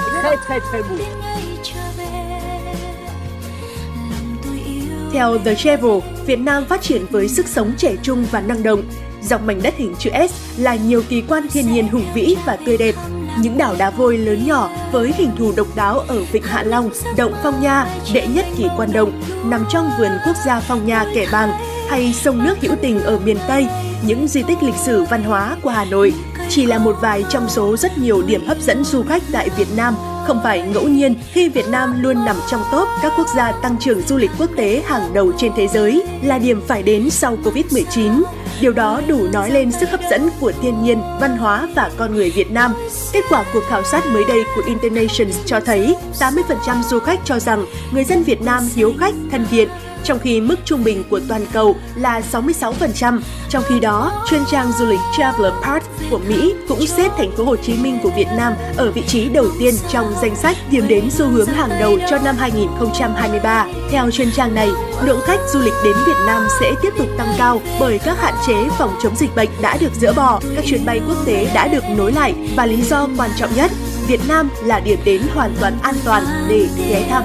Theo 5.13 5.39
The 5.39 5.55
Travel, 5.55 5.99
Việt 6.27 6.39
Nam 6.39 6.65
phát 6.65 6.83
triển 6.83 7.07
với 7.11 7.29
sức 7.29 7.47
sống 7.47 7.73
trẻ 7.77 7.97
trung 8.03 8.25
và 8.31 8.41
năng 8.41 8.63
động. 8.63 8.83
Dọc 9.23 9.43
mảnh 9.43 9.63
đất 9.63 9.75
hình 9.77 9.95
chữ 9.99 10.11
S 10.29 10.61
là 10.61 10.75
nhiều 10.75 11.03
kỳ 11.09 11.23
quan 11.29 11.49
thiên 11.53 11.73
nhiên 11.73 11.89
hùng 11.89 12.07
vĩ 12.15 12.37
và 12.47 12.57
tươi 12.67 12.77
đẹp. 12.77 12.95
Những 13.41 13.59
đảo 13.59 13.75
đá 13.79 13.91
vôi 13.91 14.19
lớn 14.19 14.47
nhỏ 14.47 14.71
với 14.93 15.13
hình 15.17 15.31
thù 15.39 15.53
độc 15.57 15.67
đáo 15.77 15.99
ở 15.99 16.25
Vịnh 16.33 16.43
Hạ 16.43 16.63
Long, 16.63 16.91
Động 17.17 17.33
Phong 17.43 17.63
Nha, 17.63 17.87
đệ 18.13 18.27
nhất 18.27 18.47
kỳ 18.59 18.69
quan 18.77 18.93
động, 18.93 19.23
nằm 19.45 19.65
trong 19.71 19.91
vườn 19.99 20.11
quốc 20.27 20.37
gia 20.47 20.61
Phong 20.61 20.87
Nha 20.87 21.05
Kẻ 21.15 21.27
Bàng, 21.33 21.51
hay 21.89 22.13
sông 22.13 22.45
nước 22.45 22.55
hữu 22.61 22.75
tình 22.83 23.01
ở 23.01 23.19
miền 23.19 23.39
Tây, 23.49 23.67
những 24.03 24.29
di 24.29 24.43
tích 24.43 24.63
lịch 24.63 24.77
sử 24.77 25.05
văn 25.05 25.23
hóa 25.23 25.57
của 25.63 25.71
Hà 25.71 25.85
Nội 25.85 26.15
chỉ 26.49 26.67
là 26.67 26.79
một 26.79 26.97
vài 27.01 27.25
trong 27.31 27.49
số 27.49 27.77
rất 27.77 27.99
nhiều 27.99 28.23
điểm 28.23 28.47
hấp 28.47 28.59
dẫn 28.61 28.85
du 28.85 29.03
khách 29.03 29.23
tại 29.33 29.49
Việt 29.57 29.69
Nam 29.77 29.95
không 30.29 30.41
phải 30.43 30.63
ngẫu 30.63 30.89
nhiên 30.89 31.15
khi 31.33 31.49
Việt 31.49 31.69
Nam 31.69 32.03
luôn 32.03 32.25
nằm 32.25 32.37
trong 32.51 32.61
top 32.73 32.89
các 33.03 33.13
quốc 33.17 33.27
gia 33.37 33.53
tăng 33.53 33.77
trưởng 33.81 34.03
du 34.03 34.17
lịch 34.17 34.31
quốc 34.39 34.51
tế 34.57 34.83
hàng 34.87 35.15
đầu 35.15 35.33
trên 35.39 35.53
thế 35.57 35.69
giới, 35.69 36.03
là 36.23 36.39
điểm 36.39 36.61
phải 36.67 36.83
đến 36.83 37.11
sau 37.11 37.37
Covid-19. 37.45 38.23
Điều 38.61 38.73
đó 38.73 39.01
đủ 39.09 39.27
nói 39.33 39.51
lên 39.51 39.73
sức 39.73 39.91
hấp 39.91 40.01
dẫn 40.11 40.29
của 40.41 40.53
thiên 40.63 40.83
nhiên, 40.83 41.01
văn 41.21 41.37
hóa 41.37 41.69
và 41.75 41.91
con 41.97 42.15
người 42.15 42.31
Việt 42.31 42.51
Nam. 42.51 42.75
Kết 43.13 43.25
quả 43.31 43.45
cuộc 43.53 43.63
khảo 43.69 43.83
sát 43.85 44.07
mới 44.07 44.25
đây 44.29 44.41
của 44.57 44.63
Internations 44.67 45.37
cho 45.47 45.61
thấy 45.61 45.97
80% 46.19 46.83
du 46.83 46.99
khách 46.99 47.21
cho 47.25 47.39
rằng 47.39 47.65
người 47.93 48.05
dân 48.05 48.23
Việt 48.23 48.43
Nam 48.43 48.69
hiếu 48.75 48.95
khách, 49.01 49.15
thân 49.31 49.47
thiện, 49.51 49.69
trong 50.05 50.19
khi 50.19 50.41
mức 50.41 50.57
trung 50.65 50.85
bình 50.85 51.05
của 51.11 51.21
toàn 51.29 51.47
cầu 51.53 51.77
là 51.97 52.21
66%. 52.33 53.21
Trong 53.49 53.63
khi 53.69 53.81
đó, 53.81 54.25
chuyên 54.31 54.41
trang 54.51 54.73
du 54.79 54.87
lịch 54.87 55.01
Traveler 55.17 55.53
Park 55.63 55.85
của 56.11 56.21
Mỹ 56.29 56.55
cũng 56.69 56.87
xếp 56.87 57.11
thành 57.17 57.31
phố 57.37 57.45
Hồ 57.45 57.57
Chí 57.57 57.75
Minh 57.75 57.99
của 58.03 58.11
Việt 58.17 58.29
Nam 58.37 58.53
ở 58.77 58.91
vị 58.91 59.03
trí 59.07 59.29
đầu 59.29 59.47
tiên 59.59 59.75
trong 59.89 60.13
danh 60.23 60.37
sách 60.37 60.57
điểm 60.71 60.89
đến 60.89 61.11
xu 61.11 61.29
hướng 61.29 61.49
hàng 61.49 61.71
đầu 61.81 61.99
cho 62.11 62.19
năm 62.19 62.37
2023. 62.39 63.67
Theo 63.91 64.11
chuyên 64.11 64.31
trang 64.31 64.55
này, 64.55 64.71
lượng 65.03 65.21
khách 65.27 65.41
du 65.53 65.61
lịch 65.61 65.75
đến 65.85 65.97
Việt 66.07 66.17
Nam 66.27 66.43
sẽ 66.61 66.75
tiếp 66.83 66.91
tục 66.99 67.07
tăng 67.19 67.35
cao 67.39 67.61
bởi 67.81 67.99
các 67.99 68.21
hạn 68.21 68.35
chế 68.47 68.55
phòng 68.79 68.95
chống 69.03 69.17
dịch 69.17 69.35
bệnh 69.37 69.49
đã 69.63 69.77
được 69.81 69.95
dỡ 70.01 70.13
bỏ, 70.13 70.41
các 70.57 70.65
chuyến 70.67 70.85
bay 70.85 71.01
quốc 71.09 71.27
tế 71.27 71.51
đã 71.55 71.69
được 71.69 71.85
nối 71.97 72.13
lại 72.13 72.35
và 72.57 72.67
lý 72.67 72.83
do 72.83 73.09
quan 73.17 73.31
trọng 73.37 73.55
nhất, 73.55 73.73
Việt 74.07 74.21
Nam 74.29 74.51
là 74.65 74.81
điểm 74.81 74.99
đến 75.05 75.23
hoàn 75.35 75.55
toàn 75.61 75.79
an 75.83 75.95
toàn 76.05 76.25
để 76.49 76.69
ghé 76.89 77.07
thăm. 77.11 77.23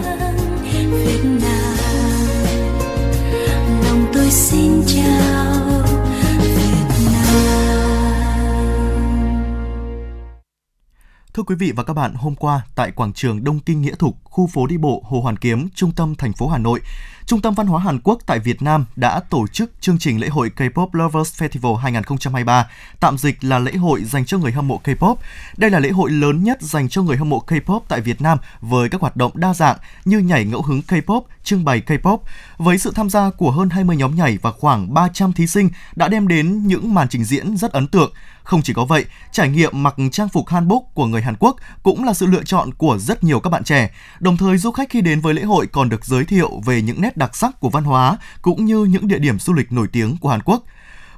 Thưa 11.33 11.43
quý 11.43 11.55
vị 11.55 11.71
và 11.75 11.83
các 11.83 11.93
bạn, 11.93 12.13
hôm 12.13 12.35
qua 12.35 12.61
tại 12.75 12.91
quảng 12.91 13.13
trường 13.13 13.43
Đông 13.43 13.59
Kinh 13.59 13.81
Nghĩa 13.81 13.95
Thục, 13.95 14.17
khu 14.33 14.47
phố 14.47 14.67
đi 14.67 14.77
bộ 14.77 15.03
Hồ 15.05 15.21
Hoàn 15.21 15.37
Kiếm, 15.37 15.69
trung 15.75 15.91
tâm 15.91 16.15
thành 16.15 16.33
phố 16.33 16.47
Hà 16.47 16.57
Nội, 16.57 16.79
Trung 17.25 17.41
tâm 17.41 17.53
Văn 17.53 17.67
hóa 17.67 17.79
Hàn 17.79 17.99
Quốc 17.99 18.19
tại 18.25 18.39
Việt 18.39 18.61
Nam 18.61 18.85
đã 18.95 19.19
tổ 19.19 19.47
chức 19.47 19.71
chương 19.79 19.99
trình 19.99 20.19
lễ 20.19 20.27
hội 20.27 20.51
K-pop 20.55 20.87
Lovers 20.93 21.41
Festival 21.41 21.75
2023, 21.75 22.67
tạm 22.99 23.17
dịch 23.17 23.43
là 23.43 23.59
lễ 23.59 23.71
hội 23.71 24.03
dành 24.03 24.25
cho 24.25 24.37
người 24.37 24.51
hâm 24.51 24.67
mộ 24.67 24.81
K-pop. 24.83 25.15
Đây 25.57 25.69
là 25.69 25.79
lễ 25.79 25.89
hội 25.89 26.11
lớn 26.11 26.43
nhất 26.43 26.61
dành 26.61 26.89
cho 26.89 27.01
người 27.01 27.17
hâm 27.17 27.29
mộ 27.29 27.43
K-pop 27.47 27.79
tại 27.87 28.01
Việt 28.01 28.21
Nam 28.21 28.37
với 28.61 28.89
các 28.89 29.01
hoạt 29.01 29.15
động 29.15 29.31
đa 29.35 29.53
dạng 29.53 29.77
như 30.05 30.19
nhảy 30.19 30.45
ngẫu 30.45 30.61
hứng 30.61 30.81
K-pop, 30.87 31.21
trưng 31.43 31.65
bày 31.65 31.81
K-pop. 31.87 32.17
Với 32.57 32.77
sự 32.77 32.91
tham 32.95 33.09
gia 33.09 33.29
của 33.29 33.51
hơn 33.51 33.69
20 33.69 33.95
nhóm 33.95 34.15
nhảy 34.15 34.37
và 34.41 34.51
khoảng 34.51 34.93
300 34.93 35.33
thí 35.33 35.47
sinh 35.47 35.69
đã 35.95 36.07
đem 36.07 36.27
đến 36.27 36.67
những 36.67 36.93
màn 36.93 37.09
trình 37.09 37.23
diễn 37.23 37.57
rất 37.57 37.71
ấn 37.71 37.87
tượng. 37.87 38.11
Không 38.43 38.61
chỉ 38.61 38.73
có 38.73 38.85
vậy, 38.85 39.05
trải 39.31 39.49
nghiệm 39.49 39.83
mặc 39.83 39.95
trang 40.11 40.29
phục 40.29 40.47
hanbok 40.47 40.83
của 40.93 41.05
người 41.05 41.21
Hàn 41.21 41.35
Quốc 41.39 41.55
cũng 41.83 42.03
là 42.03 42.13
sự 42.13 42.25
lựa 42.25 42.43
chọn 42.43 42.73
của 42.73 42.97
rất 42.97 43.23
nhiều 43.23 43.39
các 43.39 43.49
bạn 43.49 43.63
trẻ. 43.63 43.91
Đồng 44.23 44.37
thời 44.37 44.57
du 44.57 44.71
khách 44.71 44.89
khi 44.89 45.01
đến 45.01 45.19
với 45.19 45.33
lễ 45.33 45.43
hội 45.43 45.67
còn 45.67 45.89
được 45.89 46.05
giới 46.05 46.25
thiệu 46.25 46.61
về 46.65 46.81
những 46.81 47.01
nét 47.01 47.17
đặc 47.17 47.35
sắc 47.35 47.59
của 47.59 47.69
văn 47.69 47.83
hóa 47.83 48.17
cũng 48.41 48.65
như 48.65 48.83
những 48.83 49.07
địa 49.07 49.19
điểm 49.19 49.39
du 49.39 49.53
lịch 49.53 49.71
nổi 49.71 49.87
tiếng 49.91 50.17
của 50.17 50.29
Hàn 50.29 50.41
Quốc. 50.41 50.63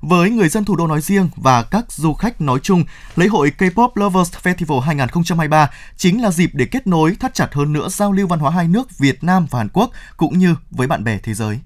Với 0.01 0.29
người 0.29 0.49
dân 0.49 0.65
thủ 0.65 0.75
đô 0.75 0.87
nói 0.87 1.01
riêng 1.01 1.29
và 1.35 1.63
các 1.63 1.91
du 1.91 2.13
khách 2.13 2.41
nói 2.41 2.59
chung, 2.63 2.83
lễ 3.15 3.27
hội 3.27 3.51
K-pop 3.57 3.89
Lovers 3.95 4.31
Festival 4.43 4.79
2023 4.79 5.71
chính 5.97 6.21
là 6.21 6.31
dịp 6.31 6.49
để 6.53 6.65
kết 6.65 6.87
nối, 6.87 7.15
thắt 7.19 7.33
chặt 7.33 7.53
hơn 7.53 7.73
nữa 7.73 7.89
giao 7.89 8.11
lưu 8.11 8.27
văn 8.27 8.39
hóa 8.39 8.51
hai 8.51 8.67
nước 8.67 8.97
Việt 8.97 9.23
Nam 9.23 9.47
và 9.49 9.59
Hàn 9.59 9.69
Quốc 9.69 9.91
cũng 10.17 10.39
như 10.39 10.55
với 10.71 10.87
bạn 10.87 11.03
bè 11.03 11.17
thế 11.17 11.33
giới. 11.33 11.59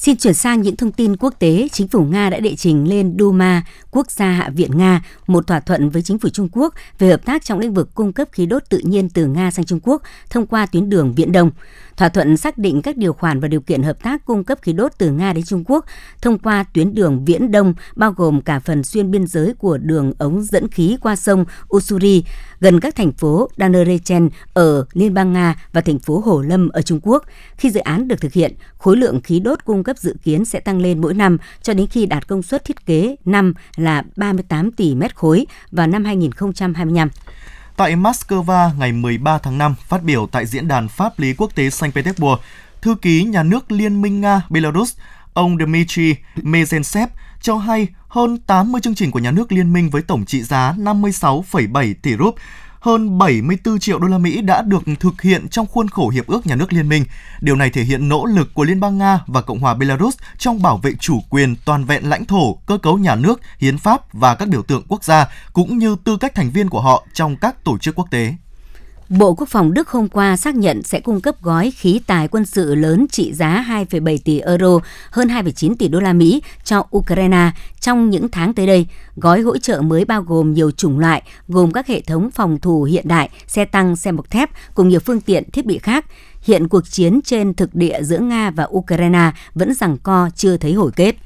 Xin 0.00 0.16
chuyển 0.16 0.34
sang 0.34 0.62
những 0.62 0.76
thông 0.76 0.92
tin 0.92 1.16
quốc 1.16 1.34
tế, 1.38 1.68
chính 1.72 1.88
phủ 1.88 2.04
Nga 2.04 2.30
đã 2.30 2.40
đệ 2.40 2.56
trình 2.56 2.88
lên 2.88 3.16
Duma, 3.18 3.62
Quốc 3.90 4.10
gia 4.10 4.26
Hạ 4.26 4.50
viện 4.54 4.78
Nga, 4.78 5.02
một 5.26 5.46
thỏa 5.46 5.60
thuận 5.60 5.90
với 5.90 6.02
chính 6.02 6.18
phủ 6.18 6.28
Trung 6.28 6.48
Quốc 6.52 6.74
về 6.98 7.10
hợp 7.10 7.24
tác 7.24 7.44
trong 7.44 7.58
lĩnh 7.58 7.74
vực 7.74 7.94
cung 7.94 8.12
cấp 8.12 8.28
khí 8.32 8.46
đốt 8.46 8.62
tự 8.68 8.78
nhiên 8.78 9.08
từ 9.08 9.26
Nga 9.26 9.50
sang 9.50 9.64
Trung 9.64 9.80
Quốc 9.82 10.02
thông 10.30 10.46
qua 10.46 10.66
tuyến 10.66 10.88
đường 10.88 11.14
Viễn 11.14 11.32
Đông. 11.32 11.50
Thỏa 11.96 12.08
thuận 12.08 12.36
xác 12.36 12.58
định 12.58 12.82
các 12.82 12.96
điều 12.96 13.12
khoản 13.12 13.40
và 13.40 13.48
điều 13.48 13.60
kiện 13.60 13.82
hợp 13.82 14.02
tác 14.02 14.24
cung 14.24 14.44
cấp 14.44 14.58
khí 14.62 14.72
đốt 14.72 14.92
từ 14.98 15.10
Nga 15.10 15.32
đến 15.32 15.44
Trung 15.44 15.64
Quốc 15.66 15.84
thông 16.22 16.38
qua 16.38 16.64
tuyến 16.74 16.94
đường 16.94 17.24
Viễn 17.24 17.50
Đông, 17.50 17.74
bao 17.96 18.12
gồm 18.12 18.40
cả 18.40 18.60
phần 18.60 18.82
xuyên 18.82 19.10
biên 19.10 19.26
giới 19.26 19.54
của 19.54 19.78
đường 19.78 20.12
ống 20.18 20.42
dẫn 20.42 20.68
khí 20.68 20.96
qua 21.00 21.16
sông 21.16 21.44
Usuri, 21.76 22.24
gần 22.60 22.80
các 22.80 22.96
thành 22.96 23.12
phố 23.12 23.48
Danerechen 23.56 24.28
ở 24.54 24.84
Liên 24.92 25.14
bang 25.14 25.32
Nga 25.32 25.54
và 25.72 25.80
thành 25.80 25.98
phố 25.98 26.18
Hồ 26.20 26.42
Lâm 26.42 26.68
ở 26.68 26.82
Trung 26.82 27.00
Quốc. 27.02 27.24
Khi 27.56 27.70
dự 27.70 27.80
án 27.80 28.08
được 28.08 28.20
thực 28.20 28.32
hiện, 28.32 28.54
khối 28.78 28.96
lượng 28.96 29.20
khí 29.20 29.40
đốt 29.40 29.64
cung 29.64 29.84
cấp 29.84 29.89
dự 29.98 30.16
kiến 30.24 30.44
sẽ 30.44 30.60
tăng 30.60 30.78
lên 30.78 31.00
mỗi 31.00 31.14
năm 31.14 31.38
cho 31.62 31.74
đến 31.74 31.86
khi 31.86 32.06
đạt 32.06 32.28
công 32.28 32.42
suất 32.42 32.64
thiết 32.64 32.86
kế 32.86 33.16
năm 33.24 33.54
là 33.76 34.02
38 34.16 34.72
tỷ 34.72 34.94
mét 34.94 35.16
khối 35.16 35.46
vào 35.72 35.86
năm 35.86 36.04
2025. 36.04 37.08
Tại 37.76 37.96
Moscow 37.96 38.70
ngày 38.78 38.92
13 38.92 39.38
tháng 39.38 39.58
5, 39.58 39.74
phát 39.88 40.02
biểu 40.02 40.26
tại 40.26 40.46
Diễn 40.46 40.68
đàn 40.68 40.88
Pháp 40.88 41.18
lý 41.18 41.34
quốc 41.34 41.54
tế 41.54 41.70
Saint 41.70 41.94
Petersburg, 41.94 42.40
thư 42.82 42.94
ký 42.94 43.24
nhà 43.24 43.42
nước 43.42 43.72
Liên 43.72 44.02
minh 44.02 44.20
Nga-Belarus, 44.20 44.98
ông 45.32 45.56
Dmitry 45.58 46.14
Mezensev 46.36 47.06
cho 47.40 47.56
hay 47.56 47.88
hơn 48.08 48.38
80 48.38 48.80
chương 48.80 48.94
trình 48.94 49.10
của 49.10 49.18
nhà 49.18 49.30
nước 49.30 49.52
liên 49.52 49.72
minh 49.72 49.90
với 49.90 50.02
tổng 50.02 50.24
trị 50.24 50.42
giá 50.42 50.74
56,7 50.78 51.94
tỷ 52.02 52.16
rúp 52.16 52.34
hơn 52.80 53.18
74 53.18 53.78
triệu 53.78 53.98
đô 53.98 54.08
la 54.08 54.18
Mỹ 54.18 54.40
đã 54.40 54.62
được 54.62 54.82
thực 55.00 55.22
hiện 55.22 55.48
trong 55.48 55.66
khuôn 55.66 55.88
khổ 55.88 56.08
hiệp 56.08 56.26
ước 56.26 56.46
nhà 56.46 56.56
nước 56.56 56.72
liên 56.72 56.88
minh. 56.88 57.04
Điều 57.40 57.56
này 57.56 57.70
thể 57.70 57.82
hiện 57.82 58.08
nỗ 58.08 58.24
lực 58.24 58.54
của 58.54 58.64
Liên 58.64 58.80
bang 58.80 58.98
Nga 58.98 59.20
và 59.26 59.42
Cộng 59.42 59.58
hòa 59.58 59.74
Belarus 59.74 60.16
trong 60.38 60.62
bảo 60.62 60.76
vệ 60.76 60.92
chủ 61.00 61.20
quyền 61.30 61.56
toàn 61.64 61.84
vẹn 61.84 62.08
lãnh 62.08 62.24
thổ, 62.24 62.54
cơ 62.54 62.78
cấu 62.78 62.98
nhà 62.98 63.14
nước, 63.14 63.40
hiến 63.58 63.78
pháp 63.78 64.12
và 64.12 64.34
các 64.34 64.48
biểu 64.48 64.62
tượng 64.62 64.82
quốc 64.88 65.04
gia 65.04 65.28
cũng 65.52 65.78
như 65.78 65.96
tư 66.04 66.16
cách 66.16 66.34
thành 66.34 66.50
viên 66.50 66.68
của 66.68 66.80
họ 66.80 67.06
trong 67.12 67.36
các 67.36 67.64
tổ 67.64 67.78
chức 67.78 67.94
quốc 67.94 68.10
tế. 68.10 68.34
Bộ 69.18 69.34
Quốc 69.34 69.48
phòng 69.48 69.74
Đức 69.74 69.88
hôm 69.88 70.08
qua 70.08 70.36
xác 70.36 70.54
nhận 70.54 70.82
sẽ 70.82 71.00
cung 71.00 71.20
cấp 71.20 71.42
gói 71.42 71.70
khí 71.70 72.00
tài 72.06 72.28
quân 72.28 72.44
sự 72.44 72.74
lớn 72.74 73.06
trị 73.10 73.32
giá 73.32 73.64
2,7 73.68 74.18
tỷ 74.24 74.40
euro, 74.40 74.78
hơn 75.10 75.28
2,9 75.28 75.74
tỷ 75.78 75.88
đô 75.88 76.00
la 76.00 76.12
Mỹ 76.12 76.42
cho 76.64 76.86
Ukraine 76.96 77.50
trong 77.80 78.10
những 78.10 78.28
tháng 78.28 78.54
tới 78.54 78.66
đây. 78.66 78.86
Gói 79.16 79.40
hỗ 79.40 79.58
trợ 79.58 79.80
mới 79.80 80.04
bao 80.04 80.22
gồm 80.22 80.54
nhiều 80.54 80.70
chủng 80.70 80.98
loại, 80.98 81.22
gồm 81.48 81.72
các 81.72 81.86
hệ 81.86 82.00
thống 82.00 82.30
phòng 82.30 82.58
thủ 82.58 82.82
hiện 82.82 83.08
đại, 83.08 83.28
xe 83.46 83.64
tăng, 83.64 83.96
xe 83.96 84.12
bọc 84.12 84.30
thép 84.30 84.50
cùng 84.74 84.88
nhiều 84.88 85.00
phương 85.00 85.20
tiện 85.20 85.50
thiết 85.50 85.66
bị 85.66 85.78
khác. 85.78 86.06
Hiện 86.42 86.68
cuộc 86.68 86.90
chiến 86.90 87.20
trên 87.24 87.54
thực 87.54 87.74
địa 87.74 88.02
giữa 88.02 88.18
Nga 88.18 88.50
và 88.50 88.68
Ukraine 88.70 89.30
vẫn 89.54 89.74
rằng 89.74 89.96
co 90.02 90.30
chưa 90.34 90.56
thấy 90.56 90.72
hồi 90.72 90.90
kết. 90.96 91.16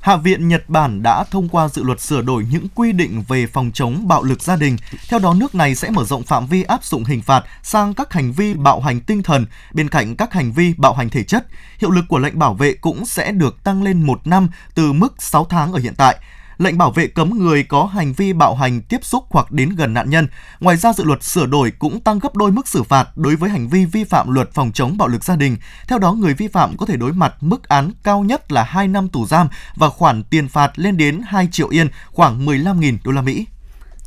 Hạ 0.00 0.16
viện 0.16 0.48
Nhật 0.48 0.68
Bản 0.68 1.02
đã 1.02 1.24
thông 1.24 1.48
qua 1.48 1.68
dự 1.68 1.82
luật 1.82 2.00
sửa 2.00 2.22
đổi 2.22 2.46
những 2.50 2.66
quy 2.74 2.92
định 2.92 3.24
về 3.28 3.46
phòng 3.46 3.70
chống 3.74 4.08
bạo 4.08 4.22
lực 4.22 4.42
gia 4.42 4.56
đình. 4.56 4.76
Theo 5.08 5.20
đó, 5.20 5.34
nước 5.34 5.54
này 5.54 5.74
sẽ 5.74 5.90
mở 5.90 6.04
rộng 6.04 6.22
phạm 6.22 6.46
vi 6.46 6.62
áp 6.62 6.84
dụng 6.84 7.04
hình 7.04 7.22
phạt 7.22 7.44
sang 7.62 7.94
các 7.94 8.12
hành 8.12 8.32
vi 8.32 8.54
bạo 8.54 8.80
hành 8.80 9.00
tinh 9.00 9.22
thần 9.22 9.46
bên 9.72 9.88
cạnh 9.88 10.16
các 10.16 10.32
hành 10.32 10.52
vi 10.52 10.74
bạo 10.76 10.94
hành 10.94 11.08
thể 11.08 11.22
chất. 11.22 11.46
Hiệu 11.78 11.90
lực 11.90 12.04
của 12.08 12.18
lệnh 12.18 12.38
bảo 12.38 12.54
vệ 12.54 12.72
cũng 12.72 13.06
sẽ 13.06 13.32
được 13.32 13.64
tăng 13.64 13.82
lên 13.82 14.02
một 14.02 14.26
năm 14.26 14.48
từ 14.74 14.92
mức 14.92 15.14
6 15.18 15.44
tháng 15.44 15.72
ở 15.72 15.78
hiện 15.78 15.94
tại 15.96 16.16
lệnh 16.60 16.78
bảo 16.78 16.90
vệ 16.90 17.06
cấm 17.06 17.38
người 17.38 17.62
có 17.62 17.84
hành 17.84 18.12
vi 18.12 18.32
bạo 18.32 18.54
hành 18.54 18.82
tiếp 18.82 19.00
xúc 19.02 19.24
hoặc 19.30 19.52
đến 19.52 19.68
gần 19.68 19.94
nạn 19.94 20.10
nhân. 20.10 20.26
Ngoài 20.60 20.76
ra, 20.76 20.92
dự 20.92 21.04
luật 21.04 21.22
sửa 21.22 21.46
đổi 21.46 21.72
cũng 21.78 22.00
tăng 22.00 22.18
gấp 22.18 22.36
đôi 22.36 22.52
mức 22.52 22.68
xử 22.68 22.82
phạt 22.82 23.08
đối 23.16 23.36
với 23.36 23.50
hành 23.50 23.68
vi 23.68 23.84
vi 23.84 24.04
phạm 24.04 24.30
luật 24.32 24.50
phòng 24.52 24.72
chống 24.72 24.98
bạo 24.98 25.08
lực 25.08 25.24
gia 25.24 25.36
đình. 25.36 25.56
Theo 25.88 25.98
đó, 25.98 26.12
người 26.12 26.34
vi 26.34 26.48
phạm 26.48 26.76
có 26.76 26.86
thể 26.86 26.96
đối 26.96 27.12
mặt 27.12 27.34
mức 27.40 27.68
án 27.68 27.90
cao 28.02 28.22
nhất 28.22 28.52
là 28.52 28.62
2 28.62 28.88
năm 28.88 29.08
tù 29.08 29.26
giam 29.26 29.48
và 29.76 29.88
khoản 29.88 30.22
tiền 30.22 30.48
phạt 30.48 30.78
lên 30.78 30.96
đến 30.96 31.20
2 31.26 31.48
triệu 31.52 31.68
yên, 31.68 31.88
khoảng 32.06 32.46
15.000 32.46 32.98
đô 33.04 33.12
la 33.12 33.22
Mỹ. 33.22 33.46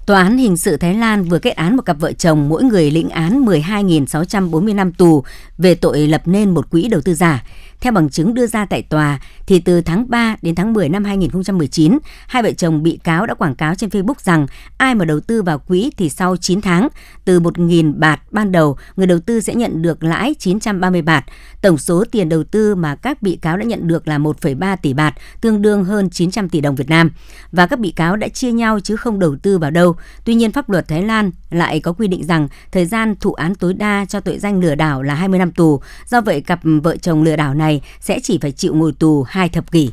Tòa 0.05 0.23
án 0.23 0.37
hình 0.37 0.57
sự 0.57 0.77
Thái 0.77 0.93
Lan 0.93 1.23
vừa 1.23 1.39
kết 1.39 1.55
án 1.55 1.75
một 1.75 1.81
cặp 1.85 1.99
vợ 1.99 2.13
chồng 2.13 2.49
mỗi 2.49 2.63
người 2.63 2.91
lĩnh 2.91 3.09
án 3.09 3.45
12.640 3.45 4.75
năm 4.75 4.93
tù 4.93 5.23
về 5.57 5.75
tội 5.75 6.07
lập 6.07 6.21
nên 6.25 6.49
một 6.49 6.69
quỹ 6.69 6.87
đầu 6.87 7.01
tư 7.01 7.13
giả. 7.13 7.43
Theo 7.83 7.93
bằng 7.93 8.09
chứng 8.09 8.33
đưa 8.33 8.47
ra 8.47 8.65
tại 8.65 8.81
tòa, 8.81 9.19
thì 9.45 9.59
từ 9.59 9.81
tháng 9.81 10.09
3 10.09 10.35
đến 10.41 10.55
tháng 10.55 10.73
10 10.73 10.89
năm 10.89 11.03
2019, 11.03 11.99
hai 12.27 12.43
vợ 12.43 12.51
chồng 12.51 12.83
bị 12.83 12.99
cáo 13.03 13.25
đã 13.25 13.33
quảng 13.33 13.55
cáo 13.55 13.75
trên 13.75 13.89
Facebook 13.89 14.13
rằng 14.17 14.47
ai 14.77 14.95
mà 14.95 15.05
đầu 15.05 15.19
tư 15.19 15.41
vào 15.41 15.59
quỹ 15.59 15.91
thì 15.97 16.09
sau 16.09 16.37
9 16.37 16.61
tháng, 16.61 16.87
từ 17.25 17.39
1.000 17.39 17.93
bạt 17.99 18.21
ban 18.31 18.51
đầu, 18.51 18.77
người 18.95 19.07
đầu 19.07 19.19
tư 19.19 19.39
sẽ 19.39 19.55
nhận 19.55 19.81
được 19.81 20.03
lãi 20.03 20.35
930 20.39 21.01
bạt. 21.01 21.25
Tổng 21.61 21.77
số 21.77 22.03
tiền 22.11 22.29
đầu 22.29 22.43
tư 22.43 22.75
mà 22.75 22.95
các 22.95 23.21
bị 23.21 23.35
cáo 23.41 23.57
đã 23.57 23.63
nhận 23.63 23.87
được 23.87 24.07
là 24.07 24.17
1,3 24.17 24.77
tỷ 24.81 24.93
bạt, 24.93 25.13
tương 25.41 25.61
đương 25.61 25.85
hơn 25.85 26.09
900 26.09 26.49
tỷ 26.49 26.61
đồng 26.61 26.75
Việt 26.75 26.89
Nam. 26.89 27.11
Và 27.51 27.67
các 27.67 27.79
bị 27.79 27.91
cáo 27.91 28.15
đã 28.15 28.27
chia 28.27 28.51
nhau 28.51 28.79
chứ 28.79 28.95
không 28.95 29.19
đầu 29.19 29.35
tư 29.35 29.57
vào 29.57 29.71
đâu. 29.71 29.95
Tuy 30.25 30.35
nhiên, 30.35 30.51
pháp 30.51 30.69
luật 30.69 30.87
Thái 30.87 31.01
Lan 31.01 31.31
lại 31.49 31.79
có 31.79 31.93
quy 31.93 32.07
định 32.07 32.25
rằng 32.25 32.47
thời 32.71 32.85
gian 32.85 33.15
thụ 33.19 33.33
án 33.33 33.55
tối 33.55 33.73
đa 33.73 34.05
cho 34.09 34.19
tội 34.19 34.39
danh 34.39 34.59
lừa 34.59 34.75
đảo 34.75 35.01
là 35.01 35.15
20 35.15 35.39
năm 35.39 35.51
tù. 35.51 35.81
Do 36.07 36.21
vậy, 36.21 36.41
cặp 36.41 36.59
vợ 36.63 36.97
chồng 36.97 37.23
lừa 37.23 37.35
đảo 37.35 37.53
này 37.53 37.72
sẽ 37.99 38.19
chỉ 38.23 38.37
phải 38.41 38.51
chịu 38.51 38.75
ngồi 38.75 38.93
tù 38.99 39.23
hai 39.23 39.49
thập 39.49 39.71
kỷ. 39.71 39.91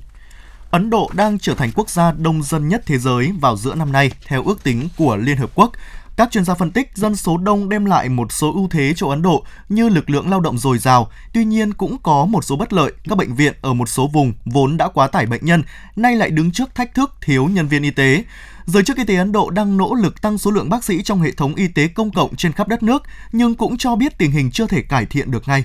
Ấn 0.70 0.90
Độ 0.90 1.10
đang 1.14 1.38
trở 1.38 1.54
thành 1.54 1.70
quốc 1.74 1.90
gia 1.90 2.12
đông 2.12 2.42
dân 2.42 2.68
nhất 2.68 2.82
thế 2.86 2.98
giới 2.98 3.32
vào 3.40 3.56
giữa 3.56 3.74
năm 3.74 3.92
nay, 3.92 4.10
theo 4.26 4.44
ước 4.44 4.62
tính 4.62 4.88
của 4.96 5.16
Liên 5.16 5.36
Hợp 5.36 5.50
Quốc. 5.54 5.72
Các 6.16 6.30
chuyên 6.30 6.44
gia 6.44 6.54
phân 6.54 6.70
tích 6.70 6.90
dân 6.94 7.16
số 7.16 7.36
đông 7.36 7.68
đem 7.68 7.84
lại 7.84 8.08
một 8.08 8.32
số 8.32 8.52
ưu 8.52 8.68
thế 8.68 8.92
cho 8.96 9.08
Ấn 9.08 9.22
Độ 9.22 9.44
như 9.68 9.88
lực 9.88 10.10
lượng 10.10 10.30
lao 10.30 10.40
động 10.40 10.58
dồi 10.58 10.78
dào, 10.78 11.10
tuy 11.32 11.44
nhiên 11.44 11.74
cũng 11.74 11.98
có 12.02 12.24
một 12.24 12.44
số 12.44 12.56
bất 12.56 12.72
lợi. 12.72 12.92
Các 13.08 13.18
bệnh 13.18 13.34
viện 13.34 13.54
ở 13.60 13.74
một 13.74 13.88
số 13.88 14.10
vùng 14.12 14.32
vốn 14.44 14.76
đã 14.76 14.88
quá 14.88 15.06
tải 15.06 15.26
bệnh 15.26 15.44
nhân, 15.44 15.62
nay 15.96 16.16
lại 16.16 16.30
đứng 16.30 16.50
trước 16.50 16.74
thách 16.74 16.94
thức 16.94 17.14
thiếu 17.20 17.46
nhân 17.46 17.68
viên 17.68 17.82
y 17.82 17.90
tế. 17.90 18.24
Giới 18.66 18.82
chức 18.82 18.96
y 18.96 19.04
tế 19.04 19.16
Ấn 19.16 19.32
Độ 19.32 19.50
đang 19.50 19.76
nỗ 19.76 19.94
lực 19.94 20.22
tăng 20.22 20.38
số 20.38 20.50
lượng 20.50 20.70
bác 20.70 20.84
sĩ 20.84 21.02
trong 21.02 21.22
hệ 21.22 21.32
thống 21.32 21.54
y 21.54 21.68
tế 21.68 21.88
công 21.88 22.10
cộng 22.10 22.36
trên 22.36 22.52
khắp 22.52 22.68
đất 22.68 22.82
nước, 22.82 23.02
nhưng 23.32 23.54
cũng 23.54 23.76
cho 23.76 23.96
biết 23.96 24.18
tình 24.18 24.30
hình 24.30 24.50
chưa 24.50 24.66
thể 24.66 24.82
cải 24.82 25.06
thiện 25.06 25.30
được 25.30 25.48
ngay 25.48 25.64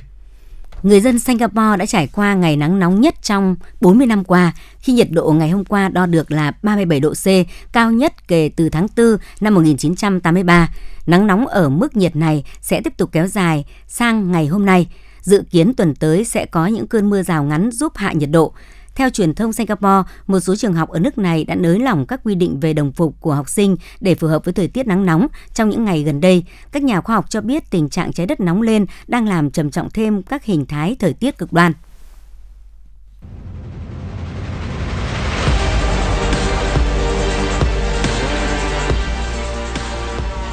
người 0.83 1.01
dân 1.01 1.19
Singapore 1.19 1.77
đã 1.79 1.85
trải 1.85 2.07
qua 2.07 2.33
ngày 2.33 2.57
nắng 2.57 2.79
nóng 2.79 3.01
nhất 3.01 3.15
trong 3.21 3.55
40 3.81 4.07
năm 4.07 4.23
qua 4.23 4.53
khi 4.79 4.93
nhiệt 4.93 5.07
độ 5.11 5.31
ngày 5.31 5.49
hôm 5.49 5.65
qua 5.65 5.89
đo 5.89 6.05
được 6.05 6.31
là 6.31 6.51
37 6.63 6.99
độ 6.99 7.13
C, 7.13 7.27
cao 7.73 7.91
nhất 7.91 8.27
kể 8.27 8.49
từ 8.55 8.69
tháng 8.69 8.87
4 8.97 9.17
năm 9.41 9.53
1983. 9.53 10.69
Nắng 11.05 11.27
nóng 11.27 11.47
ở 11.47 11.69
mức 11.69 11.97
nhiệt 11.97 12.15
này 12.15 12.43
sẽ 12.61 12.81
tiếp 12.81 12.97
tục 12.97 13.09
kéo 13.11 13.27
dài 13.27 13.65
sang 13.87 14.31
ngày 14.31 14.47
hôm 14.47 14.65
nay. 14.65 14.87
Dự 15.21 15.43
kiến 15.51 15.73
tuần 15.73 15.95
tới 15.95 16.25
sẽ 16.25 16.45
có 16.45 16.67
những 16.67 16.87
cơn 16.87 17.09
mưa 17.09 17.23
rào 17.23 17.43
ngắn 17.43 17.71
giúp 17.71 17.91
hạ 17.95 18.11
nhiệt 18.11 18.29
độ. 18.31 18.53
Theo 18.95 19.09
truyền 19.09 19.33
thông 19.33 19.53
Singapore, 19.53 20.09
một 20.27 20.39
số 20.39 20.55
trường 20.55 20.73
học 20.73 20.89
ở 20.89 20.99
nước 20.99 21.17
này 21.17 21.43
đã 21.43 21.55
nới 21.55 21.79
lỏng 21.79 22.05
các 22.05 22.21
quy 22.23 22.35
định 22.35 22.59
về 22.59 22.73
đồng 22.73 22.91
phục 22.91 23.15
của 23.19 23.33
học 23.33 23.49
sinh 23.49 23.75
để 23.99 24.15
phù 24.15 24.27
hợp 24.27 24.45
với 24.45 24.53
thời 24.53 24.67
tiết 24.67 24.87
nắng 24.87 25.05
nóng 25.05 25.27
trong 25.53 25.69
những 25.69 25.85
ngày 25.85 26.03
gần 26.03 26.21
đây. 26.21 26.43
Các 26.71 26.83
nhà 26.83 27.01
khoa 27.01 27.15
học 27.15 27.25
cho 27.29 27.41
biết 27.41 27.69
tình 27.69 27.89
trạng 27.89 28.13
trái 28.13 28.25
đất 28.25 28.39
nóng 28.39 28.61
lên 28.61 28.85
đang 29.07 29.27
làm 29.27 29.51
trầm 29.51 29.71
trọng 29.71 29.89
thêm 29.89 30.23
các 30.23 30.43
hình 30.43 30.65
thái 30.65 30.95
thời 30.99 31.13
tiết 31.13 31.37
cực 31.37 31.53
đoan. 31.53 31.71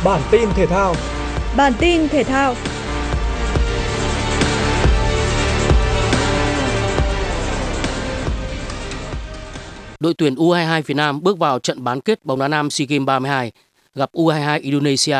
Bản 0.04 0.20
tin 0.30 0.48
thể 0.54 0.66
thao 0.66 0.94
Bản 1.56 1.72
tin 1.78 2.08
thể 2.08 2.24
thao 2.24 2.54
đội 10.02 10.14
tuyển 10.14 10.34
U22 10.34 10.82
Việt 10.82 10.94
Nam 10.94 11.22
bước 11.22 11.38
vào 11.38 11.58
trận 11.58 11.84
bán 11.84 12.00
kết 12.00 12.24
bóng 12.24 12.38
đá 12.38 12.48
nam 12.48 12.70
SEA 12.70 12.86
Games 12.86 13.06
32 13.06 13.52
gặp 13.94 14.10
U22 14.12 14.62
Indonesia 14.62 15.16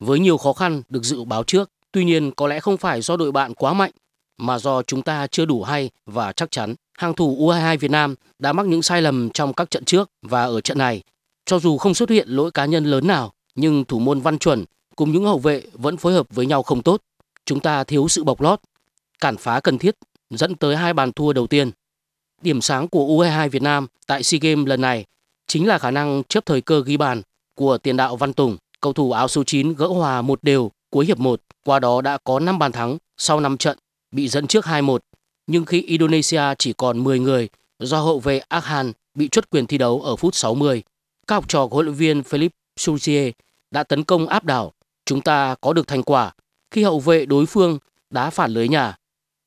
với 0.00 0.18
nhiều 0.18 0.36
khó 0.36 0.52
khăn 0.52 0.82
được 0.88 1.02
dự 1.04 1.24
báo 1.24 1.44
trước. 1.44 1.70
Tuy 1.92 2.04
nhiên 2.04 2.30
có 2.30 2.46
lẽ 2.46 2.60
không 2.60 2.76
phải 2.76 3.00
do 3.00 3.16
đội 3.16 3.32
bạn 3.32 3.54
quá 3.54 3.72
mạnh 3.72 3.90
mà 4.38 4.58
do 4.58 4.82
chúng 4.82 5.02
ta 5.02 5.26
chưa 5.26 5.44
đủ 5.44 5.62
hay 5.62 5.90
và 6.06 6.32
chắc 6.32 6.50
chắn. 6.50 6.74
Hàng 6.98 7.14
thủ 7.14 7.36
U22 7.38 7.78
Việt 7.78 7.90
Nam 7.90 8.14
đã 8.38 8.52
mắc 8.52 8.66
những 8.66 8.82
sai 8.82 9.02
lầm 9.02 9.30
trong 9.30 9.52
các 9.52 9.70
trận 9.70 9.84
trước 9.84 10.10
và 10.22 10.44
ở 10.44 10.60
trận 10.60 10.78
này. 10.78 11.02
Cho 11.46 11.58
dù 11.58 11.78
không 11.78 11.94
xuất 11.94 12.10
hiện 12.10 12.28
lỗi 12.28 12.50
cá 12.50 12.64
nhân 12.64 12.84
lớn 12.84 13.06
nào, 13.06 13.32
nhưng 13.54 13.84
thủ 13.84 13.98
môn 13.98 14.20
Văn 14.20 14.38
Chuẩn 14.38 14.64
cùng 14.96 15.12
những 15.12 15.24
hậu 15.24 15.38
vệ 15.38 15.62
vẫn 15.72 15.96
phối 15.96 16.12
hợp 16.12 16.26
với 16.30 16.46
nhau 16.46 16.62
không 16.62 16.82
tốt. 16.82 17.00
Chúng 17.46 17.60
ta 17.60 17.84
thiếu 17.84 18.08
sự 18.08 18.24
bộc 18.24 18.40
lót, 18.40 18.60
cản 19.20 19.36
phá 19.36 19.60
cần 19.60 19.78
thiết 19.78 19.94
dẫn 20.30 20.54
tới 20.54 20.76
hai 20.76 20.92
bàn 20.92 21.12
thua 21.12 21.32
đầu 21.32 21.46
tiên. 21.46 21.70
Điểm 22.44 22.60
sáng 22.60 22.88
của 22.88 23.06
U22 23.06 23.48
Việt 23.48 23.62
Nam 23.62 23.86
tại 24.06 24.22
SEA 24.22 24.38
Games 24.42 24.68
lần 24.68 24.80
này 24.80 25.04
chính 25.46 25.66
là 25.66 25.78
khả 25.78 25.90
năng 25.90 26.22
chấp 26.28 26.46
thời 26.46 26.60
cơ 26.60 26.82
ghi 26.86 26.96
bàn 26.96 27.22
của 27.54 27.78
tiền 27.78 27.96
đạo 27.96 28.16
Văn 28.16 28.32
Tùng, 28.32 28.56
cầu 28.80 28.92
thủ 28.92 29.12
áo 29.12 29.28
số 29.28 29.44
9 29.44 29.74
gỡ 29.74 29.86
hòa 29.86 30.22
một 30.22 30.42
đều 30.42 30.70
cuối 30.90 31.06
hiệp 31.06 31.18
1, 31.18 31.40
qua 31.64 31.78
đó 31.78 32.00
đã 32.00 32.18
có 32.24 32.40
5 32.40 32.58
bàn 32.58 32.72
thắng 32.72 32.98
sau 33.16 33.40
5 33.40 33.56
trận, 33.56 33.78
bị 34.12 34.28
dẫn 34.28 34.46
trước 34.46 34.64
2-1. 34.64 34.98
Nhưng 35.46 35.64
khi 35.64 35.82
Indonesia 35.82 36.42
chỉ 36.58 36.72
còn 36.72 37.04
10 37.04 37.18
người 37.18 37.48
do 37.78 38.00
hậu 38.00 38.20
vệ 38.20 38.38
Akhan 38.38 38.92
bị 39.14 39.28
truất 39.28 39.50
quyền 39.50 39.66
thi 39.66 39.78
đấu 39.78 40.02
ở 40.02 40.16
phút 40.16 40.34
60, 40.34 40.82
các 41.26 41.34
học 41.34 41.44
trò 41.48 41.66
của 41.66 41.74
huấn 41.74 41.86
luyện 41.86 41.96
viên 41.96 42.22
Philip 42.22 42.52
Souzier 42.80 43.32
đã 43.70 43.82
tấn 43.82 44.04
công 44.04 44.26
áp 44.26 44.44
đảo. 44.44 44.72
Chúng 45.04 45.20
ta 45.20 45.54
có 45.60 45.72
được 45.72 45.88
thành 45.88 46.02
quả 46.02 46.32
khi 46.70 46.82
hậu 46.82 47.00
vệ 47.00 47.26
đối 47.26 47.46
phương 47.46 47.78
đá 48.10 48.30
phản 48.30 48.50
lưới 48.50 48.68
nhà. 48.68 48.96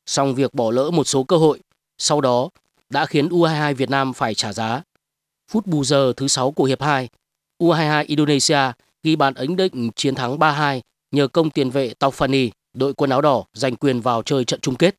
Song 0.06 0.36
việc 0.36 0.54
bỏ 0.54 0.72
lỡ 0.72 0.92
một 0.92 1.04
số 1.04 1.24
cơ 1.24 1.38
hội, 1.38 1.60
sau 1.98 2.22
đó 2.22 2.50
đã 2.90 3.06
khiến 3.06 3.30
U22 3.30 3.76
Việt 3.76 3.90
Nam 3.90 4.14
phải 4.14 4.36
trả 4.36 4.54
giá. 4.54 4.82
Phút 5.52 5.66
bù 5.66 5.84
giờ 5.84 6.14
thứ 6.18 6.28
6 6.28 6.52
của 6.52 6.64
hiệp 6.64 6.82
2, 6.82 7.10
U22 7.60 8.06
Indonesia 8.08 8.60
ghi 9.04 9.16
bàn 9.16 9.34
ấn 9.34 9.56
định 9.56 9.92
chiến 9.96 10.16
thắng 10.16 10.38
3-2 10.38 10.82
nhờ 11.12 11.28
công 11.28 11.50
tiền 11.50 11.70
vệ 11.70 11.94
Taufani, 12.00 12.50
đội 12.74 12.94
quân 12.94 13.10
áo 13.10 13.22
đỏ 13.22 13.44
giành 13.54 13.76
quyền 13.76 14.02
vào 14.02 14.24
chơi 14.24 14.46
trận 14.46 14.60
chung 14.60 14.76
kết. 14.76 14.96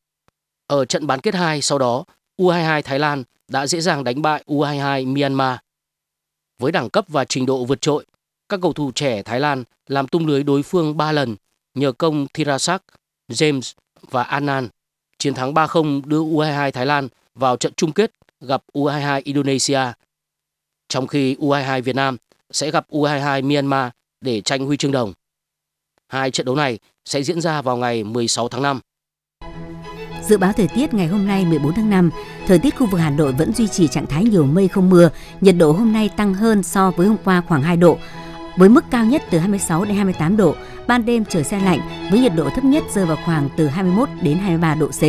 Ở 0.66 0.84
trận 0.84 1.06
bán 1.06 1.20
kết 1.20 1.34
2 1.34 1.62
sau 1.62 1.78
đó, 1.78 2.04
U22 2.38 2.82
Thái 2.82 2.98
Lan 2.98 3.24
đã 3.48 3.66
dễ 3.66 3.80
dàng 3.80 4.04
đánh 4.04 4.22
bại 4.22 4.44
U22 4.46 5.12
Myanmar. 5.12 5.58
Với 6.58 6.72
đẳng 6.72 6.90
cấp 6.90 7.04
và 7.08 7.24
trình 7.24 7.46
độ 7.46 7.64
vượt 7.64 7.80
trội, 7.80 8.06
các 8.48 8.60
cầu 8.62 8.72
thủ 8.72 8.92
trẻ 8.94 9.22
Thái 9.22 9.40
Lan 9.40 9.64
làm 9.86 10.08
tung 10.08 10.26
lưới 10.26 10.42
đối 10.42 10.62
phương 10.62 10.96
3 10.96 11.12
lần 11.12 11.36
nhờ 11.74 11.92
công 11.92 12.26
Thirasak, 12.34 12.82
James 13.28 13.72
và 14.10 14.22
Anan 14.22 14.68
Chiến 15.18 15.34
thắng 15.34 15.54
3-0 15.54 16.02
đưa 16.04 16.20
U22 16.20 16.70
Thái 16.70 16.86
Lan 16.86 17.08
vào 17.38 17.56
trận 17.56 17.72
chung 17.76 17.92
kết 17.92 18.12
gặp 18.40 18.62
U22 18.74 19.20
Indonesia. 19.24 19.80
Trong 20.88 21.06
khi 21.06 21.34
U22 21.34 21.82
Việt 21.82 21.96
Nam 21.96 22.16
sẽ 22.50 22.70
gặp 22.70 22.86
U22 22.90 23.48
Myanmar 23.48 23.90
để 24.20 24.40
tranh 24.40 24.66
huy 24.66 24.76
chương 24.76 24.92
đồng. 24.92 25.12
Hai 26.08 26.30
trận 26.30 26.46
đấu 26.46 26.56
này 26.56 26.78
sẽ 27.04 27.22
diễn 27.22 27.40
ra 27.40 27.62
vào 27.62 27.76
ngày 27.76 28.04
16 28.04 28.48
tháng 28.48 28.62
5. 28.62 28.80
Dự 30.22 30.38
báo 30.38 30.52
thời 30.52 30.68
tiết 30.68 30.94
ngày 30.94 31.06
hôm 31.06 31.26
nay 31.26 31.44
14 31.44 31.74
tháng 31.74 31.90
5, 31.90 32.10
thời 32.46 32.58
tiết 32.58 32.76
khu 32.76 32.86
vực 32.86 33.00
Hà 33.00 33.10
Nội 33.10 33.32
vẫn 33.32 33.52
duy 33.54 33.68
trì 33.68 33.88
trạng 33.88 34.06
thái 34.06 34.24
nhiều 34.24 34.46
mây 34.46 34.68
không 34.68 34.90
mưa, 34.90 35.10
nhiệt 35.40 35.54
độ 35.58 35.72
hôm 35.72 35.92
nay 35.92 36.10
tăng 36.16 36.34
hơn 36.34 36.62
so 36.62 36.90
với 36.90 37.06
hôm 37.06 37.16
qua 37.24 37.42
khoảng 37.48 37.62
2 37.62 37.76
độ, 37.76 37.98
với 38.56 38.68
mức 38.68 38.84
cao 38.90 39.04
nhất 39.04 39.22
từ 39.30 39.38
26 39.38 39.84
đến 39.84 39.96
28 39.96 40.36
độ, 40.36 40.54
ban 40.86 41.04
đêm 41.04 41.24
trời 41.24 41.44
xe 41.44 41.60
lạnh 41.60 41.80
với 42.10 42.20
nhiệt 42.20 42.32
độ 42.36 42.50
thấp 42.50 42.64
nhất 42.64 42.84
rơi 42.94 43.06
vào 43.06 43.18
khoảng 43.24 43.48
từ 43.56 43.66
21 43.66 44.08
đến 44.22 44.38
23 44.38 44.74
độ 44.74 44.88
C. 44.88 45.02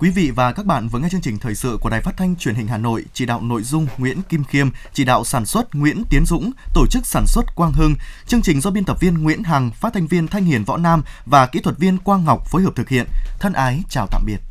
Quý 0.00 0.10
vị 0.10 0.30
và 0.30 0.52
các 0.52 0.66
bạn 0.66 0.88
vừa 0.88 0.98
nghe 0.98 1.08
chương 1.08 1.20
trình 1.20 1.38
thời 1.38 1.54
sự 1.54 1.78
của 1.80 1.90
Đài 1.90 2.00
Phát 2.00 2.16
thanh 2.16 2.36
Truyền 2.36 2.54
hình 2.54 2.66
Hà 2.66 2.78
Nội, 2.78 3.04
chỉ 3.12 3.26
đạo 3.26 3.40
nội 3.40 3.62
dung 3.62 3.86
Nguyễn 3.98 4.22
Kim 4.22 4.44
Khiêm, 4.44 4.68
chỉ 4.92 5.04
đạo 5.04 5.24
sản 5.24 5.46
xuất 5.46 5.74
Nguyễn 5.74 6.02
Tiến 6.10 6.24
Dũng, 6.26 6.50
tổ 6.74 6.86
chức 6.90 7.06
sản 7.06 7.26
xuất 7.26 7.54
Quang 7.54 7.72
Hưng. 7.72 7.94
Chương 8.26 8.42
trình 8.42 8.60
do 8.60 8.70
biên 8.70 8.84
tập 8.84 9.00
viên 9.00 9.14
Nguyễn 9.14 9.42
Hằng, 9.42 9.70
phát 9.70 9.92
thanh 9.94 10.06
viên 10.06 10.28
Thanh 10.28 10.44
Hiền 10.44 10.64
Võ 10.64 10.76
Nam 10.76 11.02
và 11.26 11.46
kỹ 11.46 11.60
thuật 11.60 11.78
viên 11.78 11.98
Quang 11.98 12.24
Ngọc 12.24 12.46
phối 12.46 12.62
hợp 12.62 12.76
thực 12.76 12.88
hiện. 12.88 13.06
Thân 13.40 13.52
ái 13.52 13.82
chào 13.88 14.06
tạm 14.10 14.22
biệt. 14.26 14.49